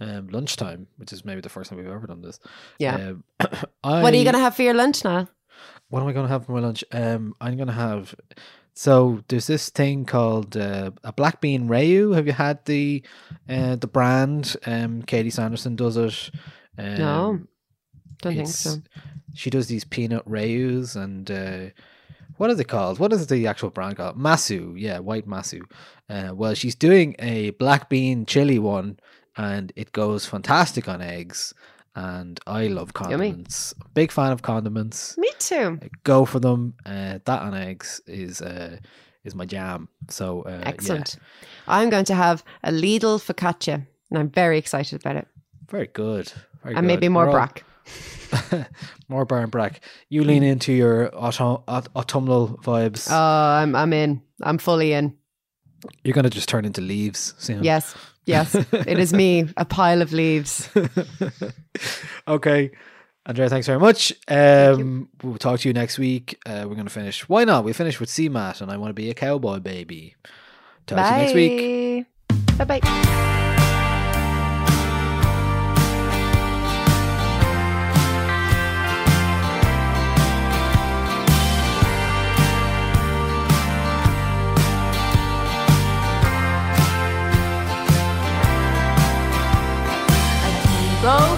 um, 0.00 0.28
lunchtime, 0.28 0.86
which 0.96 1.12
is 1.12 1.24
maybe 1.24 1.40
the 1.40 1.48
first 1.48 1.70
time 1.70 1.78
we've 1.78 1.88
ever 1.88 2.06
done 2.06 2.22
this. 2.22 2.38
Yeah. 2.78 2.94
Um, 2.94 3.24
I, 3.84 4.02
What 4.02 4.12
are 4.12 4.16
you 4.16 4.24
going 4.24 4.34
to 4.34 4.40
have 4.40 4.56
for 4.56 4.62
your 4.62 4.74
lunch, 4.74 5.04
now? 5.04 5.28
What 5.88 6.00
am 6.02 6.08
I 6.08 6.12
going 6.12 6.26
to 6.26 6.32
have 6.32 6.46
for 6.46 6.52
my 6.52 6.60
lunch? 6.60 6.84
Um, 6.92 7.34
I'm 7.40 7.56
going 7.56 7.68
to 7.68 7.72
have. 7.72 8.14
So 8.74 9.22
there's 9.28 9.46
this 9.48 9.70
thing 9.70 10.04
called 10.04 10.56
uh, 10.56 10.92
a 11.02 11.12
black 11.12 11.40
bean 11.40 11.68
rayu. 11.68 12.14
Have 12.14 12.26
you 12.26 12.32
had 12.32 12.64
the 12.64 13.02
uh, 13.48 13.74
the 13.76 13.88
brand? 13.88 14.54
Um, 14.66 15.02
Katie 15.02 15.30
Sanderson 15.30 15.74
does 15.74 15.96
it. 15.96 16.30
Um, 16.78 16.94
No, 16.96 17.40
don't 18.22 18.34
think 18.34 18.46
so. 18.48 18.76
She 19.34 19.50
does 19.50 19.66
these 19.66 19.84
peanut 19.84 20.24
rayus 20.28 20.94
and 20.94 21.28
uh, 21.30 21.70
what 22.36 22.50
is 22.50 22.60
it 22.60 22.68
called? 22.68 23.00
What 23.00 23.12
is 23.12 23.26
the 23.26 23.46
actual 23.48 23.70
brand 23.70 23.96
called? 23.96 24.16
Masu, 24.16 24.74
yeah, 24.76 25.00
white 25.00 25.26
Masu. 25.26 25.62
Uh, 26.08 26.32
well, 26.34 26.54
she's 26.54 26.74
doing 26.76 27.16
a 27.18 27.50
black 27.50 27.88
bean 27.88 28.26
chili 28.26 28.58
one, 28.60 28.98
and 29.38 29.72
it 29.76 29.92
goes 29.92 30.26
fantastic 30.26 30.88
on 30.88 31.00
eggs. 31.00 31.54
And 31.94 32.38
I 32.46 32.66
love 32.68 32.92
Yummy. 32.94 33.16
condiments. 33.16 33.74
Big 33.94 34.12
fan 34.12 34.30
of 34.30 34.42
condiments. 34.42 35.16
Me 35.18 35.30
too. 35.38 35.80
Go 36.04 36.24
for 36.26 36.38
them. 36.38 36.74
Uh, 36.86 37.18
that 37.24 37.40
on 37.42 37.54
eggs 37.54 38.00
is 38.06 38.40
uh, 38.42 38.76
is 39.24 39.34
my 39.34 39.44
jam. 39.46 39.88
So 40.08 40.42
uh, 40.42 40.50
yeah. 40.60 40.68
Excellent. 40.68 41.16
I'm 41.66 41.90
going 41.90 42.04
to 42.04 42.14
have 42.14 42.44
a 42.62 42.70
Lidl 42.70 43.18
focaccia, 43.18 43.84
and 44.10 44.18
I'm 44.18 44.30
very 44.30 44.58
excited 44.58 45.00
about 45.00 45.16
it. 45.16 45.26
very 45.70 45.88
good. 45.88 46.30
Very 46.62 46.76
and 46.76 46.86
maybe 46.86 47.08
more 47.08 47.24
We're 47.24 47.30
all- 47.30 47.34
brack. 47.48 47.64
more 49.08 49.24
Baron 49.24 49.50
Brack. 49.50 49.80
You 50.08 50.22
lean 50.22 50.42
into 50.42 50.72
your 50.72 51.10
autumn, 51.16 51.62
aut- 51.66 51.88
autumnal 51.96 52.58
vibes. 52.62 53.08
Oh, 53.10 53.16
I'm 53.62 53.74
I'm 53.74 53.92
in. 53.92 54.22
I'm 54.42 54.58
fully 54.58 54.92
in. 54.92 55.16
You're 56.04 56.14
gonna 56.14 56.30
just 56.30 56.48
turn 56.48 56.64
into 56.64 56.80
leaves 56.80 57.34
soon. 57.38 57.62
Yes, 57.62 57.94
yes. 58.24 58.54
it 58.54 58.98
is 58.98 59.12
me, 59.12 59.48
a 59.56 59.64
pile 59.64 60.02
of 60.02 60.12
leaves. 60.12 60.68
okay. 62.28 62.70
Andrea, 63.26 63.50
thanks 63.50 63.66
very 63.66 63.78
much. 63.78 64.10
Um, 64.26 65.10
we'll 65.22 65.36
talk 65.36 65.60
to 65.60 65.68
you 65.68 65.74
next 65.74 65.98
week. 65.98 66.40
Uh, 66.46 66.64
we're 66.66 66.76
gonna 66.76 66.88
finish. 66.88 67.28
Why 67.28 67.44
not? 67.44 67.62
We 67.62 67.74
finish 67.74 68.00
with 68.00 68.08
CMAT, 68.08 68.62
and 68.62 68.70
I 68.70 68.78
want 68.78 68.90
to 68.90 68.94
be 68.94 69.10
a 69.10 69.14
cowboy 69.14 69.58
baby. 69.58 70.16
Talk 70.86 70.98
to 70.98 71.14
you 71.14 71.22
next 71.22 71.34
week. 71.34 72.06
Bye 72.56 72.64
bye. 72.64 73.44
Go 91.08 91.37